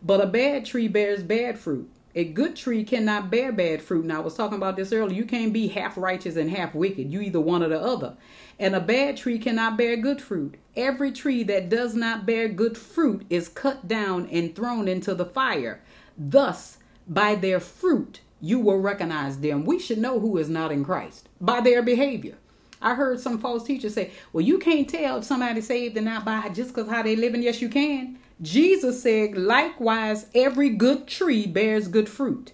but 0.00 0.20
a 0.20 0.26
bad 0.26 0.64
tree 0.64 0.86
bears 0.86 1.24
bad 1.24 1.59
fruit. 1.59 1.90
A 2.16 2.24
good 2.24 2.54
tree 2.54 2.84
cannot 2.84 3.30
bear 3.30 3.50
bad 3.50 3.82
fruit. 3.82 4.04
Now, 4.04 4.20
I 4.20 4.24
was 4.24 4.36
talking 4.36 4.56
about 4.56 4.76
this 4.76 4.92
earlier. 4.92 5.16
You 5.16 5.24
can't 5.24 5.52
be 5.52 5.66
half 5.66 5.96
righteous 5.96 6.36
and 6.36 6.48
half 6.48 6.74
wicked. 6.74 7.12
You 7.12 7.20
either 7.20 7.40
one 7.40 7.62
or 7.62 7.68
the 7.68 7.80
other. 7.80 8.16
And 8.58 8.76
a 8.76 8.80
bad 8.80 9.16
tree 9.16 9.38
cannot 9.38 9.76
bear 9.76 9.96
good 9.96 10.22
fruit. 10.22 10.54
Every 10.76 11.10
tree 11.10 11.42
that 11.44 11.68
does 11.68 11.94
not 11.94 12.24
bear 12.24 12.48
good 12.48 12.78
fruit 12.78 13.26
is 13.28 13.48
cut 13.48 13.88
down 13.88 14.28
and 14.30 14.54
thrown 14.54 14.86
into 14.86 15.14
the 15.14 15.24
fire. 15.24 15.82
Thus, 16.16 16.78
by 17.08 17.34
their 17.34 17.58
fruit, 17.58 18.20
you 18.40 18.60
will 18.60 18.78
recognize 18.78 19.40
them. 19.40 19.64
We 19.64 19.80
should 19.80 19.98
know 19.98 20.20
who 20.20 20.36
is 20.36 20.48
not 20.48 20.70
in 20.70 20.84
Christ 20.84 21.28
by 21.40 21.60
their 21.60 21.82
behavior. 21.82 22.36
I 22.80 22.94
heard 22.94 23.18
some 23.18 23.38
false 23.38 23.64
teachers 23.64 23.94
say, 23.94 24.12
well, 24.32 24.44
you 24.44 24.58
can't 24.58 24.88
tell 24.88 25.18
if 25.18 25.24
somebody's 25.24 25.66
saved 25.66 25.96
or 25.96 26.02
not 26.02 26.24
by 26.24 26.50
just 26.50 26.74
because 26.74 26.88
how 26.88 27.02
they 27.02 27.16
living. 27.16 27.42
Yes, 27.42 27.62
you 27.62 27.70
can. 27.70 28.18
Jesus 28.43 29.03
said, 29.03 29.37
likewise, 29.37 30.26
every 30.35 30.70
good 30.70 31.07
tree 31.07 31.47
bears 31.47 31.89
good 31.89 32.09
fruit, 32.09 32.53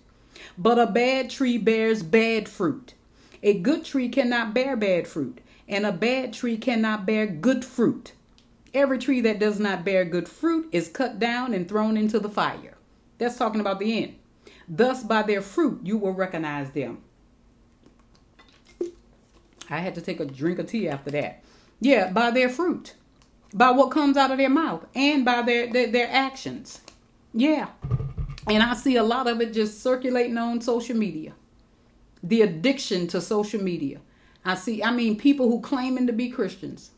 but 0.58 0.78
a 0.78 0.86
bad 0.86 1.30
tree 1.30 1.56
bears 1.58 2.02
bad 2.02 2.48
fruit. 2.48 2.94
A 3.42 3.58
good 3.58 3.84
tree 3.84 4.10
cannot 4.10 4.52
bear 4.52 4.76
bad 4.76 5.08
fruit, 5.08 5.40
and 5.66 5.86
a 5.86 5.92
bad 5.92 6.34
tree 6.34 6.58
cannot 6.58 7.06
bear 7.06 7.26
good 7.26 7.64
fruit. 7.64 8.12
Every 8.74 8.98
tree 8.98 9.22
that 9.22 9.38
does 9.38 9.58
not 9.58 9.84
bear 9.84 10.04
good 10.04 10.28
fruit 10.28 10.68
is 10.70 10.88
cut 10.88 11.18
down 11.18 11.54
and 11.54 11.66
thrown 11.66 11.96
into 11.96 12.20
the 12.20 12.28
fire. 12.28 12.76
That's 13.18 13.36
talking 13.36 13.60
about 13.60 13.80
the 13.80 14.04
end. 14.04 14.16
Thus, 14.68 15.02
by 15.02 15.22
their 15.22 15.42
fruit, 15.42 15.80
you 15.82 15.96
will 15.96 16.12
recognize 16.12 16.70
them. 16.70 16.98
I 19.68 19.78
had 19.78 19.94
to 19.94 20.00
take 20.00 20.20
a 20.20 20.26
drink 20.26 20.58
of 20.58 20.66
tea 20.66 20.88
after 20.88 21.10
that. 21.12 21.42
Yeah, 21.80 22.10
by 22.12 22.30
their 22.30 22.48
fruit 22.48 22.94
by 23.52 23.70
what 23.70 23.90
comes 23.90 24.16
out 24.16 24.30
of 24.30 24.38
their 24.38 24.50
mouth 24.50 24.86
and 24.94 25.24
by 25.24 25.42
their, 25.42 25.72
their, 25.72 25.90
their 25.90 26.08
actions. 26.10 26.80
Yeah. 27.32 27.68
And 28.48 28.62
I 28.62 28.74
see 28.74 28.96
a 28.96 29.02
lot 29.02 29.26
of 29.26 29.40
it 29.40 29.52
just 29.52 29.82
circulating 29.82 30.38
on 30.38 30.60
social 30.60 30.96
media. 30.96 31.34
The 32.22 32.42
addiction 32.42 33.06
to 33.08 33.20
social 33.20 33.62
media. 33.62 34.00
I 34.44 34.54
see, 34.54 34.82
I 34.82 34.90
mean, 34.90 35.16
people 35.16 35.48
who 35.48 35.60
claiming 35.60 36.06
to 36.06 36.12
be 36.12 36.30
Christians, 36.30 36.90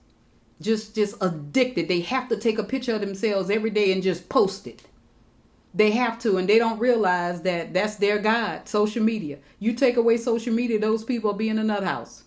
just 0.61 0.95
just 0.95 1.17
addicted. 1.21 1.89
They 1.89 2.01
have 2.01 2.29
to 2.29 2.37
take 2.37 2.59
a 2.59 2.65
picture 2.65 2.95
of 2.95 3.01
themselves 3.01 3.51
every 3.51 3.71
day 3.71 3.93
and 3.93 4.03
just 4.03 4.29
post 4.29 4.67
it. 4.67 4.83
They 5.75 5.91
have 5.93 6.19
to, 6.21 6.37
and 6.37 6.49
they 6.49 6.59
don't 6.59 6.79
realize 6.79 7.43
that 7.43 7.73
that's 7.73 7.97
their 7.97 8.19
God, 8.19 8.69
social 8.69 9.03
media. 9.03 9.39
You 9.59 9.73
take 9.73 9.97
away 9.97 10.19
social 10.19 10.53
media, 10.53 10.79
those 10.79 11.03
people 11.03 11.31
will 11.31 11.39
be 11.39 11.49
in 11.49 11.59
another 11.59 11.87
house. 11.87 12.25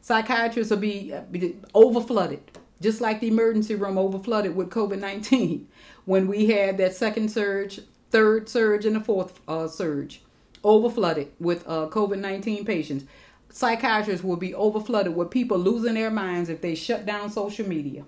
Psychiatrists 0.00 0.70
will 0.70 0.78
be, 0.78 1.12
uh, 1.12 1.22
be 1.22 1.56
over 1.74 2.00
flooded 2.00 2.40
just 2.80 3.00
like 3.00 3.20
the 3.20 3.28
emergency 3.28 3.74
room 3.74 3.96
overflooded 3.96 4.54
with 4.54 4.70
COVID 4.70 4.98
19 4.98 5.68
when 6.04 6.26
we 6.26 6.46
had 6.46 6.78
that 6.78 6.94
second 6.94 7.30
surge, 7.30 7.80
third 8.10 8.48
surge, 8.48 8.84
and 8.84 8.96
the 8.96 9.00
fourth 9.00 9.40
uh, 9.48 9.68
surge 9.68 10.20
overflooded 10.62 11.28
with 11.38 11.66
uh, 11.68 11.88
COVID 11.88 12.18
19 12.18 12.64
patients. 12.64 13.04
Psychiatrists 13.50 14.24
will 14.24 14.36
be 14.36 14.52
overflooded 14.52 15.14
with 15.14 15.30
people 15.30 15.58
losing 15.58 15.94
their 15.94 16.10
minds 16.10 16.48
if 16.48 16.60
they 16.60 16.74
shut 16.74 17.06
down 17.06 17.30
social 17.30 17.68
media. 17.68 18.04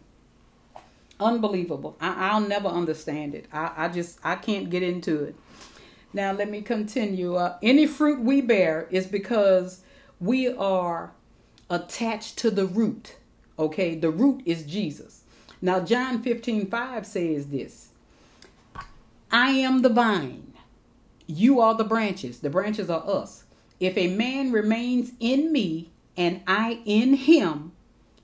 Unbelievable. 1.20 1.96
I, 2.00 2.38
will 2.38 2.48
never 2.48 2.68
understand 2.68 3.34
it. 3.34 3.46
I, 3.52 3.72
I 3.76 3.88
just, 3.88 4.18
I 4.24 4.34
can't 4.34 4.68
get 4.68 4.82
into 4.82 5.22
it. 5.24 5.36
Now, 6.12 6.32
let 6.32 6.50
me 6.50 6.62
continue. 6.62 7.36
Uh, 7.36 7.56
any 7.62 7.86
fruit 7.86 8.20
we 8.20 8.40
bear 8.40 8.88
is 8.90 9.06
because 9.06 9.82
we 10.18 10.48
are 10.48 11.12
attached 11.70 12.38
to 12.38 12.50
the 12.50 12.66
root 12.66 13.16
Okay, 13.58 13.94
the 13.94 14.10
root 14.10 14.42
is 14.44 14.64
Jesus. 14.64 15.22
Now, 15.62 15.80
John 15.80 16.22
15 16.22 16.66
5 16.66 17.06
says 17.06 17.48
this 17.48 17.88
I 19.30 19.50
am 19.50 19.82
the 19.82 19.88
vine, 19.88 20.52
you 21.26 21.60
are 21.60 21.74
the 21.74 21.84
branches. 21.84 22.40
The 22.40 22.50
branches 22.50 22.90
are 22.90 23.06
us. 23.06 23.44
If 23.80 23.96
a 23.96 24.08
man 24.08 24.52
remains 24.52 25.12
in 25.20 25.52
me 25.52 25.90
and 26.16 26.42
I 26.46 26.80
in 26.84 27.14
him, 27.14 27.72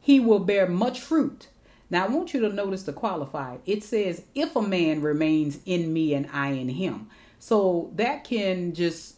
he 0.00 0.20
will 0.20 0.38
bear 0.38 0.66
much 0.66 1.00
fruit. 1.00 1.48
Now, 1.90 2.06
I 2.06 2.08
want 2.08 2.32
you 2.32 2.40
to 2.40 2.48
notice 2.48 2.84
the 2.84 2.92
qualified. 2.92 3.60
It 3.66 3.84
says, 3.84 4.22
if 4.34 4.56
a 4.56 4.62
man 4.62 5.02
remains 5.02 5.58
in 5.66 5.92
me 5.92 6.14
and 6.14 6.26
I 6.32 6.52
in 6.52 6.70
him. 6.70 7.08
So 7.38 7.90
that 7.96 8.24
can 8.24 8.72
just, 8.72 9.16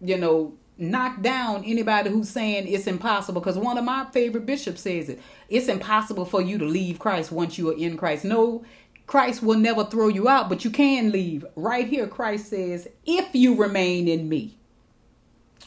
you 0.00 0.16
know, 0.16 0.54
knock 0.78 1.20
down 1.20 1.64
anybody 1.64 2.08
who's 2.08 2.30
saying 2.30 2.68
it's 2.68 2.86
impossible. 2.86 3.40
Because 3.40 3.58
one 3.58 3.76
of 3.76 3.84
my 3.84 4.06
favorite 4.12 4.46
bishops 4.46 4.82
says 4.82 5.08
it 5.08 5.20
it's 5.48 5.68
impossible 5.68 6.24
for 6.24 6.40
you 6.40 6.56
to 6.58 6.64
leave 6.64 6.98
Christ 6.98 7.32
once 7.32 7.58
you 7.58 7.70
are 7.70 7.76
in 7.76 7.96
Christ. 7.96 8.24
No, 8.24 8.64
Christ 9.06 9.42
will 9.42 9.58
never 9.58 9.84
throw 9.84 10.08
you 10.08 10.28
out, 10.28 10.48
but 10.48 10.64
you 10.64 10.70
can 10.70 11.10
leave. 11.10 11.44
Right 11.56 11.86
here, 11.86 12.06
Christ 12.06 12.48
says, 12.48 12.88
if 13.06 13.34
you 13.34 13.54
remain 13.54 14.06
in 14.06 14.28
me, 14.28 14.58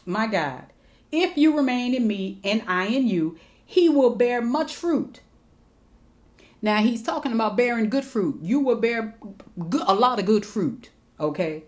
my 0.06 0.28
God, 0.28 0.66
if 1.12 1.36
you 1.38 1.58
remain 1.58 1.94
in 1.94 2.08
me 2.08 2.40
and 2.44 2.64
I 2.68 2.86
in 2.86 3.08
you, 3.08 3.38
he 3.66 3.90
will 3.90 4.16
bear 4.16 4.42
much 4.42 4.76
fruit. 4.76 5.22
Now 6.62 6.78
he's 6.78 7.02
talking 7.02 7.32
about 7.32 7.58
bearing 7.58 7.90
good 7.90 8.06
fruit. 8.06 8.40
You 8.42 8.60
will 8.60 8.76
bear 8.76 9.16
a 9.88 9.94
lot 9.94 10.20
of 10.20 10.26
good 10.26 10.46
fruit, 10.46 10.92
okay? 11.20 11.64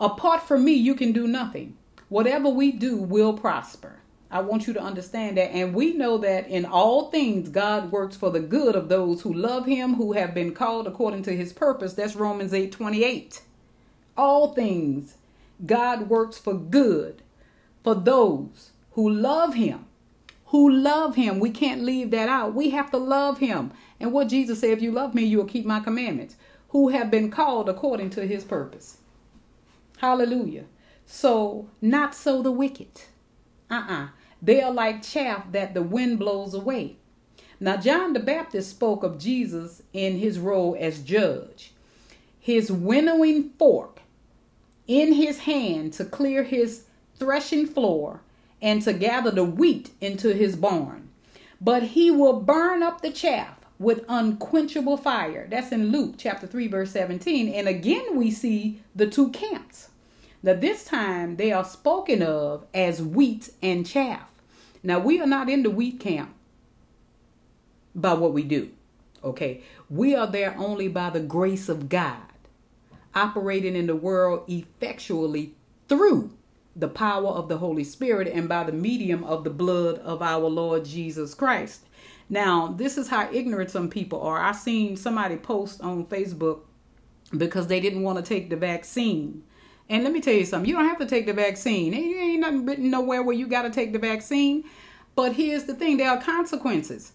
Apart 0.00 0.42
from 0.42 0.64
me, 0.64 0.72
you 0.72 0.94
can 0.94 1.12
do 1.12 1.26
nothing. 1.26 1.76
Whatever 2.12 2.50
we 2.50 2.72
do 2.72 2.98
will 2.98 3.32
prosper. 3.32 3.94
I 4.30 4.40
want 4.40 4.66
you 4.66 4.74
to 4.74 4.82
understand 4.82 5.38
that. 5.38 5.50
And 5.50 5.74
we 5.74 5.94
know 5.94 6.18
that 6.18 6.46
in 6.46 6.66
all 6.66 7.10
things, 7.10 7.48
God 7.48 7.90
works 7.90 8.16
for 8.16 8.28
the 8.28 8.38
good 8.38 8.76
of 8.76 8.90
those 8.90 9.22
who 9.22 9.32
love 9.32 9.64
him, 9.64 9.94
who 9.94 10.12
have 10.12 10.34
been 10.34 10.52
called 10.52 10.86
according 10.86 11.22
to 11.22 11.34
his 11.34 11.54
purpose. 11.54 11.94
That's 11.94 12.14
Romans 12.14 12.52
8 12.52 12.70
28. 12.70 13.40
All 14.14 14.52
things, 14.52 15.14
God 15.64 16.10
works 16.10 16.36
for 16.36 16.52
good 16.52 17.22
for 17.82 17.94
those 17.94 18.72
who 18.90 19.08
love 19.08 19.54
him. 19.54 19.86
Who 20.48 20.70
love 20.70 21.14
him. 21.16 21.40
We 21.40 21.48
can't 21.48 21.82
leave 21.82 22.10
that 22.10 22.28
out. 22.28 22.54
We 22.54 22.68
have 22.70 22.90
to 22.90 22.98
love 22.98 23.38
him. 23.38 23.72
And 23.98 24.12
what 24.12 24.28
Jesus 24.28 24.60
said, 24.60 24.68
if 24.68 24.82
you 24.82 24.92
love 24.92 25.14
me, 25.14 25.24
you 25.24 25.38
will 25.38 25.46
keep 25.46 25.64
my 25.64 25.80
commandments. 25.80 26.36
Who 26.68 26.90
have 26.90 27.10
been 27.10 27.30
called 27.30 27.70
according 27.70 28.10
to 28.10 28.26
his 28.26 28.44
purpose. 28.44 28.98
Hallelujah. 29.96 30.64
So, 31.14 31.68
not 31.82 32.14
so 32.14 32.40
the 32.40 32.50
wicked. 32.50 33.02
Uh 33.70 33.74
uh-uh. 33.74 34.02
uh 34.04 34.08
They 34.40 34.62
are 34.62 34.72
like 34.72 35.02
chaff 35.02 35.52
that 35.52 35.74
the 35.74 35.82
wind 35.82 36.18
blows 36.18 36.54
away. 36.54 36.96
Now, 37.60 37.76
John 37.76 38.14
the 38.14 38.18
Baptist 38.18 38.70
spoke 38.70 39.04
of 39.04 39.18
Jesus 39.18 39.82
in 39.92 40.16
his 40.16 40.38
role 40.38 40.74
as 40.80 41.02
judge. 41.02 41.74
His 42.40 42.72
winnowing 42.72 43.50
fork 43.58 44.00
in 44.88 45.12
his 45.12 45.40
hand 45.40 45.92
to 45.92 46.06
clear 46.06 46.44
his 46.44 46.84
threshing 47.16 47.66
floor 47.66 48.22
and 48.62 48.80
to 48.80 48.94
gather 48.94 49.30
the 49.30 49.44
wheat 49.44 49.90
into 50.00 50.32
his 50.32 50.56
barn. 50.56 51.10
But 51.60 51.82
he 51.82 52.10
will 52.10 52.40
burn 52.40 52.82
up 52.82 53.02
the 53.02 53.12
chaff 53.12 53.58
with 53.78 54.02
unquenchable 54.08 54.96
fire. 54.96 55.46
That's 55.50 55.72
in 55.72 55.92
Luke 55.92 56.14
chapter 56.16 56.46
3, 56.46 56.68
verse 56.68 56.90
17. 56.92 57.52
And 57.52 57.68
again, 57.68 58.16
we 58.16 58.30
see 58.30 58.80
the 58.96 59.06
two 59.06 59.28
camps. 59.28 59.90
Now, 60.42 60.54
this 60.54 60.84
time 60.84 61.36
they 61.36 61.52
are 61.52 61.64
spoken 61.64 62.22
of 62.22 62.66
as 62.74 63.00
wheat 63.00 63.50
and 63.62 63.86
chaff. 63.86 64.28
Now, 64.82 64.98
we 64.98 65.20
are 65.20 65.26
not 65.26 65.48
in 65.48 65.62
the 65.62 65.70
wheat 65.70 66.00
camp 66.00 66.34
by 67.94 68.14
what 68.14 68.32
we 68.32 68.42
do, 68.42 68.70
okay? 69.22 69.62
We 69.88 70.14
are 70.14 70.26
there 70.26 70.56
only 70.58 70.88
by 70.88 71.10
the 71.10 71.20
grace 71.20 71.68
of 71.68 71.88
God, 71.88 72.22
operating 73.14 73.76
in 73.76 73.86
the 73.86 73.94
world 73.94 74.44
effectually 74.48 75.54
through 75.88 76.32
the 76.74 76.88
power 76.88 77.28
of 77.28 77.48
the 77.48 77.58
Holy 77.58 77.84
Spirit 77.84 78.26
and 78.28 78.48
by 78.48 78.64
the 78.64 78.72
medium 78.72 79.22
of 79.24 79.44
the 79.44 79.50
blood 79.50 79.98
of 79.98 80.22
our 80.22 80.48
Lord 80.48 80.84
Jesus 80.84 81.34
Christ. 81.34 81.82
Now, 82.28 82.68
this 82.68 82.96
is 82.96 83.08
how 83.08 83.30
ignorant 83.30 83.70
some 83.70 83.90
people 83.90 84.22
are. 84.22 84.42
I 84.42 84.52
seen 84.52 84.96
somebody 84.96 85.36
post 85.36 85.82
on 85.82 86.06
Facebook 86.06 86.60
because 87.36 87.66
they 87.66 87.78
didn't 87.78 88.02
want 88.02 88.18
to 88.18 88.24
take 88.24 88.48
the 88.48 88.56
vaccine. 88.56 89.44
And 89.88 90.04
let 90.04 90.12
me 90.12 90.20
tell 90.20 90.34
you 90.34 90.46
something, 90.46 90.68
you 90.68 90.74
don't 90.74 90.88
have 90.88 90.98
to 90.98 91.06
take 91.06 91.26
the 91.26 91.32
vaccine. 91.32 91.92
It 91.92 91.98
ain't 91.98 92.40
nothing 92.40 92.64
written 92.64 92.90
nowhere 92.90 93.22
where 93.22 93.36
you 93.36 93.46
got 93.46 93.62
to 93.62 93.70
take 93.70 93.92
the 93.92 93.98
vaccine. 93.98 94.64
But 95.14 95.34
here's 95.34 95.64
the 95.64 95.74
thing, 95.74 95.98
there 95.98 96.10
are 96.10 96.20
consequences. 96.20 97.12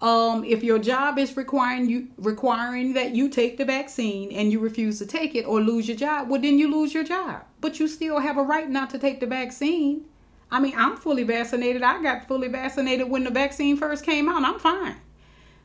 Um, 0.00 0.44
if 0.44 0.62
your 0.62 0.78
job 0.78 1.18
is 1.18 1.36
requiring 1.36 1.88
you 1.88 2.08
requiring 2.18 2.92
that 2.94 3.14
you 3.14 3.28
take 3.28 3.56
the 3.56 3.64
vaccine 3.64 4.32
and 4.32 4.52
you 4.52 4.60
refuse 4.60 4.98
to 4.98 5.06
take 5.06 5.34
it 5.34 5.46
or 5.46 5.60
lose 5.60 5.88
your 5.88 5.96
job, 5.96 6.28
well 6.28 6.40
then 6.40 6.58
you 6.58 6.70
lose 6.70 6.92
your 6.92 7.04
job. 7.04 7.42
But 7.60 7.78
you 7.78 7.88
still 7.88 8.18
have 8.18 8.36
a 8.36 8.42
right 8.42 8.68
not 8.68 8.90
to 8.90 8.98
take 8.98 9.20
the 9.20 9.26
vaccine. 9.26 10.04
I 10.50 10.60
mean, 10.60 10.74
I'm 10.76 10.96
fully 10.96 11.22
vaccinated. 11.22 11.82
I 11.82 12.02
got 12.02 12.28
fully 12.28 12.48
vaccinated 12.48 13.08
when 13.08 13.24
the 13.24 13.30
vaccine 13.30 13.76
first 13.76 14.04
came 14.04 14.28
out. 14.28 14.44
I'm 14.44 14.58
fine. 14.58 14.96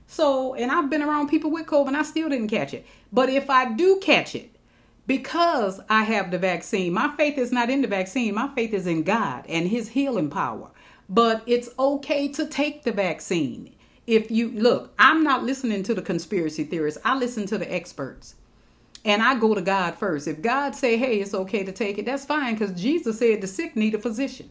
So, 0.08 0.56
and 0.56 0.72
I've 0.72 0.90
been 0.90 1.04
around 1.04 1.30
people 1.30 1.52
with 1.52 1.68
COVID 1.68 1.90
and 1.90 1.98
I 1.98 2.02
still 2.04 2.30
didn't 2.30 2.48
catch 2.48 2.74
it. 2.74 2.86
But 3.12 3.30
if 3.30 3.50
I 3.50 3.74
do 3.74 4.00
catch 4.02 4.36
it, 4.36 4.56
because 5.10 5.82
I 5.90 6.04
have 6.04 6.30
the 6.30 6.38
vaccine, 6.38 6.94
my 6.94 7.12
faith 7.18 7.40
is 7.40 7.52
not 7.52 7.72
in 7.72 7.82
the 7.82 7.88
vaccine. 7.88 8.36
My 8.36 8.48
faith 8.54 8.76
is 8.76 8.86
in 8.86 9.02
God 9.02 9.44
and 9.50 9.68
His 9.68 9.90
healing 9.90 10.30
power. 10.30 10.70
But 11.10 11.42
it's 11.48 11.70
okay 11.80 12.28
to 12.28 12.46
take 12.46 12.84
the 12.84 12.92
vaccine 12.92 13.74
if 14.06 14.30
you 14.30 14.50
look, 14.50 14.92
I'm 14.98 15.24
not 15.24 15.44
listening 15.44 15.84
to 15.84 15.96
the 15.96 16.02
conspiracy 16.02 16.64
theorists. 16.64 17.00
I 17.04 17.16
listen 17.16 17.46
to 17.48 17.58
the 17.60 17.72
experts. 17.72 18.36
And 19.04 19.22
I 19.22 19.36
go 19.36 19.56
to 19.56 19.62
God 19.62 19.96
first. 19.96 20.28
If 20.28 20.42
God 20.42 20.76
say, 20.76 20.98
"Hey, 20.98 21.22
it's 21.22 21.34
okay 21.34 21.64
to 21.64 21.72
take 21.72 21.98
it," 22.00 22.06
that's 22.06 22.26
fine 22.26 22.58
cuz 22.58 22.72
Jesus 22.72 23.20
said 23.20 23.42
the 23.42 23.48
sick 23.48 23.76
need 23.76 23.96
a 23.96 24.00
physician. 24.00 24.50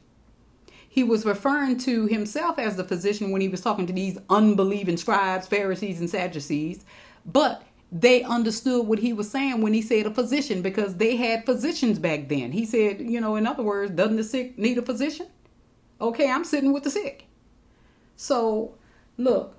He 0.89 1.05
was 1.05 1.25
referring 1.25 1.77
to 1.79 2.07
himself 2.07 2.59
as 2.59 2.77
the 2.77 2.85
physician 2.85 3.31
when 3.31 3.41
he 3.41 3.49
was 3.49 3.61
talking 3.61 3.87
to 3.87 3.93
these 3.93 4.19
unbelieving 4.31 4.97
scribes, 4.97 5.47
Pharisees, 5.47 6.01
and 6.01 6.09
Sadducees. 6.09 6.85
But 7.27 7.63
they 7.91 8.23
understood 8.23 8.87
what 8.87 8.99
he 8.99 9.13
was 9.13 9.31
saying 9.31 9.63
when 9.63 9.73
he 9.73 9.83
said 9.83 10.07
a 10.07 10.11
physician 10.11 10.63
because 10.63 10.97
they 10.97 11.17
had 11.17 11.47
physicians 11.47 11.99
back 11.99 12.29
then. 12.29 12.53
He 12.53 12.67
said, 12.67 13.01
you 13.01 13.21
know, 13.21 13.37
in 13.37 13.47
other 13.47 13.63
words, 13.63 13.93
doesn't 13.93 14.17
the 14.17 14.25
sick 14.25 14.59
need 14.59 14.79
a 14.79 14.83
physician? 14.83 15.27
Okay, 16.01 16.31
I'm 16.31 16.45
sitting 16.45 16.73
with 16.73 16.85
the 16.85 16.91
sick. 16.91 17.27
So 18.17 18.75
Look, 19.19 19.57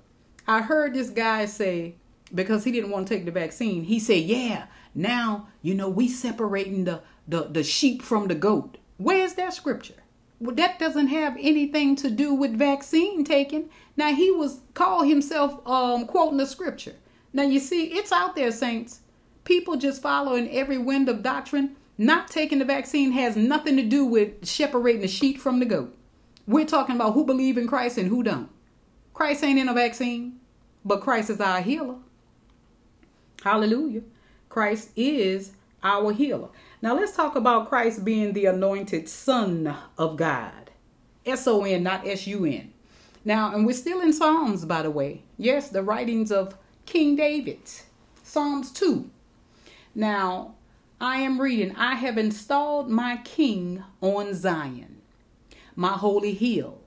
I 0.48 0.62
heard 0.62 0.94
this 0.94 1.10
guy 1.10 1.44
say, 1.44 1.94
because 2.34 2.64
he 2.64 2.72
didn't 2.72 2.90
want 2.90 3.06
to 3.06 3.14
take 3.14 3.26
the 3.26 3.30
vaccine, 3.30 3.84
he 3.84 4.00
said, 4.00 4.22
Yeah, 4.22 4.66
now, 4.94 5.48
you 5.60 5.74
know, 5.74 5.90
we 5.90 6.08
separating 6.08 6.84
the, 6.84 7.02
the, 7.28 7.42
the 7.42 7.62
sheep 7.62 8.02
from 8.02 8.28
the 8.28 8.34
goat. 8.34 8.78
Where's 8.96 9.34
that 9.34 9.52
scripture? 9.52 10.02
Well, 10.40 10.56
that 10.56 10.78
doesn't 10.78 11.08
have 11.08 11.36
anything 11.38 11.94
to 11.96 12.10
do 12.10 12.32
with 12.32 12.58
vaccine 12.58 13.22
taking. 13.22 13.68
Now 13.96 14.14
he 14.14 14.30
was 14.30 14.60
call 14.72 15.02
himself 15.02 15.60
um, 15.66 16.06
quoting 16.06 16.38
the 16.38 16.46
scripture. 16.46 16.94
Now 17.32 17.42
you 17.42 17.60
see, 17.60 17.86
it's 17.86 18.12
out 18.12 18.34
there, 18.36 18.52
saints. 18.52 19.00
People 19.44 19.76
just 19.76 20.02
following 20.02 20.50
every 20.50 20.78
wind 20.78 21.08
of 21.08 21.22
doctrine. 21.22 21.76
Not 21.96 22.28
taking 22.28 22.58
the 22.58 22.64
vaccine 22.64 23.12
has 23.12 23.36
nothing 23.36 23.76
to 23.76 23.82
do 23.82 24.04
with 24.04 24.44
separating 24.46 25.02
the 25.02 25.08
sheep 25.08 25.38
from 25.38 25.60
the 25.60 25.66
goat. 25.66 25.96
We're 26.46 26.64
talking 26.64 26.96
about 26.96 27.12
who 27.12 27.24
believe 27.24 27.58
in 27.58 27.68
Christ 27.68 27.98
and 27.98 28.08
who 28.08 28.22
don't. 28.22 28.48
Christ 29.12 29.44
ain't 29.44 29.58
in 29.58 29.68
a 29.68 29.74
vaccine, 29.74 30.40
but 30.84 31.02
Christ 31.02 31.30
is 31.30 31.40
our 31.40 31.60
healer. 31.60 31.96
Hallelujah. 33.42 34.02
Christ 34.48 34.90
is 34.96 35.52
our 35.82 36.12
healer. 36.12 36.48
Now 36.82 36.94
let's 36.94 37.14
talk 37.14 37.36
about 37.36 37.68
Christ 37.68 38.04
being 38.04 38.32
the 38.32 38.46
anointed 38.46 39.08
Son 39.08 39.76
of 39.98 40.16
God. 40.16 40.70
S 41.26 41.46
O 41.46 41.64
N, 41.64 41.82
not 41.82 42.06
S 42.06 42.26
U 42.26 42.44
N. 42.46 42.72
Now, 43.24 43.54
and 43.54 43.66
we're 43.66 43.74
still 43.74 44.00
in 44.00 44.14
Psalms, 44.14 44.64
by 44.64 44.82
the 44.82 44.90
way. 44.90 45.22
Yes, 45.36 45.68
the 45.68 45.82
writings 45.82 46.32
of 46.32 46.56
King 46.90 47.14
David. 47.14 47.60
Psalms 48.24 48.72
2. 48.72 49.08
Now, 49.94 50.56
I 51.00 51.18
am 51.18 51.40
reading, 51.40 51.72
I 51.76 51.94
have 51.94 52.18
installed 52.18 52.90
my 52.90 53.18
king 53.22 53.84
on 54.00 54.34
Zion, 54.34 55.00
my 55.76 55.92
holy 55.92 56.34
hill. 56.34 56.80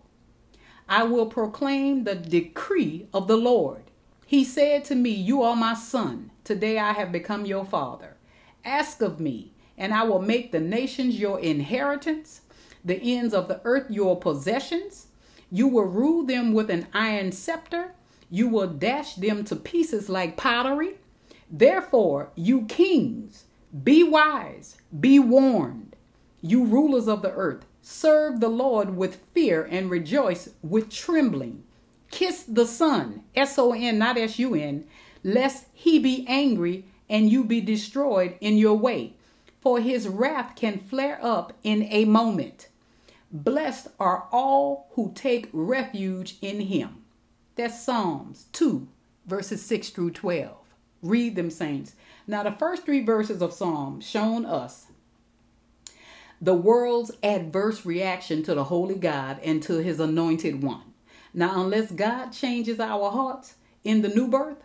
I 0.90 1.04
will 1.04 1.28
proclaim 1.28 2.04
the 2.04 2.16
decree 2.16 3.08
of 3.14 3.30
the 3.30 3.38
Lord. 3.38 3.84
He 4.26 4.44
said 4.44 4.84
to 4.86 4.96
me, 4.96 5.12
You 5.12 5.42
are 5.42 5.56
my 5.56 5.74
son. 5.74 6.32
Today 6.44 6.78
I 6.78 6.92
have 6.92 7.14
become 7.14 7.46
your 7.46 7.64
father. 7.64 8.18
Ask 8.66 9.02
of 9.02 9.22
me, 9.22 9.54
and 9.78 9.94
I 9.94 10.04
will 10.04 10.22
make 10.22 10.52
the 10.52 10.60
nations 10.60 11.18
your 11.18 11.40
inheritance, 11.40 12.42
the 12.84 13.02
ends 13.02 13.34
of 13.34 13.48
the 13.48 13.62
earth 13.64 13.90
your 13.90 14.20
possessions. 14.20 15.08
You 15.50 15.70
will 15.70 15.86
rule 15.86 16.26
them 16.26 16.52
with 16.52 16.70
an 16.70 16.88
iron 16.94 17.32
scepter. 17.32 17.94
You 18.34 18.48
will 18.48 18.66
dash 18.66 19.14
them 19.14 19.44
to 19.44 19.56
pieces 19.56 20.10
like 20.10 20.38
pottery. 20.38 20.96
Therefore, 21.52 22.32
you 22.34 22.66
kings, 22.66 23.44
be 23.84 24.02
wise, 24.02 24.78
be 25.00 25.20
warned. 25.20 25.96
You 26.42 26.66
rulers 26.66 27.08
of 27.08 27.22
the 27.22 27.30
earth, 27.30 27.64
Serve 27.84 28.40
the 28.40 28.50
Lord 28.50 28.98
with 28.98 29.22
fear 29.36 29.64
and 29.70 29.92
rejoice 29.92 30.50
with 30.64 30.90
trembling. 30.90 31.62
Kiss 32.10 32.42
the 32.42 32.66
Son, 32.66 33.22
S 33.36 33.60
O 33.60 33.72
N, 33.72 34.00
not 34.00 34.18
S 34.18 34.40
U 34.40 34.56
N, 34.56 34.86
lest 35.24 35.68
he 35.72 36.00
be 36.00 36.26
angry 36.28 36.86
and 37.08 37.30
you 37.30 37.44
be 37.44 37.62
destroyed 37.62 38.36
in 38.42 38.58
your 38.58 38.74
way, 38.74 39.14
for 39.62 39.80
his 39.80 40.08
wrath 40.08 40.56
can 40.56 40.80
flare 40.80 41.20
up 41.22 41.54
in 41.62 41.84
a 41.92 42.06
moment. 42.06 42.70
Blessed 43.32 43.90
are 44.00 44.28
all 44.32 44.88
who 44.94 45.12
take 45.14 45.50
refuge 45.54 46.38
in 46.42 46.62
him. 46.62 47.03
That's 47.56 47.84
Psalms 47.84 48.46
2, 48.54 48.88
verses 49.26 49.64
6 49.64 49.90
through 49.90 50.12
12. 50.12 50.58
Read 51.02 51.36
them, 51.36 51.50
saints. 51.50 51.96
Now, 52.26 52.44
the 52.44 52.52
first 52.52 52.86
three 52.86 53.04
verses 53.04 53.42
of 53.42 53.54
Psalms 53.54 54.08
shown 54.08 54.46
us 54.46 54.88
the 56.42 56.54
world's 56.54 57.12
adverse 57.22 57.86
reaction 57.86 58.44
to 58.44 58.56
the 58.56 58.66
holy 58.66 58.96
God 58.96 59.40
and 59.44 59.62
to 59.64 59.78
his 59.78 60.00
anointed 60.00 60.64
one. 60.64 60.94
Now, 61.34 61.62
unless 61.62 61.92
God 61.92 62.32
changes 62.32 62.80
our 62.80 63.12
hearts 63.12 63.56
in 63.84 64.02
the 64.02 64.10
new 64.10 64.28
birth, 64.28 64.64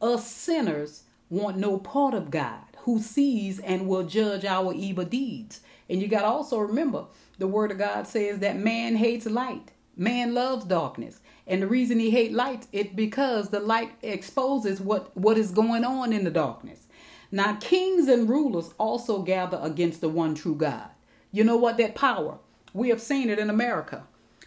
us 0.00 0.26
sinners 0.26 1.04
want 1.28 1.56
no 1.56 1.78
part 1.78 2.14
of 2.14 2.30
God 2.30 2.62
who 2.78 3.00
sees 3.00 3.58
and 3.58 3.86
will 3.88 4.04
judge 4.04 4.44
our 4.44 4.72
evil 4.72 5.04
deeds. 5.04 5.60
And 5.90 6.00
you 6.00 6.08
got 6.08 6.22
to 6.22 6.28
also 6.28 6.58
remember 6.58 7.04
the 7.38 7.46
word 7.46 7.70
of 7.70 7.78
God 7.78 8.06
says 8.06 8.38
that 8.38 8.56
man 8.56 8.96
hates 8.96 9.26
light. 9.26 9.72
Man 9.96 10.32
loves 10.32 10.64
darkness. 10.64 11.20
And 11.48 11.62
the 11.62 11.66
reason 11.66 11.98
he 11.98 12.10
hate 12.10 12.32
light 12.32 12.66
it 12.72 12.94
because 12.94 13.48
the 13.48 13.60
light 13.60 13.92
exposes 14.02 14.80
what, 14.80 15.16
what 15.16 15.38
is 15.38 15.50
going 15.50 15.82
on 15.82 16.12
in 16.12 16.24
the 16.24 16.30
darkness. 16.30 16.86
Now, 17.32 17.56
kings 17.56 18.06
and 18.06 18.28
rulers 18.28 18.74
also 18.78 19.22
gather 19.22 19.58
against 19.62 20.00
the 20.00 20.08
one 20.08 20.34
true 20.34 20.54
God. 20.54 20.90
You 21.32 21.44
know 21.44 21.56
what? 21.56 21.78
That 21.78 21.94
power. 21.94 22.38
We 22.72 22.90
have 22.90 23.00
seen 23.00 23.30
it 23.30 23.38
in 23.38 23.50
America 23.50 24.04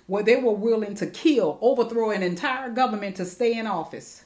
where 0.07 0.23
they 0.23 0.35
were 0.35 0.51
willing 0.51 0.95
to 0.95 1.07
kill, 1.07 1.57
overthrow 1.61 2.11
an 2.11 2.23
entire 2.23 2.69
government 2.69 3.15
to 3.15 3.25
stay 3.25 3.57
in 3.57 3.65
office. 3.65 4.25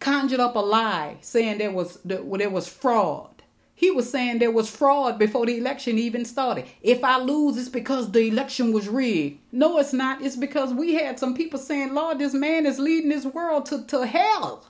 Conjured 0.00 0.40
up 0.40 0.56
a 0.56 0.60
lie 0.60 1.16
saying 1.20 1.58
there 1.58 1.70
was 1.70 1.98
there 2.04 2.50
was 2.50 2.68
fraud. 2.68 3.33
He 3.76 3.90
was 3.90 4.08
saying 4.08 4.38
there 4.38 4.52
was 4.52 4.70
fraud 4.70 5.18
before 5.18 5.46
the 5.46 5.58
election 5.58 5.98
even 5.98 6.24
started. 6.24 6.66
If 6.80 7.02
I 7.02 7.18
lose, 7.18 7.56
it's 7.56 7.68
because 7.68 8.12
the 8.12 8.28
election 8.28 8.72
was 8.72 8.88
rigged. 8.88 9.40
No, 9.50 9.78
it's 9.78 9.92
not. 9.92 10.22
It's 10.22 10.36
because 10.36 10.72
we 10.72 10.94
had 10.94 11.18
some 11.18 11.34
people 11.34 11.58
saying, 11.58 11.92
Lord, 11.92 12.20
this 12.20 12.34
man 12.34 12.66
is 12.66 12.78
leading 12.78 13.10
this 13.10 13.24
world 13.24 13.66
to, 13.66 13.84
to 13.86 14.06
hell. 14.06 14.64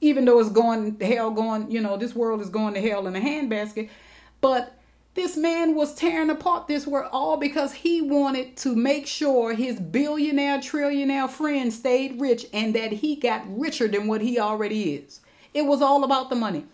Even 0.00 0.24
though 0.24 0.38
it's 0.38 0.50
going 0.50 0.98
hell, 1.00 1.30
going, 1.32 1.70
you 1.70 1.80
know, 1.80 1.96
this 1.96 2.14
world 2.14 2.40
is 2.40 2.48
going 2.48 2.74
to 2.74 2.80
hell 2.80 3.06
in 3.08 3.16
a 3.16 3.20
handbasket. 3.20 3.88
But 4.40 4.76
this 5.14 5.36
man 5.36 5.74
was 5.74 5.94
tearing 5.94 6.30
apart 6.30 6.68
this 6.68 6.86
world 6.86 7.10
all 7.12 7.36
because 7.36 7.72
he 7.72 8.00
wanted 8.00 8.56
to 8.58 8.74
make 8.74 9.06
sure 9.06 9.52
his 9.52 9.78
billionaire, 9.78 10.58
trillionaire 10.58 11.28
friend 11.28 11.72
stayed 11.72 12.20
rich 12.20 12.46
and 12.52 12.74
that 12.74 12.92
he 12.92 13.16
got 13.16 13.42
richer 13.46 13.88
than 13.88 14.06
what 14.06 14.22
he 14.22 14.38
already 14.38 14.94
is. 14.94 15.20
It 15.52 15.66
was 15.66 15.82
all 15.82 16.02
about 16.04 16.30
the 16.30 16.36
money. 16.36 16.64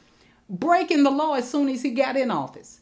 Breaking 0.48 1.02
the 1.02 1.10
law 1.10 1.34
as 1.34 1.50
soon 1.50 1.68
as 1.68 1.82
he 1.82 1.90
got 1.90 2.16
in 2.16 2.30
office, 2.30 2.80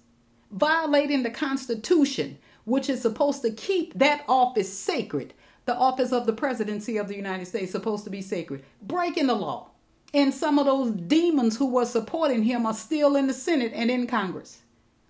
violating 0.52 1.24
the 1.24 1.30
Constitution, 1.30 2.38
which 2.64 2.88
is 2.88 3.02
supposed 3.02 3.42
to 3.42 3.50
keep 3.50 3.94
that 3.94 4.24
office 4.28 4.72
sacred. 4.72 5.34
The 5.64 5.74
office 5.74 6.12
of 6.12 6.26
the 6.26 6.32
presidency 6.32 6.96
of 6.96 7.08
the 7.08 7.16
United 7.16 7.46
States 7.46 7.72
supposed 7.72 8.04
to 8.04 8.10
be 8.10 8.22
sacred. 8.22 8.62
Breaking 8.80 9.26
the 9.26 9.34
law. 9.34 9.70
And 10.14 10.32
some 10.32 10.60
of 10.60 10.66
those 10.66 10.92
demons 10.92 11.56
who 11.56 11.66
were 11.66 11.84
supporting 11.84 12.44
him 12.44 12.66
are 12.66 12.74
still 12.74 13.16
in 13.16 13.26
the 13.26 13.34
Senate 13.34 13.72
and 13.74 13.90
in 13.90 14.06
Congress. 14.06 14.62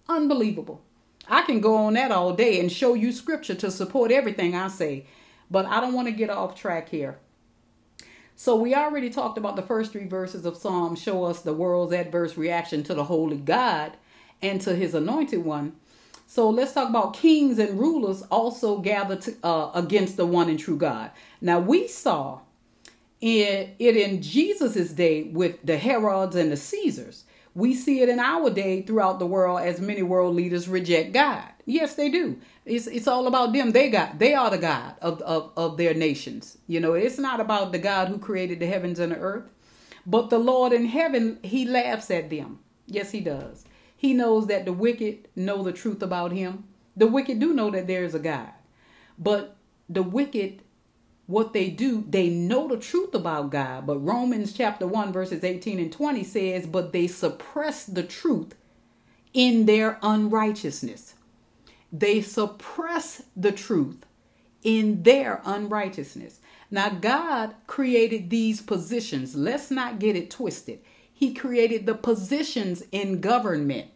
Unbelievable. 0.09 0.81
I 1.29 1.43
can 1.43 1.61
go 1.61 1.75
on 1.75 1.95
that 1.95 2.11
all 2.11 2.33
day 2.33 2.59
and 2.59 2.73
show 2.73 2.95
you 2.95 3.13
scripture 3.13 3.55
to 3.57 3.71
support 3.71 4.11
everything 4.11 4.55
I 4.55 4.69
say, 4.69 5.07
but 5.51 5.67
I 5.67 5.81
don't 5.81 5.93
want 5.93 6.09
to 6.09 6.13
get 6.13 6.31
off 6.31 6.55
track 6.55 6.89
here. 6.89 7.19
So 8.39 8.55
we 8.55 8.75
already 8.75 9.09
talked 9.09 9.39
about 9.39 9.57
the 9.57 9.63
first 9.63 9.93
three 9.93 10.07
verses 10.07 10.45
of 10.45 10.59
Psalm 10.59 10.95
show 10.95 11.25
us 11.25 11.41
the 11.41 11.55
world's 11.55 11.95
adverse 11.95 12.37
reaction 12.37 12.83
to 12.83 12.95
the 12.95 13.05
holy 13.05 13.39
God 13.39 13.97
and 14.43 14.61
to 14.61 14.75
his 14.77 14.95
anointed 14.95 15.43
one. 15.43 15.75
So 16.27 16.51
let's 16.51 16.75
talk 16.75 16.91
about 16.91 17.15
kings 17.15 17.59
and 17.59 17.81
rulers 17.81 18.23
also 18.31 18.79
gather 18.79 19.17
to, 19.17 19.35
uh, 19.43 19.71
against 19.75 20.19
the 20.19 20.27
one 20.27 20.51
and 20.51 20.59
true 20.59 20.77
God. 20.77 21.13
Now 21.41 21.61
we 21.61 21.89
saw 21.89 22.41
it, 23.23 23.75
it 23.79 23.97
in 23.97 24.21
Jesus's 24.21 24.93
day 24.93 25.23
with 25.23 25.57
the 25.65 25.79
Herods 25.79 26.37
and 26.37 26.53
the 26.53 26.59
Caesars. 26.59 27.25
We 27.57 27.75
see 27.75 28.03
it 28.03 28.11
in 28.11 28.21
our 28.21 28.51
day 28.51 28.83
throughout 28.83 29.19
the 29.19 29.27
world 29.27 29.61
as 29.61 29.81
many 29.81 30.03
world 30.03 30.37
leaders 30.37 30.69
reject 30.69 31.15
God. 31.15 31.49
Yes, 31.65 31.95
they 31.95 32.11
do. 32.11 32.39
It's 32.67 32.87
it's 32.87 33.09
all 33.09 33.27
about 33.27 33.55
them. 33.55 33.73
They 33.73 33.89
got 33.89 34.19
they 34.19 34.35
are 34.35 34.51
the 34.51 34.59
God 34.59 34.95
of, 35.01 35.23
of, 35.23 35.53
of 35.57 35.79
their 35.79 35.95
nations. 35.95 36.59
You 36.67 36.81
know, 36.81 36.93
it's 36.93 37.19
not 37.19 37.41
about 37.41 37.73
the 37.73 37.79
God 37.79 38.09
who 38.09 38.19
created 38.19 38.61
the 38.61 38.67
heavens 38.67 38.99
and 38.99 39.11
the 39.11 39.17
earth. 39.17 39.45
But 40.05 40.29
the 40.29 40.39
Lord 40.39 40.75
in 40.75 40.85
heaven, 40.85 41.39
he 41.43 41.65
laughs 41.65 42.11
at 42.11 42.29
them. 42.29 42.59
Yes, 42.87 43.11
he 43.11 43.21
does. 43.21 43.65
He 43.97 44.13
knows 44.13 44.49
that 44.49 44.67
the 44.67 44.75
wicked 44.75 45.29
know 45.35 45.63
the 45.63 45.73
truth 45.73 46.03
about 46.03 46.33
him. 46.33 46.65
The 46.95 47.07
wicked 47.07 47.41
do 47.41 47.55
know 47.55 47.71
that 47.71 47.87
there 47.87 48.05
is 48.05 48.15
a 48.15 48.19
God. 48.19 48.51
But 49.19 49.57
the 49.89 50.03
wicked 50.03 50.61
what 51.27 51.53
they 51.53 51.71
do, 51.71 52.05
they 52.09 52.29
know 52.29 52.69
the 52.69 52.77
truth 52.77 53.15
about 53.15 53.51
God. 53.51 53.87
But 53.87 53.99
Romans 53.99 54.53
chapter 54.53 54.87
1, 54.87 55.13
verses 55.13 55.43
18 55.43 55.79
and 55.79 55.93
20 55.93 56.23
says, 56.23 56.67
But 56.67 56.93
they 56.93 57.07
suppress 57.07 57.85
the 57.85 58.05
truth 58.05 58.55
in 59.35 59.67
their 59.67 59.99
unrighteousness. 60.03 61.15
They 61.93 62.21
suppress 62.21 63.23
the 63.37 63.53
truth 63.53 64.07
in 64.63 65.03
their 65.03 65.41
unrighteousness. 65.45 66.41
Now, 66.71 66.91
God 66.91 67.55
created 67.67 68.31
these 68.31 68.61
positions. 68.61 69.37
Let's 69.37 69.71
not 69.71 69.99
get 69.99 70.17
it 70.17 70.31
twisted. 70.31 70.81
He 71.13 71.33
created 71.33 71.87
the 71.87 71.95
positions 71.95 72.83
in 72.93 73.21
government. 73.21 73.89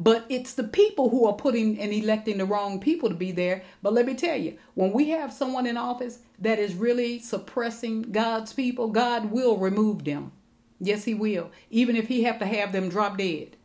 But 0.00 0.24
it's 0.30 0.54
the 0.54 0.64
people 0.64 1.10
who 1.10 1.26
are 1.26 1.34
putting 1.34 1.78
and 1.78 1.92
electing 1.92 2.38
the 2.38 2.46
wrong 2.46 2.80
people 2.80 3.10
to 3.10 3.14
be 3.14 3.32
there. 3.32 3.62
But 3.82 3.92
let 3.92 4.06
me 4.06 4.14
tell 4.14 4.36
you, 4.36 4.56
when 4.72 4.92
we 4.92 5.10
have 5.10 5.30
someone 5.30 5.66
in 5.66 5.76
office 5.76 6.20
that 6.38 6.58
is 6.58 6.74
really 6.74 7.18
suppressing 7.18 8.02
God's 8.10 8.54
people, 8.54 8.88
God 8.88 9.30
will 9.30 9.58
remove 9.58 10.04
them. 10.04 10.32
Yes, 10.80 11.04
He 11.04 11.12
will, 11.12 11.50
even 11.70 11.96
if 11.96 12.08
He 12.08 12.22
have 12.22 12.38
to 12.38 12.46
have 12.46 12.72
them 12.72 12.88
drop 12.88 13.18
dead. 13.18 13.56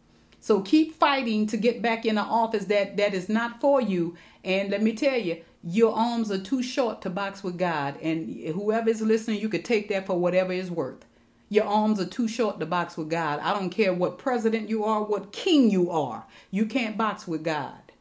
So 0.41 0.59
keep 0.59 0.93
fighting 0.93 1.47
to 1.47 1.55
get 1.55 1.81
back 1.81 2.05
in 2.05 2.15
the 2.15 2.21
office 2.21 2.65
that 2.65 2.97
that 2.97 3.13
is 3.13 3.29
not 3.29 3.61
for 3.61 3.79
you. 3.79 4.17
And 4.43 4.69
let 4.71 4.83
me 4.83 4.91
tell 4.91 5.17
you, 5.17 5.41
your 5.63 5.95
arms 5.95 6.29
are 6.31 6.38
too 6.38 6.61
short 6.61 7.01
to 7.03 7.09
box 7.09 7.45
with 7.45 7.57
God. 7.57 7.97
And 8.01 8.29
whoever 8.53 8.89
is 8.89 9.01
listening, 9.01 9.39
you 9.39 9.47
could 9.47 9.63
take 9.63 9.88
that 9.88 10.05
for 10.05 10.19
whatever 10.19 10.51
it's 10.51 10.69
worth. 10.69 11.04
Your 11.49 11.65
arms 11.65 11.99
are 11.99 12.05
too 12.05 12.27
short 12.27 12.59
to 12.59 12.65
box 12.65 12.97
with 12.97 13.09
God. 13.09 13.39
I 13.39 13.53
don't 13.53 13.69
care 13.69 13.93
what 13.93 14.17
president 14.17 14.69
you 14.69 14.83
are, 14.83 15.03
what 15.03 15.31
king 15.31 15.69
you 15.69 15.91
are. 15.91 16.25
You 16.51 16.65
can't 16.65 16.97
box 16.97 17.27
with 17.27 17.43
God. 17.43 17.91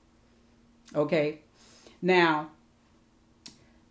Okay? 0.95 1.41
Now, 2.01 2.51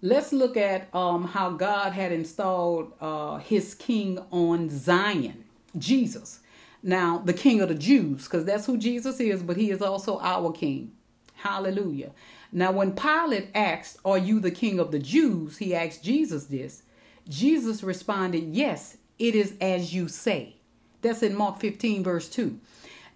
let's 0.01 0.33
look 0.33 0.57
at 0.57 0.93
um, 0.93 1.27
how 1.27 1.51
God 1.51 1.93
had 1.93 2.11
installed 2.11 2.93
uh, 2.99 3.37
his 3.37 3.75
king 3.75 4.19
on 4.31 4.69
Zion, 4.69 5.43
Jesus. 5.77 6.39
Now, 6.81 7.19
the 7.19 7.33
king 7.33 7.61
of 7.61 7.69
the 7.69 7.75
Jews, 7.75 8.25
because 8.25 8.45
that's 8.45 8.65
who 8.65 8.77
Jesus 8.77 9.19
is, 9.19 9.41
but 9.41 9.55
he 9.55 9.71
is 9.71 9.81
also 9.81 10.19
our 10.19 10.51
king. 10.51 10.91
Hallelujah. 11.35 12.11
Now, 12.51 12.71
when 12.71 12.93
Pilate 12.93 13.47
asked, 13.55 13.97
Are 14.03 14.17
you 14.17 14.39
the 14.39 14.51
king 14.51 14.79
of 14.79 14.91
the 14.91 14.99
Jews? 14.99 15.57
He 15.57 15.73
asked 15.73 16.03
Jesus 16.03 16.45
this. 16.45 16.83
Jesus 17.27 17.83
responded, 17.83 18.53
Yes, 18.53 18.97
it 19.19 19.35
is 19.35 19.55
as 19.61 19.93
you 19.93 20.07
say. 20.07 20.55
That's 21.01 21.23
in 21.23 21.35
Mark 21.35 21.59
15, 21.59 22.03
verse 22.03 22.29
2. 22.29 22.59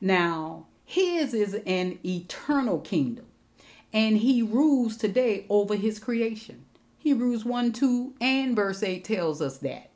Now, 0.02 0.66
his 0.86 1.34
is 1.34 1.56
an 1.66 2.00
eternal 2.06 2.80
kingdom, 2.80 3.26
and 3.92 4.18
he 4.18 4.42
rules 4.42 4.98
today 4.98 5.46
over 5.50 5.76
his 5.76 6.00
creation. 6.00 6.66
Hebrews 7.00 7.46
1 7.46 7.72
2 7.74 8.16
and 8.20 8.56
verse 8.56 8.84
8 8.84 9.04
tells 9.04 9.42
us 9.42 9.58
that. 9.60 9.92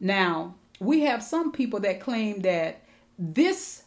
Now, 0.00 0.54
we 0.80 1.00
have 1.00 1.22
some 1.22 1.52
people 1.52 1.80
that 1.80 2.00
claim 2.00 2.40
that 2.40 2.82
this 3.18 3.84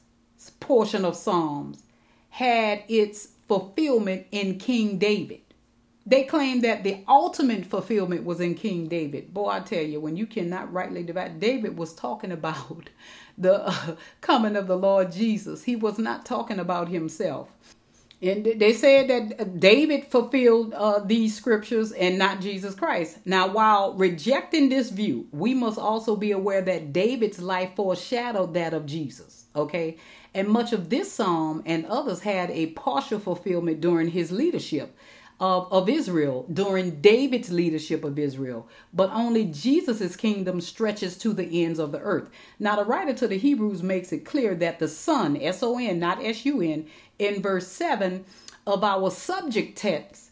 portion 0.60 1.06
of 1.06 1.16
Psalms 1.16 1.84
had 2.30 2.84
its 2.88 3.30
fulfillment 3.48 4.28
in 4.32 4.58
King 4.58 4.98
David. 4.98 5.42
They 6.12 6.24
claim 6.24 6.60
that 6.60 6.84
the 6.84 7.06
ultimate 7.08 7.66
fulfillment 7.66 8.26
was 8.26 8.42
in 8.42 8.56
King 8.56 8.90
David. 8.90 9.34
Boy, 9.34 9.48
I 9.48 9.60
tell 9.62 9.82
you, 9.82 10.02
when 10.02 10.18
you 10.18 10.28
cannot 10.28 10.74
rightly 10.74 11.04
divide, 11.04 11.40
David 11.40 11.78
was 11.78 11.94
talking 11.94 12.34
about 12.34 12.90
the 13.38 13.66
uh, 13.66 13.96
coming 14.20 14.58
of 14.58 14.68
the 14.68 14.76
Lord 14.76 15.14
Jesus. 15.14 15.64
He 15.64 15.78
was 15.78 15.98
not 15.98 16.26
talking 16.26 16.60
about 16.60 16.90
himself. 16.90 17.48
And 18.22 18.46
they 18.46 18.74
said 18.74 19.08
that 19.08 19.62
David 19.62 20.04
fulfilled 20.04 20.74
uh, 20.74 21.00
these 21.00 21.34
scriptures 21.34 21.94
and 21.94 22.18
not 22.18 22.42
Jesus 22.42 22.76
Christ. 22.76 23.20
Now, 23.24 23.48
while 23.48 23.94
rejecting 23.94 24.68
this 24.68 24.90
view, 24.90 25.30
we 25.32 25.54
must 25.54 25.80
also 25.80 26.18
be 26.18 26.34
aware 26.34 26.62
that 26.62 26.92
David's 26.92 27.42
life 27.42 27.72
foreshadowed 27.78 28.54
that 28.56 28.74
of 28.74 28.86
Jesus. 28.86 29.46
Okay. 29.56 29.96
And 30.34 30.50
much 30.50 30.74
of 30.74 30.90
this 30.90 31.10
psalm 31.10 31.64
and 31.66 31.86
others 31.86 32.20
had 32.20 32.52
a 32.52 32.68
partial 32.68 33.20
fulfillment 33.20 33.80
during 33.80 34.10
his 34.10 34.30
leadership 34.30 34.94
of, 35.42 35.68
of 35.74 35.90
Israel 35.90 36.46
during 36.54 37.02
David's 37.02 37.52
leadership 37.52 38.04
of 38.04 38.20
Israel, 38.20 38.70
but 38.94 39.10
only 39.12 39.46
Jesus' 39.46 40.16
kingdom 40.16 40.62
stretches 40.62 41.18
to 41.18 41.34
the 41.34 41.66
ends 41.66 41.80
of 41.80 41.92
the 41.92 42.00
earth. 42.00 42.30
Now, 42.60 42.76
the 42.76 42.86
writer 42.86 43.14
to 43.14 43.28
the 43.28 43.40
Hebrews 43.40 43.82
makes 43.82 44.14
it 44.14 44.24
clear 44.24 44.54
that 44.56 44.78
the 44.78 44.88
Son, 44.88 45.36
S 45.36 45.64
O 45.64 45.80
N, 45.80 45.98
not 45.98 46.24
S 46.24 46.46
U 46.46 46.62
N, 46.62 46.86
in 47.18 47.42
verse 47.42 47.68
7 47.68 48.24
of 48.68 48.84
our 48.84 49.10
subject 49.10 49.76
text 49.76 50.30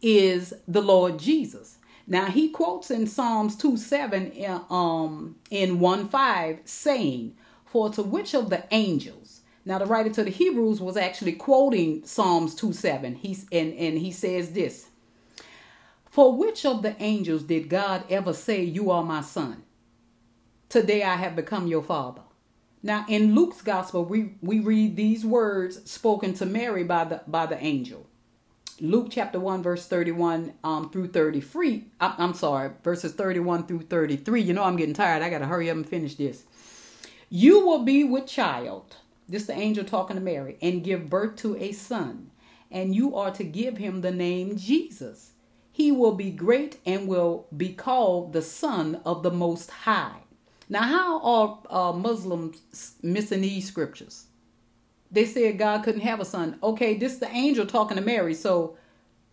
is 0.00 0.54
the 0.68 0.80
Lord 0.80 1.18
Jesus. 1.18 1.78
Now, 2.06 2.26
he 2.26 2.48
quotes 2.48 2.90
in 2.90 3.08
Psalms 3.08 3.56
2 3.56 3.76
7 3.76 4.32
uh, 4.46 4.72
um, 4.72 5.36
in 5.50 5.80
1 5.80 6.08
5 6.08 6.60
saying, 6.64 7.34
For 7.64 7.90
to 7.90 8.02
which 8.02 8.32
of 8.32 8.48
the 8.48 8.64
angels 8.70 9.21
Now 9.64 9.78
the 9.78 9.86
writer 9.86 10.10
to 10.10 10.24
the 10.24 10.30
Hebrews 10.30 10.80
was 10.80 10.96
actually 10.96 11.32
quoting 11.32 12.04
Psalms 12.04 12.54
2 12.54 12.72
7. 12.72 13.14
He's 13.16 13.46
and, 13.52 13.72
and 13.74 13.98
he 13.98 14.10
says 14.10 14.52
this. 14.52 14.88
For 16.10 16.36
which 16.36 16.66
of 16.66 16.82
the 16.82 17.00
angels 17.02 17.44
did 17.44 17.68
God 17.68 18.04
ever 18.10 18.32
say, 18.32 18.62
You 18.62 18.90
are 18.90 19.04
my 19.04 19.22
son? 19.22 19.62
Today 20.68 21.02
I 21.02 21.16
have 21.16 21.36
become 21.36 21.66
your 21.66 21.82
father. 21.82 22.22
Now 22.82 23.04
in 23.08 23.34
Luke's 23.34 23.62
gospel, 23.62 24.04
we, 24.04 24.34
we 24.42 24.58
read 24.58 24.96
these 24.96 25.24
words 25.24 25.88
spoken 25.90 26.34
to 26.34 26.46
Mary 26.46 26.82
by 26.82 27.04
the 27.04 27.22
by 27.26 27.46
the 27.46 27.62
angel. 27.62 28.06
Luke 28.80 29.08
chapter 29.10 29.38
1, 29.38 29.62
verse 29.62 29.86
31 29.86 30.54
um, 30.64 30.90
through 30.90 31.06
33. 31.08 31.84
I, 32.00 32.14
I'm 32.18 32.34
sorry, 32.34 32.72
verses 32.82 33.12
31 33.12 33.66
through 33.66 33.82
33. 33.82 34.42
You 34.42 34.54
know 34.54 34.64
I'm 34.64 34.76
getting 34.76 34.94
tired. 34.94 35.22
I 35.22 35.30
gotta 35.30 35.46
hurry 35.46 35.70
up 35.70 35.76
and 35.76 35.88
finish 35.88 36.16
this. 36.16 36.42
You 37.30 37.64
will 37.64 37.84
be 37.84 38.02
with 38.02 38.26
child 38.26 38.96
this 39.32 39.46
the 39.46 39.58
angel 39.58 39.84
talking 39.84 40.16
to 40.16 40.22
Mary, 40.22 40.58
and 40.62 40.84
give 40.84 41.10
birth 41.10 41.36
to 41.36 41.56
a 41.56 41.72
son, 41.72 42.30
and 42.70 42.94
you 42.94 43.16
are 43.16 43.30
to 43.32 43.44
give 43.44 43.78
him 43.78 44.00
the 44.00 44.10
name 44.10 44.56
Jesus. 44.56 45.32
He 45.72 45.90
will 45.90 46.14
be 46.14 46.30
great 46.30 46.78
and 46.84 47.08
will 47.08 47.46
be 47.56 47.72
called 47.72 48.34
the 48.34 48.42
Son 48.42 49.00
of 49.06 49.22
the 49.22 49.30
Most 49.30 49.70
High. 49.70 50.20
Now, 50.68 50.82
how 50.82 51.20
are 51.20 51.58
uh, 51.70 51.92
Muslims 51.92 52.94
missing 53.02 53.40
these 53.40 53.66
scriptures? 53.66 54.26
They 55.10 55.26
said 55.26 55.58
God 55.58 55.82
couldn't 55.82 56.02
have 56.02 56.20
a 56.20 56.24
son. 56.24 56.58
Okay, 56.62 56.96
this 56.96 57.16
the 57.16 57.28
angel 57.28 57.66
talking 57.66 57.96
to 57.96 58.02
Mary. 58.02 58.34
So, 58.34 58.76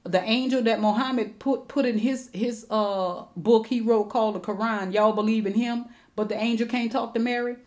the 0.03 0.21
angel 0.23 0.61
that 0.63 0.81
Muhammad 0.81 1.39
put 1.39 1.67
put 1.67 1.85
in 1.85 1.97
his 1.97 2.29
his 2.33 2.65
uh 2.69 3.23
book 3.35 3.67
he 3.67 3.79
wrote 3.81 4.05
called 4.05 4.35
the 4.35 4.39
Quran. 4.39 4.93
Y'all 4.93 5.13
believe 5.13 5.45
in 5.45 5.53
him, 5.53 5.85
but 6.15 6.29
the 6.29 6.37
angel 6.37 6.67
can't 6.67 6.91
talk 6.91 7.13
to 7.13 7.19
Mary. 7.19 7.57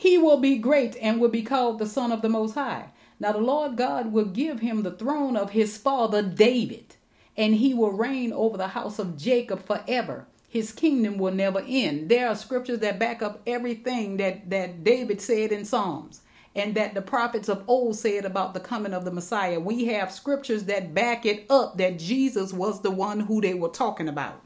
He 0.00 0.16
will 0.16 0.36
be 0.36 0.58
great 0.58 0.96
and 1.02 1.18
will 1.18 1.28
be 1.28 1.42
called 1.42 1.80
the 1.80 1.86
Son 1.86 2.12
of 2.12 2.22
the 2.22 2.28
Most 2.28 2.54
High. 2.54 2.90
Now, 3.18 3.32
the 3.32 3.38
Lord 3.38 3.76
God 3.76 4.12
will 4.12 4.26
give 4.26 4.60
him 4.60 4.84
the 4.84 4.92
throne 4.92 5.36
of 5.36 5.50
his 5.50 5.76
father 5.76 6.22
David, 6.22 6.94
and 7.36 7.56
he 7.56 7.74
will 7.74 7.90
reign 7.90 8.32
over 8.32 8.56
the 8.56 8.68
house 8.68 9.00
of 9.00 9.18
Jacob 9.18 9.66
forever. 9.66 10.28
His 10.48 10.70
kingdom 10.70 11.18
will 11.18 11.34
never 11.34 11.64
end. 11.66 12.08
There 12.08 12.28
are 12.28 12.36
scriptures 12.36 12.78
that 12.78 13.00
back 13.00 13.22
up 13.22 13.42
everything 13.44 14.18
that, 14.18 14.48
that 14.50 14.84
David 14.84 15.20
said 15.20 15.50
in 15.50 15.64
Psalms 15.64 16.20
and 16.54 16.76
that 16.76 16.94
the 16.94 17.02
prophets 17.02 17.48
of 17.48 17.64
old 17.66 17.96
said 17.96 18.24
about 18.24 18.54
the 18.54 18.60
coming 18.60 18.94
of 18.94 19.04
the 19.04 19.10
Messiah. 19.10 19.58
We 19.58 19.86
have 19.86 20.12
scriptures 20.12 20.66
that 20.66 20.94
back 20.94 21.26
it 21.26 21.44
up 21.50 21.76
that 21.78 21.98
Jesus 21.98 22.52
was 22.52 22.82
the 22.82 22.92
one 22.92 23.18
who 23.18 23.40
they 23.40 23.54
were 23.54 23.68
talking 23.68 24.06
about. 24.06 24.42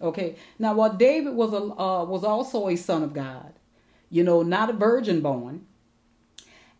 Okay. 0.00 0.36
Now, 0.56 0.74
while 0.74 0.94
David 0.94 1.34
was 1.34 1.52
a 1.52 1.56
uh, 1.56 2.04
was 2.04 2.22
also 2.22 2.68
a 2.68 2.76
son 2.76 3.02
of 3.02 3.12
God, 3.12 3.54
you 4.10 4.24
know, 4.24 4.42
not 4.42 4.70
a 4.70 4.72
virgin 4.72 5.20
born, 5.20 5.66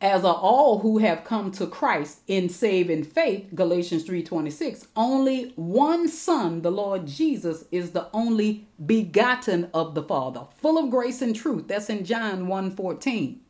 as 0.01 0.25
are 0.25 0.37
all 0.37 0.79
who 0.79 0.99
have 0.99 1.25
come 1.25 1.51
to 1.53 1.67
Christ 1.67 2.21
in 2.27 2.49
saving 2.49 3.05
faith, 3.05 3.49
Galatians 3.55 4.05
3:26. 4.05 4.87
Only 4.95 5.53
one 5.57 6.09
son, 6.09 6.63
the 6.63 6.71
Lord 6.71 7.07
Jesus, 7.07 7.65
is 7.73 7.91
the 7.91 8.09
only 8.13 8.67
begotten 8.85 9.69
of 9.75 9.95
the 9.95 10.03
Father, 10.03 10.43
full 10.57 10.79
of 10.79 10.91
grace 10.91 11.21
and 11.21 11.35
truth. 11.35 11.67
That's 11.67 11.91
in 11.91 12.05
John 12.05 12.47
1:14. 12.47 13.41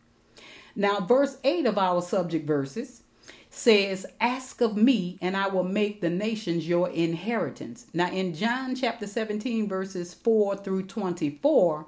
Now, 0.75 1.01
verse 1.01 1.39
8 1.45 1.67
of 1.67 1.77
our 1.77 2.01
subject 2.01 2.47
verses 2.47 3.03
says, 3.51 4.07
Ask 4.21 4.61
of 4.61 4.77
me, 4.77 5.19
and 5.21 5.37
I 5.37 5.49
will 5.49 5.65
make 5.65 6.01
the 6.01 6.11
nations 6.11 6.69
your 6.69 6.89
inheritance. 6.91 7.87
Now, 7.93 8.11
in 8.11 8.35
John 8.35 8.75
chapter 8.75 9.07
17, 9.07 9.69
verses 9.69 10.15
4 10.15 10.57
through 10.59 10.85
24, 10.85 11.87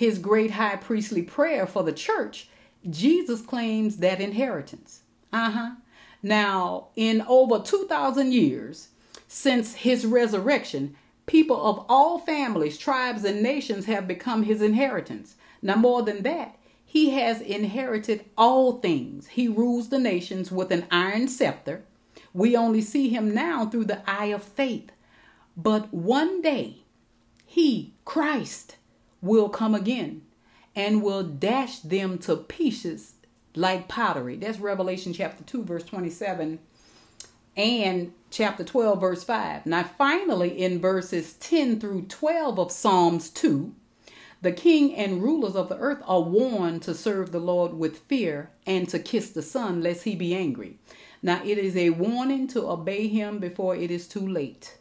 his 0.00 0.18
great 0.18 0.52
high 0.52 0.76
priestly 0.76 1.20
prayer 1.20 1.66
for 1.66 1.82
the 1.82 1.92
church, 1.92 2.48
Jesus 2.88 3.42
claims 3.42 3.98
that 3.98 4.18
inheritance. 4.18 5.02
Uh 5.30 5.50
huh. 5.50 5.70
Now, 6.22 6.86
in 6.96 7.22
over 7.28 7.58
2,000 7.58 8.32
years 8.32 8.88
since 9.28 9.74
his 9.74 10.06
resurrection, 10.06 10.96
people 11.26 11.62
of 11.62 11.84
all 11.86 12.18
families, 12.18 12.78
tribes, 12.78 13.24
and 13.24 13.42
nations 13.42 13.84
have 13.84 14.08
become 14.08 14.44
his 14.44 14.62
inheritance. 14.62 15.34
Now, 15.60 15.76
more 15.76 16.00
than 16.02 16.22
that, 16.22 16.56
he 16.82 17.10
has 17.10 17.42
inherited 17.42 18.24
all 18.38 18.78
things. 18.80 19.26
He 19.26 19.48
rules 19.48 19.90
the 19.90 19.98
nations 19.98 20.50
with 20.50 20.72
an 20.72 20.86
iron 20.90 21.28
scepter. 21.28 21.84
We 22.32 22.56
only 22.56 22.80
see 22.80 23.10
him 23.10 23.34
now 23.34 23.66
through 23.66 23.84
the 23.84 24.00
eye 24.10 24.32
of 24.32 24.42
faith. 24.42 24.92
But 25.58 25.92
one 25.92 26.40
day, 26.40 26.84
he, 27.44 27.92
Christ, 28.06 28.76
will 29.22 29.48
come 29.48 29.74
again 29.74 30.22
and 30.74 31.02
will 31.02 31.22
dash 31.22 31.80
them 31.80 32.18
to 32.18 32.36
pieces 32.36 33.14
like 33.54 33.88
pottery. 33.88 34.36
That's 34.36 34.58
Revelation 34.58 35.12
chapter 35.12 35.42
2, 35.44 35.64
verse 35.64 35.84
27, 35.84 36.58
and 37.56 38.12
chapter 38.30 38.64
12, 38.64 39.00
verse 39.00 39.24
5. 39.24 39.66
Now, 39.66 39.82
finally, 39.82 40.50
in 40.50 40.80
verses 40.80 41.34
10 41.34 41.80
through 41.80 42.02
12 42.02 42.58
of 42.58 42.72
Psalms 42.72 43.30
2, 43.30 43.74
the 44.42 44.52
king 44.52 44.94
and 44.94 45.22
rulers 45.22 45.54
of 45.54 45.68
the 45.68 45.76
earth 45.76 46.02
are 46.06 46.22
warned 46.22 46.82
to 46.82 46.94
serve 46.94 47.30
the 47.30 47.40
Lord 47.40 47.74
with 47.74 47.98
fear 48.00 48.50
and 48.66 48.88
to 48.88 48.98
kiss 48.98 49.30
the 49.30 49.42
Son, 49.42 49.82
lest 49.82 50.04
he 50.04 50.14
be 50.14 50.34
angry. 50.34 50.78
Now, 51.22 51.42
it 51.44 51.58
is 51.58 51.76
a 51.76 51.90
warning 51.90 52.48
to 52.48 52.70
obey 52.70 53.08
him 53.08 53.38
before 53.38 53.76
it 53.76 53.90
is 53.90 54.08
too 54.08 54.26
late. 54.26 54.78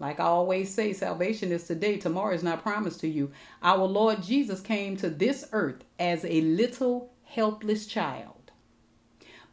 Like 0.00 0.20
I 0.20 0.24
always 0.24 0.72
say, 0.72 0.92
salvation 0.92 1.50
is 1.50 1.64
today. 1.64 1.96
Tomorrow 1.96 2.34
is 2.34 2.44
not 2.44 2.62
promised 2.62 3.00
to 3.00 3.08
you. 3.08 3.32
Our 3.62 3.84
Lord 3.84 4.22
Jesus 4.22 4.60
came 4.60 4.96
to 4.98 5.10
this 5.10 5.48
earth 5.52 5.84
as 5.98 6.24
a 6.24 6.40
little 6.42 7.10
helpless 7.24 7.86
child, 7.86 8.52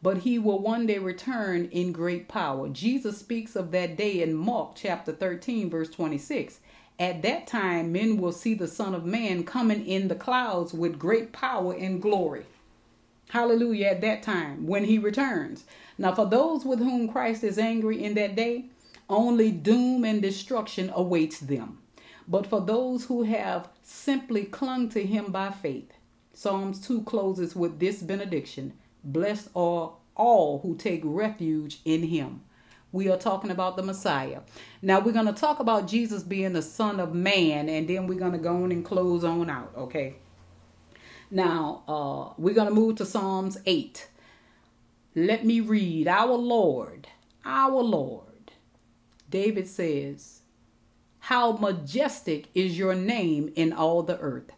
but 0.02 0.18
he 0.18 0.38
will 0.38 0.60
one 0.60 0.86
day 0.86 0.98
return 0.98 1.64
in 1.66 1.90
great 1.92 2.28
power. 2.28 2.68
Jesus 2.68 3.18
speaks 3.18 3.56
of 3.56 3.72
that 3.72 3.96
day 3.96 4.22
in 4.22 4.34
Mark 4.34 4.76
chapter 4.76 5.12
13, 5.12 5.68
verse 5.68 5.90
26. 5.90 6.60
At 6.98 7.22
that 7.22 7.46
time, 7.46 7.92
men 7.92 8.16
will 8.16 8.32
see 8.32 8.54
the 8.54 8.68
Son 8.68 8.94
of 8.94 9.04
Man 9.04 9.44
coming 9.44 9.84
in 9.84 10.08
the 10.08 10.14
clouds 10.14 10.72
with 10.72 10.98
great 10.98 11.32
power 11.32 11.74
and 11.74 12.00
glory. 12.00 12.46
Hallelujah, 13.30 13.88
at 13.88 14.00
that 14.02 14.22
time 14.22 14.66
when 14.66 14.84
he 14.84 14.98
returns. 14.98 15.64
Now, 15.98 16.14
for 16.14 16.26
those 16.26 16.64
with 16.64 16.78
whom 16.78 17.08
Christ 17.08 17.42
is 17.42 17.58
angry 17.58 18.02
in 18.02 18.14
that 18.14 18.36
day, 18.36 18.66
only 19.08 19.50
doom 19.50 20.04
and 20.04 20.20
destruction 20.20 20.90
awaits 20.94 21.40
them. 21.40 21.78
But 22.28 22.46
for 22.46 22.60
those 22.60 23.04
who 23.04 23.22
have 23.22 23.68
simply 23.82 24.44
clung 24.44 24.88
to 24.90 25.04
him 25.04 25.30
by 25.30 25.50
faith, 25.50 25.92
Psalms 26.32 26.84
2 26.86 27.02
closes 27.02 27.54
with 27.54 27.78
this 27.78 28.02
benediction 28.02 28.74
Blessed 29.04 29.48
are 29.54 29.92
all 30.16 30.58
who 30.60 30.76
take 30.76 31.02
refuge 31.04 31.78
in 31.84 32.02
him. 32.04 32.42
We 32.90 33.08
are 33.08 33.18
talking 33.18 33.50
about 33.50 33.76
the 33.76 33.82
Messiah. 33.82 34.40
Now 34.82 35.00
we're 35.00 35.12
going 35.12 35.26
to 35.26 35.32
talk 35.32 35.60
about 35.60 35.86
Jesus 35.86 36.22
being 36.22 36.52
the 36.52 36.62
Son 36.62 36.98
of 36.98 37.14
Man, 37.14 37.68
and 37.68 37.86
then 37.86 38.06
we're 38.06 38.18
going 38.18 38.32
to 38.32 38.38
go 38.38 38.64
on 38.64 38.72
and 38.72 38.84
close 38.84 39.22
on 39.22 39.48
out, 39.48 39.72
okay? 39.76 40.16
Now, 41.30 41.82
uh, 41.86 42.34
we're 42.38 42.54
going 42.54 42.68
to 42.68 42.74
move 42.74 42.96
to 42.96 43.06
Psalms 43.06 43.58
8. 43.66 44.08
Let 45.14 45.44
me 45.44 45.60
read 45.60 46.08
Our 46.08 46.34
Lord, 46.34 47.08
our 47.44 47.82
Lord 47.82 48.26
David 49.36 49.68
says, 49.68 50.40
How 51.18 51.52
majestic 51.58 52.46
is 52.54 52.78
your 52.78 52.94
name 52.94 53.52
in 53.54 53.70
all 53.70 54.02
the 54.02 54.18
earth. 54.18 54.50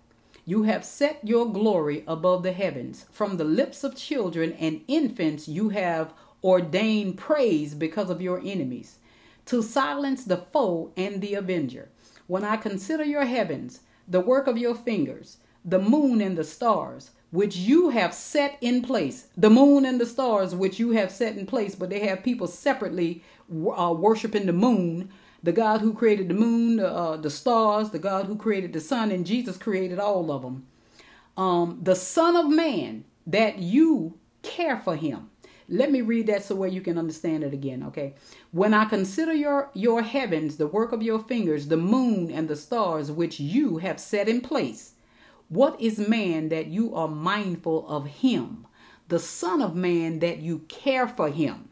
You 0.44 0.62
have 0.62 0.84
set 0.84 1.18
your 1.24 1.52
glory 1.52 2.04
above 2.06 2.44
the 2.44 2.52
heavens. 2.52 3.04
From 3.10 3.38
the 3.38 3.44
lips 3.44 3.82
of 3.82 3.96
children 3.96 4.52
and 4.52 4.82
infants, 4.86 5.48
you 5.48 5.70
have 5.70 6.14
ordained 6.44 7.18
praise 7.18 7.74
because 7.74 8.08
of 8.08 8.22
your 8.22 8.38
enemies, 8.38 8.98
to 9.46 9.64
silence 9.64 10.22
the 10.22 10.36
foe 10.52 10.92
and 10.96 11.20
the 11.20 11.34
avenger. 11.34 11.88
When 12.28 12.44
I 12.44 12.56
consider 12.56 13.02
your 13.02 13.24
heavens, 13.24 13.80
the 14.06 14.20
work 14.20 14.46
of 14.46 14.58
your 14.58 14.76
fingers, 14.76 15.38
the 15.64 15.80
moon 15.80 16.20
and 16.20 16.38
the 16.38 16.44
stars, 16.44 17.10
which 17.30 17.56
you 17.56 17.90
have 17.90 18.14
set 18.14 18.56
in 18.60 18.80
place, 18.82 19.26
the 19.36 19.50
moon 19.50 19.84
and 19.84 20.00
the 20.00 20.06
stars, 20.06 20.54
which 20.54 20.78
you 20.78 20.92
have 20.92 21.10
set 21.10 21.36
in 21.36 21.46
place, 21.46 21.74
but 21.74 21.90
they 21.90 22.06
have 22.06 22.22
people 22.22 22.46
separately 22.46 23.24
uh, 23.50 23.92
worshiping 23.92 24.46
the 24.46 24.52
moon, 24.52 25.10
the 25.42 25.52
God 25.52 25.80
who 25.80 25.94
created 25.94 26.28
the 26.28 26.34
moon, 26.34 26.80
uh, 26.80 27.16
the 27.16 27.30
stars, 27.30 27.90
the 27.90 27.98
God 27.98 28.26
who 28.26 28.36
created 28.36 28.72
the 28.72 28.80
sun, 28.80 29.10
and 29.10 29.26
Jesus 29.26 29.56
created 29.56 29.98
all 29.98 30.30
of 30.32 30.42
them. 30.42 30.66
Um, 31.36 31.78
the 31.82 31.94
Son 31.94 32.36
of 32.36 32.48
Man, 32.48 33.04
that 33.26 33.58
you 33.58 34.18
care 34.42 34.78
for 34.78 34.96
him. 34.96 35.30
Let 35.68 35.92
me 35.92 36.00
read 36.00 36.26
that 36.28 36.42
so 36.44 36.54
where 36.54 36.68
you 36.68 36.80
can 36.80 36.96
understand 36.96 37.44
it 37.44 37.52
again, 37.52 37.82
okay? 37.84 38.14
When 38.52 38.72
I 38.72 38.86
consider 38.86 39.34
your 39.34 39.70
your 39.74 40.00
heavens, 40.02 40.56
the 40.56 40.66
work 40.66 40.92
of 40.92 41.02
your 41.02 41.20
fingers, 41.20 41.68
the 41.68 41.76
moon 41.76 42.30
and 42.30 42.48
the 42.48 42.56
stars 42.56 43.12
which 43.12 43.38
you 43.38 43.76
have 43.78 44.00
set 44.00 44.28
in 44.28 44.40
place, 44.40 44.94
what 45.48 45.78
is 45.80 45.98
man 45.98 46.48
that 46.48 46.68
you 46.68 46.94
are 46.94 47.08
mindful 47.08 47.86
of 47.86 48.06
him? 48.06 48.66
The 49.08 49.18
Son 49.18 49.60
of 49.60 49.76
Man 49.76 50.20
that 50.20 50.38
you 50.38 50.60
care 50.68 51.06
for 51.06 51.28
him. 51.30 51.67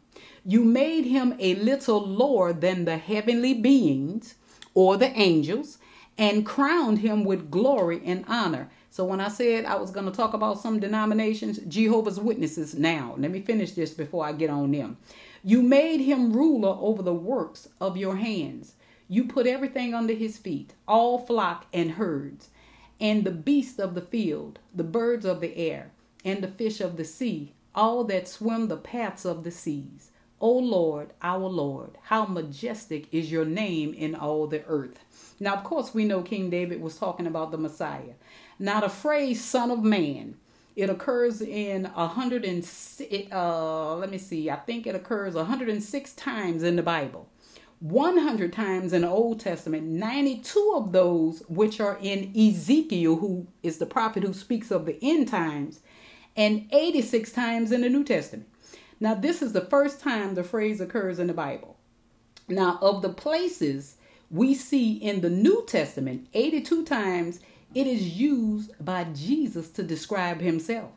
You 0.49 0.63
made 0.63 1.03
him 1.03 1.35
a 1.39 1.55
little 1.55 1.99
lower 1.99 2.53
than 2.53 2.85
the 2.85 2.95
heavenly 2.95 3.53
beings 3.53 4.35
or 4.73 4.95
the 4.95 5.11
angels 5.19 5.77
and 6.17 6.45
crowned 6.45 6.99
him 6.99 7.25
with 7.25 7.51
glory 7.51 8.01
and 8.05 8.23
honor. 8.29 8.69
So 8.89 9.03
when 9.03 9.19
I 9.19 9.27
said 9.27 9.65
I 9.65 9.75
was 9.75 9.91
going 9.91 10.05
to 10.05 10.11
talk 10.15 10.33
about 10.33 10.61
some 10.61 10.79
denominations, 10.79 11.59
Jehovah's 11.67 12.17
Witnesses 12.17 12.75
now. 12.75 13.15
Let 13.17 13.29
me 13.29 13.41
finish 13.41 13.73
this 13.73 13.93
before 13.93 14.25
I 14.25 14.31
get 14.31 14.49
on 14.49 14.71
them. 14.71 14.95
You 15.43 15.61
made 15.61 15.99
him 15.99 16.31
ruler 16.31 16.77
over 16.79 17.03
the 17.03 17.13
works 17.13 17.67
of 17.81 17.97
your 17.97 18.15
hands. 18.15 18.75
You 19.09 19.25
put 19.25 19.47
everything 19.47 19.93
under 19.93 20.13
his 20.13 20.37
feet, 20.37 20.73
all 20.87 21.19
flock 21.19 21.65
and 21.73 21.91
herds, 21.91 22.51
and 23.01 23.25
the 23.25 23.31
beasts 23.31 23.79
of 23.79 23.95
the 23.95 24.01
field, 24.01 24.59
the 24.73 24.85
birds 24.85 25.25
of 25.25 25.41
the 25.41 25.57
air, 25.57 25.91
and 26.23 26.41
the 26.41 26.47
fish 26.47 26.79
of 26.79 26.95
the 26.95 27.03
sea, 27.03 27.51
all 27.75 28.05
that 28.05 28.29
swim 28.29 28.69
the 28.69 28.77
paths 28.77 29.25
of 29.25 29.43
the 29.43 29.51
seas. 29.51 30.11
O 30.39 30.51
Lord, 30.51 31.13
our 31.21 31.47
Lord, 31.47 31.97
how 32.03 32.25
majestic 32.25 33.07
is 33.11 33.31
your 33.31 33.45
name 33.45 33.93
in 33.93 34.13
all 34.13 34.45
the 34.45 34.63
earth. 34.65 34.99
Now, 35.39 35.55
of 35.55 35.63
course, 35.63 35.93
we 35.93 36.05
know 36.05 36.21
King 36.21 36.49
David 36.49 36.79
was 36.81 36.97
talking 36.97 37.25
about 37.25 37.51
the 37.51 37.57
Messiah. 37.57 38.13
Now, 38.59 38.81
the 38.81 38.89
phrase 38.89 39.43
"Son 39.43 39.71
of 39.71 39.83
Man," 39.83 40.35
it 40.75 40.91
occurs 40.91 41.41
in 41.41 41.85
a 41.95 42.07
hundred 42.07 42.45
and 42.45 42.63
uh, 43.31 43.95
let 43.95 44.11
me 44.11 44.19
see, 44.19 44.49
I 44.51 44.57
think 44.57 44.85
it 44.85 44.93
occurs 44.93 45.33
106 45.33 46.13
times 46.13 46.61
in 46.61 46.75
the 46.75 46.83
Bible. 46.83 47.27
100 47.79 48.53
times 48.53 48.93
in 48.93 49.01
the 49.01 49.09
Old 49.09 49.39
Testament, 49.39 49.83
92 49.83 50.73
of 50.75 50.91
those 50.91 51.43
which 51.47 51.79
are 51.79 51.97
in 52.01 52.31
Ezekiel, 52.35 53.17
who 53.17 53.47
is 53.61 53.77
the 53.77 53.85
prophet 53.85 54.23
who 54.23 54.33
speaks 54.33 54.71
of 54.71 54.85
the 54.85 54.97
end 55.01 55.27
times, 55.27 55.79
and 56.35 56.67
86 56.71 57.31
times 57.31 57.71
in 57.71 57.81
the 57.81 57.89
New 57.89 58.03
Testament. 58.03 58.47
Now, 58.99 59.13
this 59.13 59.41
is 59.41 59.53
the 59.53 59.61
first 59.61 60.01
time 60.01 60.35
the 60.35 60.43
phrase 60.43 60.81
occurs 60.81 61.19
in 61.19 61.27
the 61.27 61.33
Bible. 61.33 61.77
Now, 62.47 62.79
of 62.81 63.01
the 63.01 63.09
places 63.09 63.97
we 64.31 64.53
see 64.53 64.93
in 64.93 65.21
the 65.21 65.29
New 65.29 65.65
Testament, 65.65 66.27
82 66.33 66.85
times 66.85 67.39
it 67.75 67.87
is 67.87 68.17
used 68.17 68.73
by 68.83 69.03
Jesus 69.05 69.69
to 69.71 69.83
describe 69.83 70.41
himself. 70.41 70.91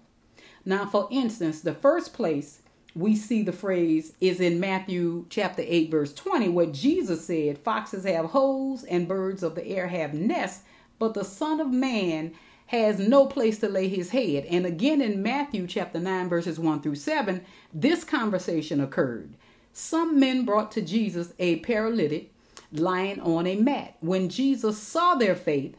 Now, 0.64 0.86
for 0.86 1.09
instance, 1.11 1.61
the 1.61 1.74
first 1.74 2.12
place 2.12 2.62
we 2.94 3.14
see 3.14 3.42
the 3.42 3.53
phrase 3.53 4.14
is 4.20 4.40
in 4.40 4.61
Matthew 4.61 5.26
chapter 5.30 5.62
8, 5.64 5.90
verse 5.90 6.12
20, 6.14 6.48
where 6.48 6.66
Jesus 6.66 7.24
said, 7.24 7.59
Foxes 7.59 8.05
have 8.05 8.26
holes 8.26 8.84
and 8.84 9.09
birds 9.09 9.42
of 9.42 9.55
the 9.55 9.66
air 9.66 9.88
have 9.88 10.14
nests, 10.14 10.64
but 10.98 11.14
the 11.14 11.24
Son 11.24 11.61
of 11.61 11.70
Man 11.70 12.32
has 12.71 13.01
no 13.01 13.27
place 13.27 13.59
to 13.59 13.68
lay 13.68 13.89
his 13.89 14.11
head. 14.11 14.45
And 14.45 14.64
again 14.64 15.01
in 15.01 15.25
Matthew 15.25 15.66
chapter 15.66 15.99
9, 15.99 16.29
verses 16.29 16.57
1 16.57 16.83
through 16.83 16.95
7, 16.95 17.45
this 17.75 18.05
conversation 18.05 18.81
occurred. 18.81 19.35
Some 19.73 20.21
men 20.21 20.45
brought 20.45 20.71
to 20.73 20.81
Jesus 20.81 21.33
a 21.41 21.57
paralytic 21.57 22.33
lying 22.71 23.18
on 23.23 23.49
a 23.49 23.57
mat. 23.57 23.97
When 23.99 24.29
Jesus 24.29 24.79
saw 24.79 25.16
their 25.16 25.35
faith, 25.35 25.77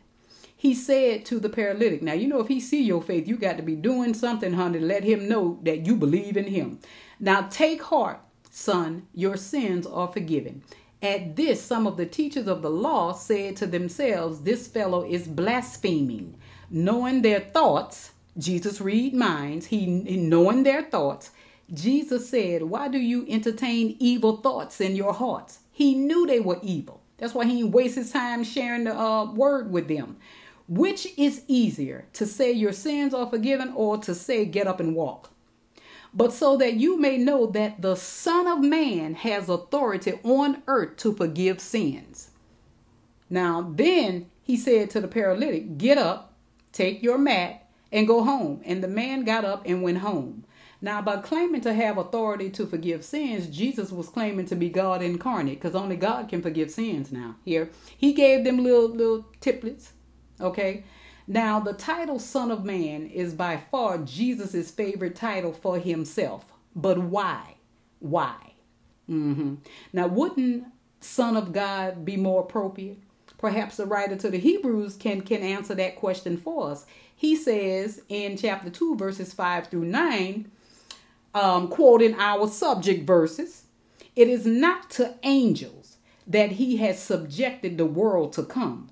he 0.54 0.76
said 0.76 1.24
to 1.28 1.40
the 1.40 1.48
paralytic, 1.48 2.02
Now, 2.02 2.12
you 2.12 2.28
know, 2.28 2.42
if 2.42 2.50
he 2.50 2.60
see 2.60 2.84
your 2.84 3.02
faith, 3.02 3.26
you 3.26 3.38
got 3.38 3.56
to 3.56 3.64
be 3.64 3.76
doing 3.78 4.14
something, 4.14 4.52
honey, 4.52 4.80
let 4.80 5.06
him 5.06 5.30
know 5.30 5.60
that 5.64 5.86
you 5.86 5.96
believe 5.96 6.36
in 6.36 6.48
him. 6.48 6.80
Now, 7.22 7.48
take 7.50 7.84
heart, 7.84 8.20
son, 8.50 9.08
your 9.14 9.38
sins 9.38 9.88
are 9.88 10.10
forgiven. 10.10 10.62
At 11.02 11.38
this, 11.38 11.62
some 11.62 11.88
of 11.88 11.96
the 11.96 12.06
teachers 12.06 12.48
of 12.48 12.62
the 12.62 12.70
law 12.70 13.14
said 13.14 13.56
to 13.58 13.66
themselves, 13.66 14.42
This 14.42 14.68
fellow 14.68 15.06
is 15.10 15.26
blaspheming. 15.26 16.36
Knowing 16.74 17.22
their 17.22 17.42
thoughts, 17.42 18.14
Jesus 18.38 18.80
read 18.80 19.14
minds, 19.14 19.66
he 19.68 19.86
knowing 19.86 20.64
their 20.64 20.84
thoughts, 20.84 21.32
Jesus 21.74 22.30
said, 22.30 22.64
Why 22.64 22.88
do 22.88 22.98
you 22.98 23.26
entertain 23.28 23.98
evil 24.00 24.38
thoughts 24.38 24.80
in 24.80 24.96
your 24.96 25.14
hearts? 25.14 25.60
He 25.72 25.96
knew 25.96 26.26
they 26.26 26.40
were 26.40 26.60
evil. 26.64 27.02
That's 27.18 27.34
why 27.34 27.46
he 27.46 27.58
didn't 27.58 27.72
waste 27.72 27.96
his 27.96 28.12
time 28.12 28.46
sharing 28.46 28.86
the 28.86 28.98
uh, 28.98 29.32
word 29.32 29.72
with 29.72 29.90
them. 29.90 30.18
Which 30.70 31.08
is 31.18 31.44
easier, 31.48 32.06
to 32.14 32.26
say 32.26 32.52
your 32.52 32.72
sins 32.72 33.14
are 33.14 33.30
forgiven 33.30 33.74
or 33.76 33.98
to 34.00 34.16
say 34.16 34.46
get 34.46 34.68
up 34.68 34.80
and 34.80 34.96
walk? 34.96 35.30
But 36.14 36.32
so 36.32 36.56
that 36.58 36.76
you 36.76 36.98
may 36.98 37.18
know 37.18 37.48
that 37.48 37.82
the 37.82 37.96
Son 37.96 38.48
of 38.48 38.60
Man 38.62 39.14
has 39.16 39.50
authority 39.50 40.20
on 40.24 40.64
earth 40.68 40.98
to 40.98 41.14
forgive 41.14 41.60
sins. 41.60 42.32
Now, 43.30 43.62
then 43.62 44.30
he 44.44 44.58
said 44.58 44.90
to 44.92 45.02
the 45.02 45.08
paralytic, 45.08 45.78
Get 45.78 45.98
up, 45.98 46.31
take 46.72 47.04
your 47.04 47.18
mat, 47.18 47.68
and 47.92 48.08
go 48.08 48.24
home. 48.24 48.62
And 48.66 48.84
the 48.84 48.88
man 48.88 49.24
got 49.24 49.46
up 49.46 49.64
and 49.66 49.84
went 49.84 50.00
home. 50.00 50.46
Now, 50.84 51.02
by 51.02 51.18
claiming 51.18 51.62
to 51.62 51.74
have 51.74 51.98
authority 51.98 52.50
to 52.52 52.66
forgive 52.66 53.06
sins, 53.06 53.48
Jesus 53.48 53.92
was 53.92 54.10
claiming 54.10 54.48
to 54.48 54.56
be 54.56 54.70
God 54.70 55.04
incarnate 55.04 55.60
because 55.62 55.76
only 55.76 55.96
God 55.96 56.28
can 56.28 56.42
forgive 56.42 56.72
sins 56.72 57.12
now. 57.12 57.36
Here, 57.46 57.70
he 57.96 58.14
gave 58.14 58.44
them 58.44 58.64
little, 58.64 58.90
little 58.90 59.26
tiplets. 59.40 59.92
Okay. 60.40 60.84
Now, 61.28 61.60
the 61.60 61.74
title 61.74 62.18
Son 62.18 62.50
of 62.50 62.66
Man 62.66 63.06
is 63.06 63.36
by 63.36 63.62
far 63.70 64.00
Jesus' 64.00 64.72
favorite 64.72 65.16
title 65.16 65.54
for 65.54 65.78
himself. 65.78 66.52
But 66.76 66.98
why? 66.98 67.58
Why? 68.00 68.54
Mm-hmm. 69.08 69.56
Now, 69.94 70.08
wouldn't 70.08 70.66
Son 71.00 71.38
of 71.38 71.54
God 71.54 72.04
be 72.04 72.18
more 72.18 72.42
appropriate? 72.42 72.98
Perhaps 73.42 73.78
the 73.78 73.88
writer 73.88 74.16
to 74.16 74.30
the 74.30 74.38
Hebrews 74.38 74.96
can, 74.96 75.22
can 75.22 75.42
answer 75.42 75.74
that 75.74 75.96
question 75.96 76.38
for 76.38 76.70
us. 76.70 76.86
He 77.16 77.36
says 77.36 78.04
in 78.08 78.38
chapter 78.38 78.70
2, 78.70 78.96
verses 78.96 79.34
5 79.34 79.68
through 79.68 79.86
9, 79.86 80.52
um, 81.34 81.68
quoting 81.68 82.14
our 82.20 82.48
subject 82.48 83.08
verses, 83.08 83.64
it 84.16 84.28
is 84.28 84.46
not 84.46 84.92
to 84.92 85.16
angels 85.24 85.98
that 86.28 86.54
he 86.54 86.78
has 86.78 87.02
subjected 87.02 87.80
the 87.80 87.86
world 87.86 88.32
to 88.34 88.44
come, 88.44 88.90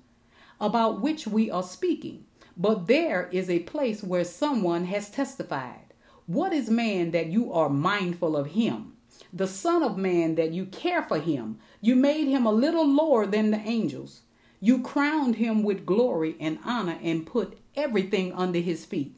about 0.60 1.00
which 1.00 1.28
we 1.28 1.48
are 1.48 1.62
speaking. 1.62 2.24
But 2.56 2.88
there 2.88 3.28
is 3.30 3.48
a 3.48 3.60
place 3.60 4.02
where 4.02 4.24
someone 4.24 4.86
has 4.86 5.10
testified. 5.10 5.94
What 6.26 6.52
is 6.52 6.68
man 6.68 7.12
that 7.12 7.26
you 7.28 7.52
are 7.52 7.68
mindful 7.68 8.36
of 8.36 8.48
him? 8.48 8.94
The 9.32 9.46
Son 9.46 9.84
of 9.84 9.96
Man 9.96 10.34
that 10.34 10.50
you 10.50 10.66
care 10.66 11.02
for 11.02 11.20
him. 11.20 11.58
You 11.80 11.94
made 11.94 12.26
him 12.26 12.46
a 12.46 12.52
little 12.52 12.86
lower 12.86 13.26
than 13.26 13.52
the 13.52 13.60
angels. 13.60 14.22
You 14.60 14.82
crowned 14.82 15.36
him 15.36 15.62
with 15.62 15.86
glory 15.86 16.36
and 16.38 16.58
honor 16.64 16.98
and 17.02 17.26
put 17.26 17.58
everything 17.74 18.32
under 18.32 18.58
his 18.58 18.84
feet. 18.84 19.16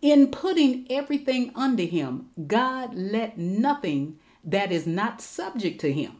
In 0.00 0.28
putting 0.28 0.86
everything 0.90 1.52
under 1.54 1.82
him, 1.82 2.30
God 2.46 2.94
let 2.94 3.36
nothing 3.36 4.18
that 4.44 4.72
is 4.72 4.86
not 4.86 5.20
subject 5.20 5.80
to 5.82 5.92
him. 5.92 6.16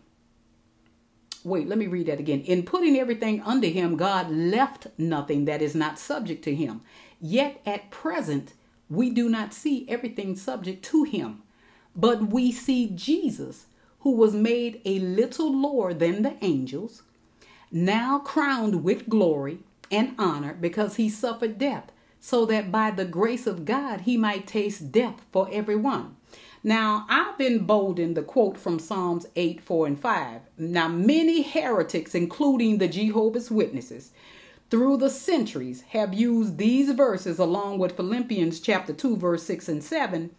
Wait, 1.43 1.67
let 1.67 1.79
me 1.79 1.87
read 1.87 2.07
that 2.07 2.21
again. 2.21 2.43
In 2.43 2.65
putting 2.65 2.99
everything 2.99 3.41
under 3.43 3.69
him, 3.69 3.97
God 3.97 4.31
left 4.31 4.89
nothing 4.99 5.47
that 5.47 5.63
is 5.63 5.75
not 5.75 5.99
subject 5.99 6.45
to 6.45 6.55
him. 6.55 6.83
Yet 7.21 7.63
at 7.65 7.91
present, 7.91 8.53
we 8.91 9.09
do 9.11 9.31
not 9.31 9.55
see 9.55 9.89
everything 9.89 10.37
subject 10.37 10.85
to 10.87 11.05
him, 11.05 11.43
but 11.97 12.25
we 12.31 12.53
see 12.53 12.91
Jesus, 12.95 13.67
who 14.01 14.13
was 14.13 14.35
made 14.35 14.83
a 14.85 14.99
little 14.99 15.55
lower 15.55 15.95
than 15.95 16.23
the 16.23 16.37
angels, 16.43 17.03
now 17.71 18.19
crowned 18.19 18.83
with 18.83 19.09
glory 19.09 19.61
and 19.91 20.15
honor 20.19 20.55
because 20.55 20.97
he 20.97 21.09
suffered 21.09 21.59
death 21.59 21.93
so 22.21 22.45
that 22.47 22.71
by 22.71 22.91
the 22.91 23.05
grace 23.05 23.47
of 23.47 23.65
God 23.65 24.03
he 24.03 24.17
might 24.17 24.47
taste 24.47 24.93
death 24.93 25.25
for 25.33 25.49
everyone. 25.51 26.17
Now, 26.63 27.07
I've 27.09 27.39
been 27.39 27.65
bold 27.65 27.99
in 27.99 28.13
the 28.13 28.23
quote 28.23 28.59
from 28.59 28.79
Psalms 28.79 29.27
8, 29.35 29.63
4, 29.63 29.87
and 29.87 29.99
5. 29.99 30.41
Now, 30.59 30.89
many 30.89 31.41
heretics, 31.41 32.15
including 32.15 32.77
the 32.77 32.89
Jehovah's 32.89 33.51
Witnesses, 33.51 34.11
through 34.71 34.99
the 34.99 35.09
centuries 35.09 35.81
have 35.89 36.13
used 36.13 36.59
these 36.59 36.91
verses 36.91 37.39
along 37.39 37.79
with 37.79 37.97
Philippians 37.97 38.61
chapter 38.61 38.93
2, 38.93 39.17
verse 39.17 39.43
6 39.45 39.69
and 39.69 39.83
7 39.83 40.31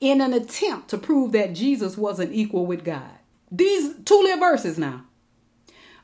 in 0.00 0.20
an 0.20 0.32
attempt 0.32 0.88
to 0.88 0.98
prove 0.98 1.32
that 1.32 1.54
Jesus 1.54 1.96
wasn't 1.96 2.32
equal 2.32 2.66
with 2.66 2.84
God. 2.84 3.18
These 3.50 3.94
two 4.04 4.20
little 4.22 4.38
verses 4.38 4.78
now. 4.78 5.04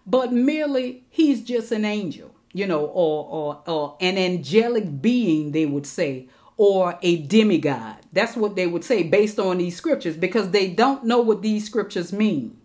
But 0.06 0.32
merely, 0.32 1.04
he's 1.10 1.42
just 1.42 1.72
an 1.72 1.84
angel 1.84 2.32
you 2.52 2.66
know, 2.66 2.84
or, 2.84 3.26
or, 3.26 3.62
or 3.66 3.96
an 4.00 4.18
angelic 4.18 5.00
being, 5.00 5.52
they 5.52 5.66
would 5.66 5.86
say, 5.86 6.28
or 6.56 6.98
a 7.02 7.22
demigod. 7.22 7.96
That's 8.12 8.36
what 8.36 8.56
they 8.56 8.66
would 8.66 8.84
say 8.84 9.02
based 9.02 9.38
on 9.38 9.58
these 9.58 9.76
scriptures 9.76 10.16
because 10.16 10.50
they 10.50 10.68
don't 10.68 11.04
know 11.04 11.20
what 11.20 11.42
these 11.42 11.64
scriptures 11.64 12.12
mean. 12.12 12.58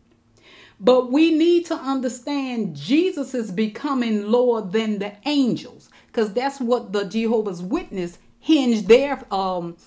But 0.79 1.11
we 1.11 1.31
need 1.31 1.65
to 1.67 1.75
understand 1.75 2.75
Jesus 2.75 3.33
is 3.33 3.51
becoming 3.51 4.29
lower 4.29 4.61
than 4.61 4.99
the 4.99 5.13
angels 5.25 5.89
because 6.07 6.33
that's 6.33 6.59
what 6.59 6.91
the 6.91 7.05
Jehovah's 7.05 7.63
Witness 7.63 8.19
hinged 8.39 8.87
their 8.87 9.23
um, 9.33 9.77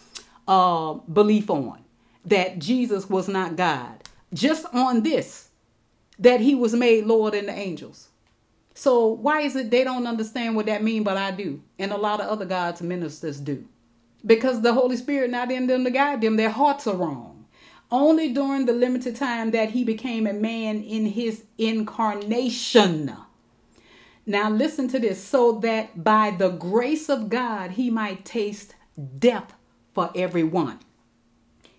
uh, 0.48 0.94
belief 0.94 1.48
on 1.50 1.84
that 2.24 2.58
Jesus 2.58 3.08
was 3.08 3.28
not 3.28 3.56
God. 3.56 4.02
Just 4.34 4.66
on 4.72 5.02
this, 5.02 5.49
that 6.20 6.40
he 6.40 6.54
was 6.54 6.74
made 6.74 7.06
lower 7.06 7.30
than 7.30 7.46
the 7.46 7.52
angels. 7.52 8.08
So 8.74 9.08
why 9.08 9.40
is 9.40 9.56
it 9.56 9.70
they 9.70 9.82
don't 9.82 10.06
understand 10.06 10.54
what 10.54 10.66
that 10.66 10.82
mean, 10.82 11.02
but 11.02 11.16
I 11.16 11.32
do, 11.32 11.62
and 11.78 11.90
a 11.90 11.96
lot 11.96 12.20
of 12.20 12.28
other 12.28 12.44
God's 12.44 12.82
ministers 12.82 13.40
do, 13.40 13.66
because 14.24 14.60
the 14.60 14.74
Holy 14.74 14.96
Spirit 14.96 15.30
not 15.30 15.50
in 15.50 15.66
them 15.66 15.84
to 15.84 15.90
guide 15.90 16.20
them. 16.20 16.36
Their 16.36 16.50
hearts 16.50 16.86
are 16.86 16.94
wrong. 16.94 17.46
Only 17.90 18.32
during 18.32 18.66
the 18.66 18.72
limited 18.72 19.16
time 19.16 19.50
that 19.50 19.70
he 19.70 19.82
became 19.82 20.26
a 20.26 20.32
man 20.32 20.80
in 20.82 21.06
his 21.06 21.42
incarnation. 21.58 23.12
Now, 24.26 24.48
listen 24.48 24.86
to 24.88 25.00
this 25.00 25.22
so 25.22 25.58
that 25.60 26.04
by 26.04 26.30
the 26.30 26.50
grace 26.50 27.08
of 27.08 27.28
God 27.28 27.72
he 27.72 27.90
might 27.90 28.24
taste 28.24 28.76
death 29.18 29.54
for 29.92 30.12
everyone. 30.14 30.78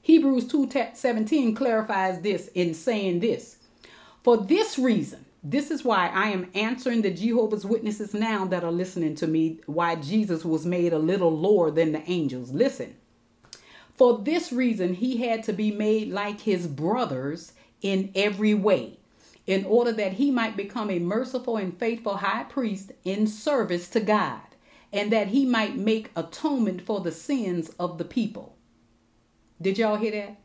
Hebrews 0.01 0.47
2 0.47 0.69
17 0.93 1.55
clarifies 1.55 2.19
this 2.19 2.47
in 2.49 2.73
saying 2.73 3.21
this. 3.21 3.57
For 4.23 4.37
this 4.37 4.77
reason, 4.77 5.25
this 5.43 5.71
is 5.71 5.83
why 5.83 6.07
I 6.09 6.29
am 6.29 6.51
answering 6.53 7.01
the 7.01 7.09
Jehovah's 7.09 7.65
Witnesses 7.65 8.13
now 8.13 8.45
that 8.45 8.63
are 8.63 8.71
listening 8.71 9.15
to 9.15 9.27
me, 9.27 9.59
why 9.65 9.95
Jesus 9.95 10.45
was 10.45 10.65
made 10.65 10.93
a 10.93 10.99
little 10.99 11.35
lower 11.35 11.71
than 11.71 11.91
the 11.91 12.09
angels. 12.09 12.51
Listen. 12.51 12.95
For 13.95 14.19
this 14.19 14.51
reason, 14.51 14.93
he 14.95 15.17
had 15.17 15.43
to 15.43 15.53
be 15.53 15.71
made 15.71 16.09
like 16.09 16.41
his 16.41 16.67
brothers 16.67 17.53
in 17.81 18.11
every 18.13 18.53
way, 18.53 18.99
in 19.47 19.65
order 19.65 19.91
that 19.93 20.13
he 20.13 20.29
might 20.29 20.55
become 20.55 20.91
a 20.91 20.99
merciful 20.99 21.57
and 21.57 21.77
faithful 21.77 22.17
high 22.17 22.43
priest 22.43 22.91
in 23.03 23.25
service 23.25 23.89
to 23.89 23.99
God, 23.99 24.41
and 24.93 25.11
that 25.11 25.29
he 25.29 25.45
might 25.45 25.75
make 25.75 26.11
atonement 26.15 26.81
for 26.83 26.99
the 26.99 27.11
sins 27.11 27.71
of 27.79 27.97
the 27.97 28.05
people. 28.05 28.55
Did 29.59 29.79
y'all 29.79 29.97
hear 29.97 30.11
that? 30.11 30.40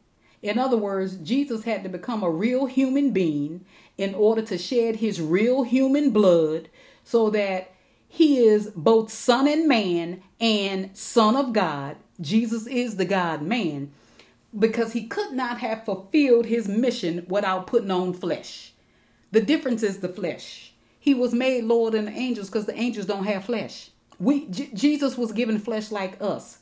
In 0.46 0.58
other 0.58 0.76
words, 0.76 1.16
Jesus 1.16 1.64
had 1.64 1.82
to 1.82 1.88
become 1.88 2.22
a 2.22 2.30
real 2.30 2.66
human 2.66 3.10
being 3.10 3.64
in 3.98 4.14
order 4.14 4.42
to 4.42 4.58
shed 4.58 4.96
his 4.96 5.20
real 5.20 5.64
human 5.64 6.10
blood 6.10 6.68
so 7.04 7.30
that 7.30 7.72
he 8.08 8.38
is 8.38 8.70
both 8.74 9.10
son 9.10 9.48
and 9.48 9.66
man 9.68 10.22
and 10.40 10.96
son 10.96 11.36
of 11.36 11.52
God. 11.52 11.96
Jesus 12.20 12.66
is 12.66 12.96
the 12.96 13.04
God 13.04 13.42
man 13.42 13.92
because 14.58 14.92
he 14.92 15.06
could 15.06 15.32
not 15.32 15.58
have 15.58 15.84
fulfilled 15.84 16.46
his 16.46 16.68
mission 16.68 17.26
without 17.28 17.66
putting 17.66 17.90
on 17.90 18.12
flesh. 18.12 18.72
The 19.32 19.40
difference 19.40 19.82
is 19.82 19.98
the 19.98 20.08
flesh. 20.08 20.72
He 20.98 21.14
was 21.14 21.34
made 21.34 21.64
Lord 21.64 21.92
than 21.94 22.06
the 22.06 22.12
angels 22.12 22.48
because 22.48 22.66
the 22.66 22.78
angels 22.78 23.06
don't 23.06 23.24
have 23.24 23.44
flesh. 23.44 23.90
We 24.18 24.46
J- 24.46 24.70
Jesus 24.72 25.18
was 25.18 25.32
given 25.32 25.58
flesh 25.58 25.90
like 25.90 26.20
us 26.22 26.58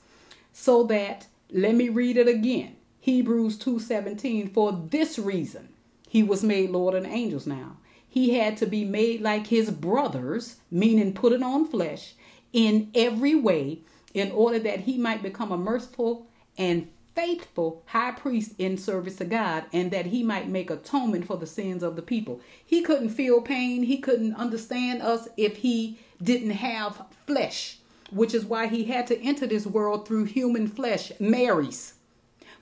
so 0.53 0.85
that 0.85 1.26
let 1.51 1.74
me 1.74 1.89
read 1.89 2.16
it 2.16 2.28
again. 2.28 2.74
Hebrews 3.05 3.59
2:17 3.59 4.55
for 4.55 4.73
this 4.89 5.19
reason 5.19 5.69
he 6.09 6.23
was 6.23 6.43
made 6.43 6.71
Lord 6.71 6.95
of 6.95 7.05
angels 7.05 7.47
now. 7.47 7.77
He 8.09 8.31
had 8.39 8.57
to 8.57 8.67
be 8.67 8.83
made 8.83 9.21
like 9.21 9.49
his 9.49 9.71
brothers, 9.71 10.57
meaning 10.71 11.13
put 11.13 11.35
it 11.35 11.43
on 11.43 11.67
flesh 11.67 12.15
in 12.55 12.91
every 12.95 13.35
way 13.35 13.81
in 14.15 14.33
order 14.33 14.59
that 14.61 14.81
he 14.81 14.97
might 14.97 15.23
become 15.23 15.53
a 15.53 15.59
merciful 15.59 16.29
and 16.57 16.89
faithful 17.15 17.83
high 17.89 18.13
priest 18.13 18.53
in 18.57 18.79
service 18.79 19.17
to 19.17 19.27
God 19.27 19.65
and 19.71 19.91
that 19.91 20.07
he 20.07 20.23
might 20.23 20.49
make 20.49 20.71
atonement 20.71 21.27
for 21.27 21.37
the 21.37 21.47
sins 21.47 21.83
of 21.83 21.97
the 21.97 22.03
people. 22.03 22.41
He 22.65 22.81
couldn't 22.81 23.11
feel 23.11 23.43
pain, 23.43 23.83
he 23.83 23.99
couldn't 23.99 24.35
understand 24.37 25.03
us 25.03 25.29
if 25.37 25.59
he 25.59 25.99
didn't 26.23 26.53
have 26.53 27.05
flesh, 27.27 27.81
which 28.11 28.33
is 28.33 28.47
why 28.47 28.69
he 28.69 28.85
had 28.85 29.07
to 29.09 29.21
enter 29.21 29.47
this 29.47 29.67
world 29.67 30.09
through 30.09 30.25
human 30.25 30.69
flesh, 30.69 31.13
Mary's 31.21 31.93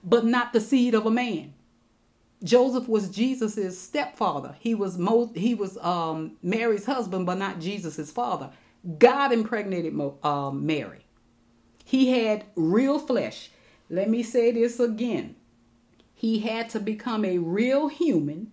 but 0.03 0.24
not 0.24 0.53
the 0.53 0.61
seed 0.61 0.94
of 0.94 1.07
a 1.07 1.11
man. 1.11 1.55
Joseph 2.42 2.88
was 2.88 3.09
Jesus's 3.09 3.80
stepfather. 3.80 4.57
He 4.59 4.74
was 4.74 4.98
Mo- 4.98 5.32
he 5.34 5.55
was 5.55 5.78
um, 5.78 6.32
Mary's 6.42 6.86
husband, 6.86 7.26
but 7.26 7.38
not 7.38 7.61
Jesus's 7.61 8.11
father. 8.11 8.50
God 8.98 9.32
impregnated 9.32 9.92
Mo- 9.92 10.18
uh, 10.22 10.50
Mary. 10.50 11.05
He 11.84 12.11
had 12.11 12.44
real 12.57 12.98
flesh. 12.98 13.50
Let 13.88 14.11
me 14.11 14.22
say 14.22 14.50
this 14.50 14.80
again. 14.80 15.36
He 16.14 16.40
had 16.40 16.68
to 16.70 16.80
become 16.80 17.24
a 17.24 17.38
real 17.38 17.88
human 17.88 18.53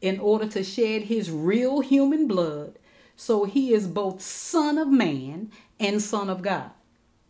in 0.00 0.18
order 0.18 0.46
to 0.48 0.64
shed 0.64 1.02
his 1.02 1.30
real 1.30 1.80
human 1.80 2.26
blood. 2.26 2.78
So 3.16 3.44
he 3.44 3.72
is 3.72 3.86
both 3.86 4.22
son 4.22 4.78
of 4.78 4.88
man 4.88 5.50
and 5.78 6.00
son 6.02 6.30
of 6.30 6.42
God. 6.42 6.70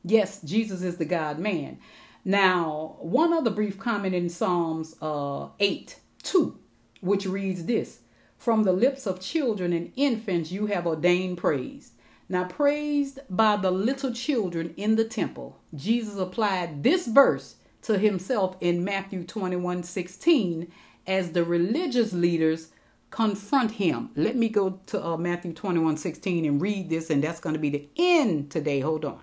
Yes, 0.05 0.41
Jesus 0.43 0.83
is 0.83 0.97
the 0.97 1.05
God 1.05 1.39
man. 1.39 1.79
Now, 2.25 2.97
one 2.99 3.33
other 3.33 3.51
brief 3.51 3.79
comment 3.79 4.15
in 4.15 4.29
Psalms 4.29 4.95
uh, 5.01 5.49
8 5.59 5.99
2, 6.23 6.59
which 7.01 7.27
reads 7.27 7.65
this 7.65 8.01
From 8.37 8.65
the 8.65 8.73
lips 8.73 9.07
of 9.07 9.21
children 9.21 9.73
and 9.73 9.93
infants 9.97 10.53
you 10.53 10.67
have 10.67 10.87
ordained 10.87 11.39
praise. 11.39 11.93
Now, 12.29 12.45
praised 12.45 13.21
by 13.29 13.57
the 13.57 13.71
little 13.71 14.13
children 14.13 14.75
in 14.77 14.97
the 14.97 15.05
temple, 15.05 15.59
Jesus 15.75 16.17
applied 16.17 16.83
this 16.83 17.07
verse 17.07 17.57
to 17.83 17.99
himself 17.99 18.57
in 18.61 18.85
Matthew 18.85 19.25
21 19.25 19.83
16 19.83 20.71
as 21.07 21.33
the 21.33 21.43
religious 21.43 22.13
leaders 22.13 22.69
confront 23.11 23.73
him. 23.73 24.11
Let 24.15 24.37
me 24.37 24.49
go 24.49 24.79
to 24.87 25.05
uh, 25.05 25.17
Matthew 25.17 25.53
21 25.53 25.97
16 25.97 26.45
and 26.45 26.61
read 26.61 26.91
this, 26.91 27.11
and 27.11 27.25
that's 27.25 27.41
going 27.41 27.55
to 27.55 27.59
be 27.59 27.71
the 27.71 27.89
end 27.97 28.51
today. 28.51 28.81
Hold 28.81 29.05
on. 29.05 29.21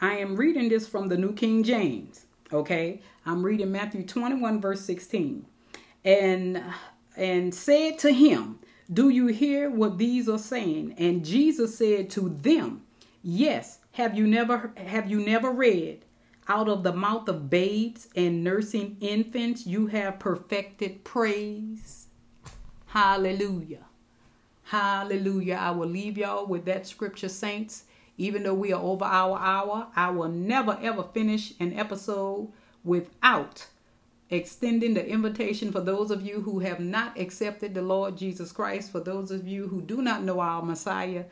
I 0.00 0.14
am 0.16 0.36
reading 0.36 0.70
this 0.70 0.88
from 0.88 1.08
the 1.08 1.18
New 1.18 1.34
King 1.34 1.62
James. 1.62 2.24
Okay, 2.52 3.02
I'm 3.26 3.44
reading 3.44 3.70
Matthew 3.70 4.02
21, 4.04 4.60
verse 4.60 4.80
16. 4.80 5.44
And 6.04 6.62
and 7.16 7.54
said 7.54 7.98
to 7.98 8.10
him, 8.10 8.60
Do 8.90 9.10
you 9.10 9.26
hear 9.26 9.68
what 9.68 9.98
these 9.98 10.26
are 10.26 10.38
saying? 10.38 10.94
And 10.96 11.24
Jesus 11.24 11.76
said 11.76 12.08
to 12.10 12.34
them, 12.40 12.82
Yes, 13.22 13.80
have 13.92 14.16
you 14.16 14.26
never 14.26 14.72
have 14.76 15.10
you 15.10 15.20
never 15.20 15.50
read? 15.50 16.06
Out 16.48 16.68
of 16.68 16.82
the 16.82 16.94
mouth 16.94 17.28
of 17.28 17.50
babes 17.50 18.08
and 18.16 18.42
nursing 18.42 18.96
infants, 19.00 19.66
you 19.66 19.88
have 19.88 20.18
perfected 20.18 21.04
praise. 21.04 22.06
Hallelujah. 22.86 23.84
Hallelujah. 24.64 25.58
I 25.60 25.72
will 25.72 25.88
leave 25.88 26.16
y'all 26.16 26.46
with 26.46 26.64
that 26.64 26.86
scripture, 26.86 27.28
saints. 27.28 27.84
Even 28.20 28.42
though 28.42 28.52
we 28.52 28.70
are 28.70 28.82
over 28.82 29.06
our 29.06 29.38
hour, 29.38 29.86
I 29.96 30.10
will 30.10 30.28
never 30.28 30.78
ever 30.82 31.02
finish 31.02 31.54
an 31.58 31.72
episode 31.72 32.52
without 32.84 33.66
extending 34.28 34.92
the 34.92 35.08
invitation 35.08 35.72
for 35.72 35.80
those 35.80 36.10
of 36.10 36.20
you 36.20 36.42
who 36.42 36.58
have 36.58 36.80
not 36.80 37.18
accepted 37.18 37.72
the 37.72 37.80
Lord 37.80 38.18
Jesus 38.18 38.52
Christ, 38.52 38.92
for 38.92 39.00
those 39.00 39.30
of 39.30 39.48
you 39.48 39.68
who 39.68 39.80
do 39.80 40.02
not 40.02 40.22
know 40.22 40.38
our 40.40 40.62
Messiah. 40.62 41.24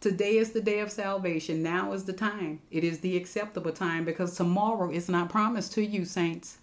Today 0.00 0.38
is 0.38 0.52
the 0.52 0.62
day 0.62 0.78
of 0.78 0.90
salvation. 0.90 1.62
Now 1.62 1.92
is 1.92 2.04
the 2.04 2.14
time. 2.14 2.60
It 2.70 2.82
is 2.82 3.00
the 3.00 3.18
acceptable 3.18 3.72
time 3.72 4.06
because 4.06 4.34
tomorrow 4.34 4.90
is 4.90 5.10
not 5.10 5.28
promised 5.28 5.74
to 5.74 5.84
you, 5.84 6.06
saints. 6.06 6.56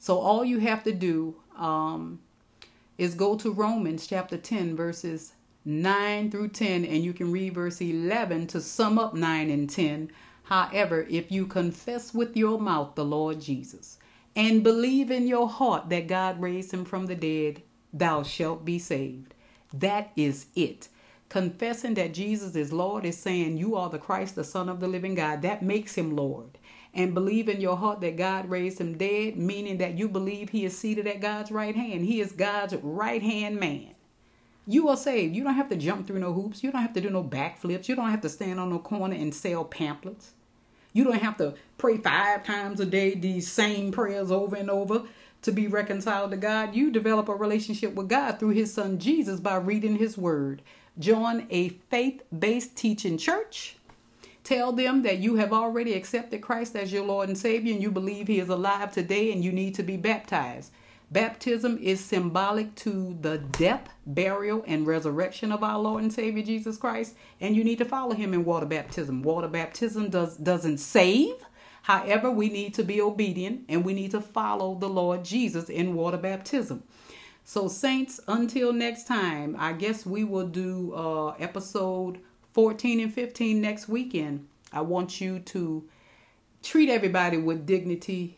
So 0.00 0.18
all 0.18 0.44
you 0.44 0.58
have 0.58 0.82
to 0.82 0.92
do 0.92 1.36
um, 1.56 2.18
is 2.98 3.14
go 3.14 3.36
to 3.36 3.52
Romans 3.52 4.04
chapter 4.08 4.36
10, 4.36 4.74
verses 4.74 5.34
9 5.68 6.30
through 6.30 6.46
10, 6.46 6.84
and 6.84 7.02
you 7.02 7.12
can 7.12 7.32
read 7.32 7.54
verse 7.54 7.80
11 7.80 8.46
to 8.46 8.60
sum 8.60 9.00
up 9.00 9.14
9 9.14 9.50
and 9.50 9.68
10. 9.68 10.12
However, 10.44 11.04
if 11.10 11.32
you 11.32 11.44
confess 11.44 12.14
with 12.14 12.36
your 12.36 12.60
mouth 12.60 12.94
the 12.94 13.04
Lord 13.04 13.40
Jesus 13.40 13.98
and 14.36 14.62
believe 14.62 15.10
in 15.10 15.26
your 15.26 15.48
heart 15.48 15.88
that 15.88 16.06
God 16.06 16.40
raised 16.40 16.70
him 16.70 16.84
from 16.84 17.06
the 17.06 17.16
dead, 17.16 17.62
thou 17.92 18.22
shalt 18.22 18.64
be 18.64 18.78
saved. 18.78 19.34
That 19.74 20.12
is 20.14 20.46
it. 20.54 20.88
Confessing 21.28 21.94
that 21.94 22.14
Jesus 22.14 22.54
is 22.54 22.72
Lord 22.72 23.04
is 23.04 23.18
saying 23.18 23.56
you 23.56 23.74
are 23.74 23.90
the 23.90 23.98
Christ, 23.98 24.36
the 24.36 24.44
Son 24.44 24.68
of 24.68 24.78
the 24.78 24.86
living 24.86 25.16
God. 25.16 25.42
That 25.42 25.64
makes 25.64 25.96
him 25.96 26.14
Lord. 26.14 26.58
And 26.94 27.12
believe 27.12 27.48
in 27.48 27.60
your 27.60 27.76
heart 27.76 28.00
that 28.02 28.16
God 28.16 28.48
raised 28.48 28.80
him 28.80 28.96
dead, 28.96 29.36
meaning 29.36 29.78
that 29.78 29.98
you 29.98 30.08
believe 30.08 30.50
he 30.50 30.64
is 30.64 30.78
seated 30.78 31.08
at 31.08 31.20
God's 31.20 31.50
right 31.50 31.74
hand. 31.74 32.04
He 32.04 32.20
is 32.20 32.30
God's 32.30 32.76
right 32.76 33.20
hand 33.20 33.58
man. 33.58 33.95
You 34.66 34.88
are 34.88 34.96
saved. 34.96 35.36
You 35.36 35.44
don't 35.44 35.54
have 35.54 35.68
to 35.68 35.76
jump 35.76 36.06
through 36.06 36.18
no 36.18 36.32
hoops. 36.32 36.64
You 36.64 36.72
don't 36.72 36.82
have 36.82 36.94
to 36.94 37.00
do 37.00 37.10
no 37.10 37.22
backflips. 37.22 37.88
You 37.88 37.94
don't 37.94 38.10
have 38.10 38.22
to 38.22 38.28
stand 38.28 38.58
on 38.58 38.70
no 38.70 38.80
corner 38.80 39.14
and 39.14 39.32
sell 39.32 39.64
pamphlets. 39.64 40.32
You 40.92 41.04
don't 41.04 41.22
have 41.22 41.36
to 41.36 41.54
pray 41.78 41.98
five 41.98 42.44
times 42.44 42.80
a 42.80 42.86
day 42.86 43.14
these 43.14 43.50
same 43.50 43.92
prayers 43.92 44.30
over 44.30 44.56
and 44.56 44.70
over 44.70 45.02
to 45.42 45.52
be 45.52 45.68
reconciled 45.68 46.32
to 46.32 46.36
God. 46.36 46.74
You 46.74 46.90
develop 46.90 47.28
a 47.28 47.34
relationship 47.34 47.94
with 47.94 48.08
God 48.08 48.40
through 48.40 48.50
His 48.50 48.74
Son 48.74 48.98
Jesus 48.98 49.38
by 49.38 49.56
reading 49.56 49.96
His 49.96 50.18
Word. 50.18 50.62
Join 50.98 51.46
a 51.50 51.68
faith 51.90 52.22
based 52.36 52.76
teaching 52.76 53.18
church. 53.18 53.76
Tell 54.42 54.72
them 54.72 55.02
that 55.02 55.18
you 55.18 55.36
have 55.36 55.52
already 55.52 55.92
accepted 55.92 56.40
Christ 56.40 56.74
as 56.74 56.92
your 56.92 57.04
Lord 57.04 57.28
and 57.28 57.36
Savior 57.36 57.74
and 57.74 57.82
you 57.82 57.90
believe 57.90 58.26
He 58.26 58.40
is 58.40 58.48
alive 58.48 58.92
today 58.92 59.32
and 59.32 59.44
you 59.44 59.52
need 59.52 59.74
to 59.74 59.82
be 59.82 59.96
baptized. 59.96 60.72
Baptism 61.10 61.78
is 61.80 62.04
symbolic 62.04 62.74
to 62.76 63.16
the 63.20 63.38
death, 63.38 63.88
burial, 64.06 64.64
and 64.66 64.86
resurrection 64.86 65.52
of 65.52 65.62
our 65.62 65.78
Lord 65.78 66.02
and 66.02 66.12
Savior 66.12 66.42
Jesus 66.42 66.76
Christ, 66.76 67.14
and 67.40 67.54
you 67.54 67.62
need 67.62 67.78
to 67.78 67.84
follow 67.84 68.14
him 68.14 68.34
in 68.34 68.44
water 68.44 68.66
baptism. 68.66 69.22
Water 69.22 69.46
baptism 69.46 70.10
does 70.10 70.36
doesn't 70.36 70.78
save. 70.78 71.34
However, 71.82 72.28
we 72.28 72.48
need 72.48 72.74
to 72.74 72.82
be 72.82 73.00
obedient 73.00 73.66
and 73.68 73.84
we 73.84 73.94
need 73.94 74.10
to 74.10 74.20
follow 74.20 74.74
the 74.74 74.88
Lord 74.88 75.24
Jesus 75.24 75.68
in 75.68 75.94
water 75.94 76.16
baptism. 76.16 76.82
So, 77.44 77.68
saints, 77.68 78.18
until 78.26 78.72
next 78.72 79.06
time, 79.06 79.54
I 79.56 79.74
guess 79.74 80.04
we 80.04 80.24
will 80.24 80.48
do 80.48 80.92
uh, 80.92 81.28
episode 81.38 82.18
14 82.54 82.98
and 82.98 83.14
15 83.14 83.60
next 83.60 83.88
weekend. 83.88 84.48
I 84.72 84.80
want 84.80 85.20
you 85.20 85.38
to 85.38 85.84
treat 86.64 86.88
everybody 86.88 87.36
with 87.36 87.64
dignity 87.64 88.35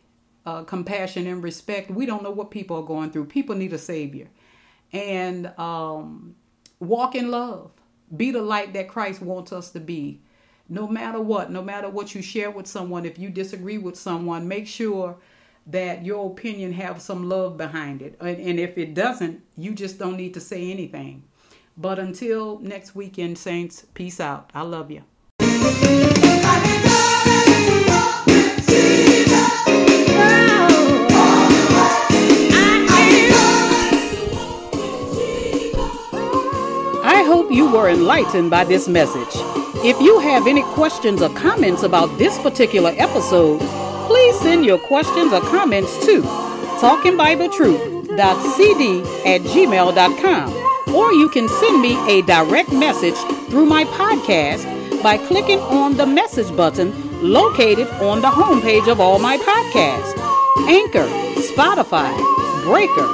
uh, 0.48 0.64
compassion 0.64 1.26
and 1.26 1.42
respect. 1.42 1.90
We 1.90 2.06
don't 2.06 2.22
know 2.22 2.30
what 2.30 2.50
people 2.50 2.76
are 2.78 2.82
going 2.94 3.10
through. 3.10 3.26
People 3.26 3.54
need 3.54 3.72
a 3.74 3.78
savior, 3.78 4.28
and 4.92 5.46
um, 5.58 6.34
walk 6.80 7.14
in 7.14 7.30
love. 7.30 7.70
Be 8.16 8.30
the 8.30 8.40
light 8.40 8.72
that 8.72 8.88
Christ 8.88 9.20
wants 9.20 9.52
us 9.52 9.70
to 9.72 9.80
be. 9.80 10.22
No 10.70 10.86
matter 10.86 11.20
what, 11.20 11.50
no 11.50 11.62
matter 11.62 11.90
what 11.90 12.14
you 12.14 12.22
share 12.22 12.50
with 12.50 12.66
someone, 12.66 13.04
if 13.04 13.18
you 13.18 13.28
disagree 13.28 13.78
with 13.78 13.96
someone, 13.96 14.48
make 14.48 14.66
sure 14.66 15.16
that 15.66 16.04
your 16.04 16.30
opinion 16.30 16.72
have 16.72 17.02
some 17.02 17.28
love 17.28 17.58
behind 17.58 18.00
it. 18.00 18.16
And 18.20 18.58
if 18.58 18.78
it 18.78 18.94
doesn't, 18.94 19.42
you 19.56 19.72
just 19.74 19.98
don't 19.98 20.16
need 20.16 20.32
to 20.34 20.40
say 20.40 20.70
anything. 20.70 21.24
But 21.76 21.98
until 21.98 22.58
next 22.60 22.94
weekend, 22.94 23.36
Saints, 23.36 23.84
peace 23.92 24.18
out. 24.20 24.50
I 24.54 24.62
love 24.62 24.90
you. 24.90 25.02
Hope 37.48 37.56
you 37.56 37.72
were 37.72 37.88
enlightened 37.88 38.50
by 38.50 38.62
this 38.62 38.86
message. 38.88 39.40
If 39.82 39.98
you 40.02 40.18
have 40.20 40.46
any 40.46 40.62
questions 40.74 41.22
or 41.22 41.30
comments 41.30 41.82
about 41.82 42.18
this 42.18 42.38
particular 42.40 42.92
episode, 42.98 43.58
please 44.06 44.38
send 44.40 44.66
your 44.66 44.76
questions 44.78 45.32
or 45.32 45.40
comments 45.40 45.98
to 46.04 46.20
talkingbibletruth.cd 46.80 49.00
at 49.24 49.40
gmail.com 49.40 50.52
or 50.94 51.12
you 51.14 51.28
can 51.30 51.48
send 51.48 51.80
me 51.80 51.96
a 52.10 52.20
direct 52.22 52.70
message 52.72 53.16
through 53.48 53.66
my 53.66 53.84
podcast 53.84 54.66
by 55.02 55.16
clicking 55.16 55.60
on 55.60 55.96
the 55.96 56.04
message 56.06 56.54
button 56.54 56.92
located 57.22 57.88
on 58.02 58.20
the 58.20 58.28
homepage 58.28 58.88
of 58.92 59.00
all 59.00 59.18
my 59.18 59.38
podcasts 59.38 60.12
Anchor, 60.68 61.08
Spotify, 61.40 62.14
Breaker, 62.62 63.06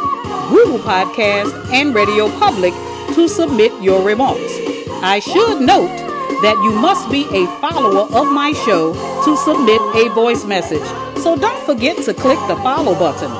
Google 0.50 0.80
Podcast, 0.80 1.52
and 1.72 1.94
Radio 1.94 2.28
Public 2.40 2.74
to 3.14 3.28
submit 3.28 3.72
your 3.82 4.02
remarks. 4.02 4.58
I 5.02 5.20
should 5.20 5.60
note 5.60 5.96
that 6.42 6.60
you 6.64 6.72
must 6.72 7.10
be 7.10 7.24
a 7.30 7.46
follower 7.60 8.06
of 8.14 8.26
my 8.32 8.52
show 8.66 8.92
to 9.24 9.36
submit 9.36 9.80
a 9.94 10.08
voice 10.14 10.44
message. 10.44 10.84
So 11.22 11.36
don't 11.36 11.64
forget 11.64 11.96
to 12.04 12.14
click 12.14 12.38
the 12.48 12.56
follow 12.56 12.94
button. 12.94 13.30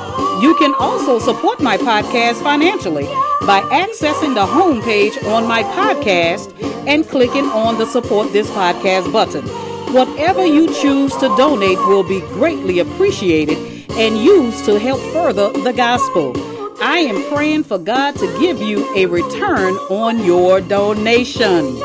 You 0.42 0.54
can 0.56 0.74
also 0.80 1.18
support 1.18 1.60
my 1.60 1.76
podcast 1.76 2.42
financially 2.42 3.04
by 3.46 3.60
accessing 3.72 4.34
the 4.34 4.46
homepage 4.46 5.22
on 5.30 5.46
my 5.46 5.62
podcast 5.62 6.52
and 6.86 7.06
clicking 7.08 7.46
on 7.46 7.76
the 7.78 7.86
support 7.86 8.32
this 8.32 8.50
podcast 8.50 9.12
button. 9.12 9.44
Whatever 9.92 10.44
you 10.46 10.66
choose 10.74 11.14
to 11.16 11.28
donate 11.36 11.78
will 11.78 12.02
be 12.02 12.20
greatly 12.20 12.78
appreciated 12.78 13.58
and 13.92 14.18
used 14.18 14.64
to 14.64 14.78
help 14.78 15.00
further 15.12 15.50
the 15.52 15.72
gospel. 15.72 16.53
I 16.86 16.98
am 16.98 17.24
praying 17.32 17.64
for 17.64 17.78
God 17.78 18.14
to 18.16 18.38
give 18.38 18.60
you 18.60 18.94
a 18.94 19.06
return 19.06 19.72
on 19.88 20.22
your 20.22 20.60
donation. 20.60 21.80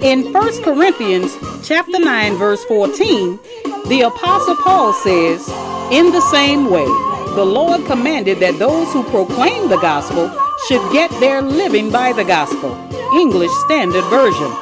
In 0.00 0.32
1 0.32 0.62
Corinthians 0.62 1.36
chapter 1.66 1.98
9 1.98 2.36
verse 2.36 2.62
14, 2.66 3.40
the 3.88 4.02
apostle 4.02 4.54
Paul 4.54 4.92
says, 4.92 5.48
"In 5.90 6.12
the 6.12 6.20
same 6.30 6.70
way, 6.70 6.86
the 7.34 7.44
Lord 7.44 7.86
commanded 7.86 8.38
that 8.38 8.60
those 8.60 8.86
who 8.92 9.02
proclaim 9.02 9.68
the 9.68 9.78
gospel 9.78 10.30
should 10.68 10.92
get 10.92 11.10
their 11.18 11.42
living 11.42 11.90
by 11.90 12.12
the 12.12 12.24
gospel. 12.24 12.70
English 13.18 13.50
Standard 13.64 14.04
Version. 14.04 14.52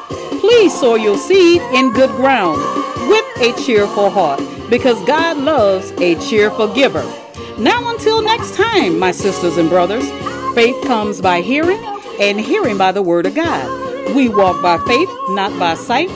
Please 0.40 0.72
sow 0.72 0.94
your 0.94 1.18
seed 1.18 1.60
in 1.74 1.92
good 1.92 2.12
ground 2.16 2.56
with 3.06 3.26
a 3.42 3.52
cheerful 3.66 4.08
heart 4.08 4.40
because 4.70 4.98
God 5.04 5.36
loves 5.36 5.92
a 5.98 6.14
cheerful 6.14 6.68
giver. 6.68 7.04
Now, 7.58 7.90
until 7.90 8.20
next 8.20 8.54
time, 8.54 8.98
my 8.98 9.12
sisters 9.12 9.58
and 9.58 9.68
brothers, 9.68 10.04
faith 10.54 10.74
comes 10.86 11.20
by 11.20 11.40
hearing, 11.40 11.78
and 12.20 12.40
hearing 12.40 12.76
by 12.76 12.90
the 12.90 13.02
word 13.02 13.26
of 13.26 13.34
God. 13.36 14.14
We 14.14 14.28
walk 14.28 14.60
by 14.60 14.78
faith, 14.86 15.08
not 15.28 15.56
by 15.58 15.74
sight. 15.74 16.10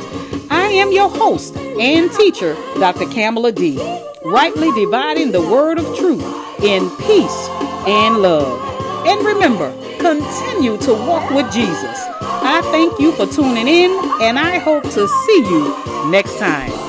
I 0.51 0.69
am 0.73 0.91
your 0.91 1.09
host 1.09 1.57
and 1.57 2.11
teacher, 2.13 2.55
Dr. 2.81 3.07
Kamala 3.07 3.53
D, 3.53 3.79
rightly 4.25 4.73
dividing 4.73 5.31
the 5.31 5.41
word 5.41 5.79
of 5.79 5.85
truth 5.97 6.25
in 6.61 6.91
peace 6.97 7.49
and 7.87 8.19
love. 8.19 9.07
And 9.07 9.25
remember, 9.25 9.71
continue 10.01 10.77
to 10.79 10.93
walk 10.93 11.31
with 11.31 11.53
Jesus. 11.53 11.99
I 12.21 12.63
thank 12.73 12.99
you 12.99 13.13
for 13.13 13.27
tuning 13.27 13.69
in, 13.69 13.91
and 14.23 14.39
I 14.41 14.59
hope 14.59 14.83
to 14.83 15.07
see 15.07 15.45
you 15.49 16.11
next 16.11 16.37
time. 16.39 16.88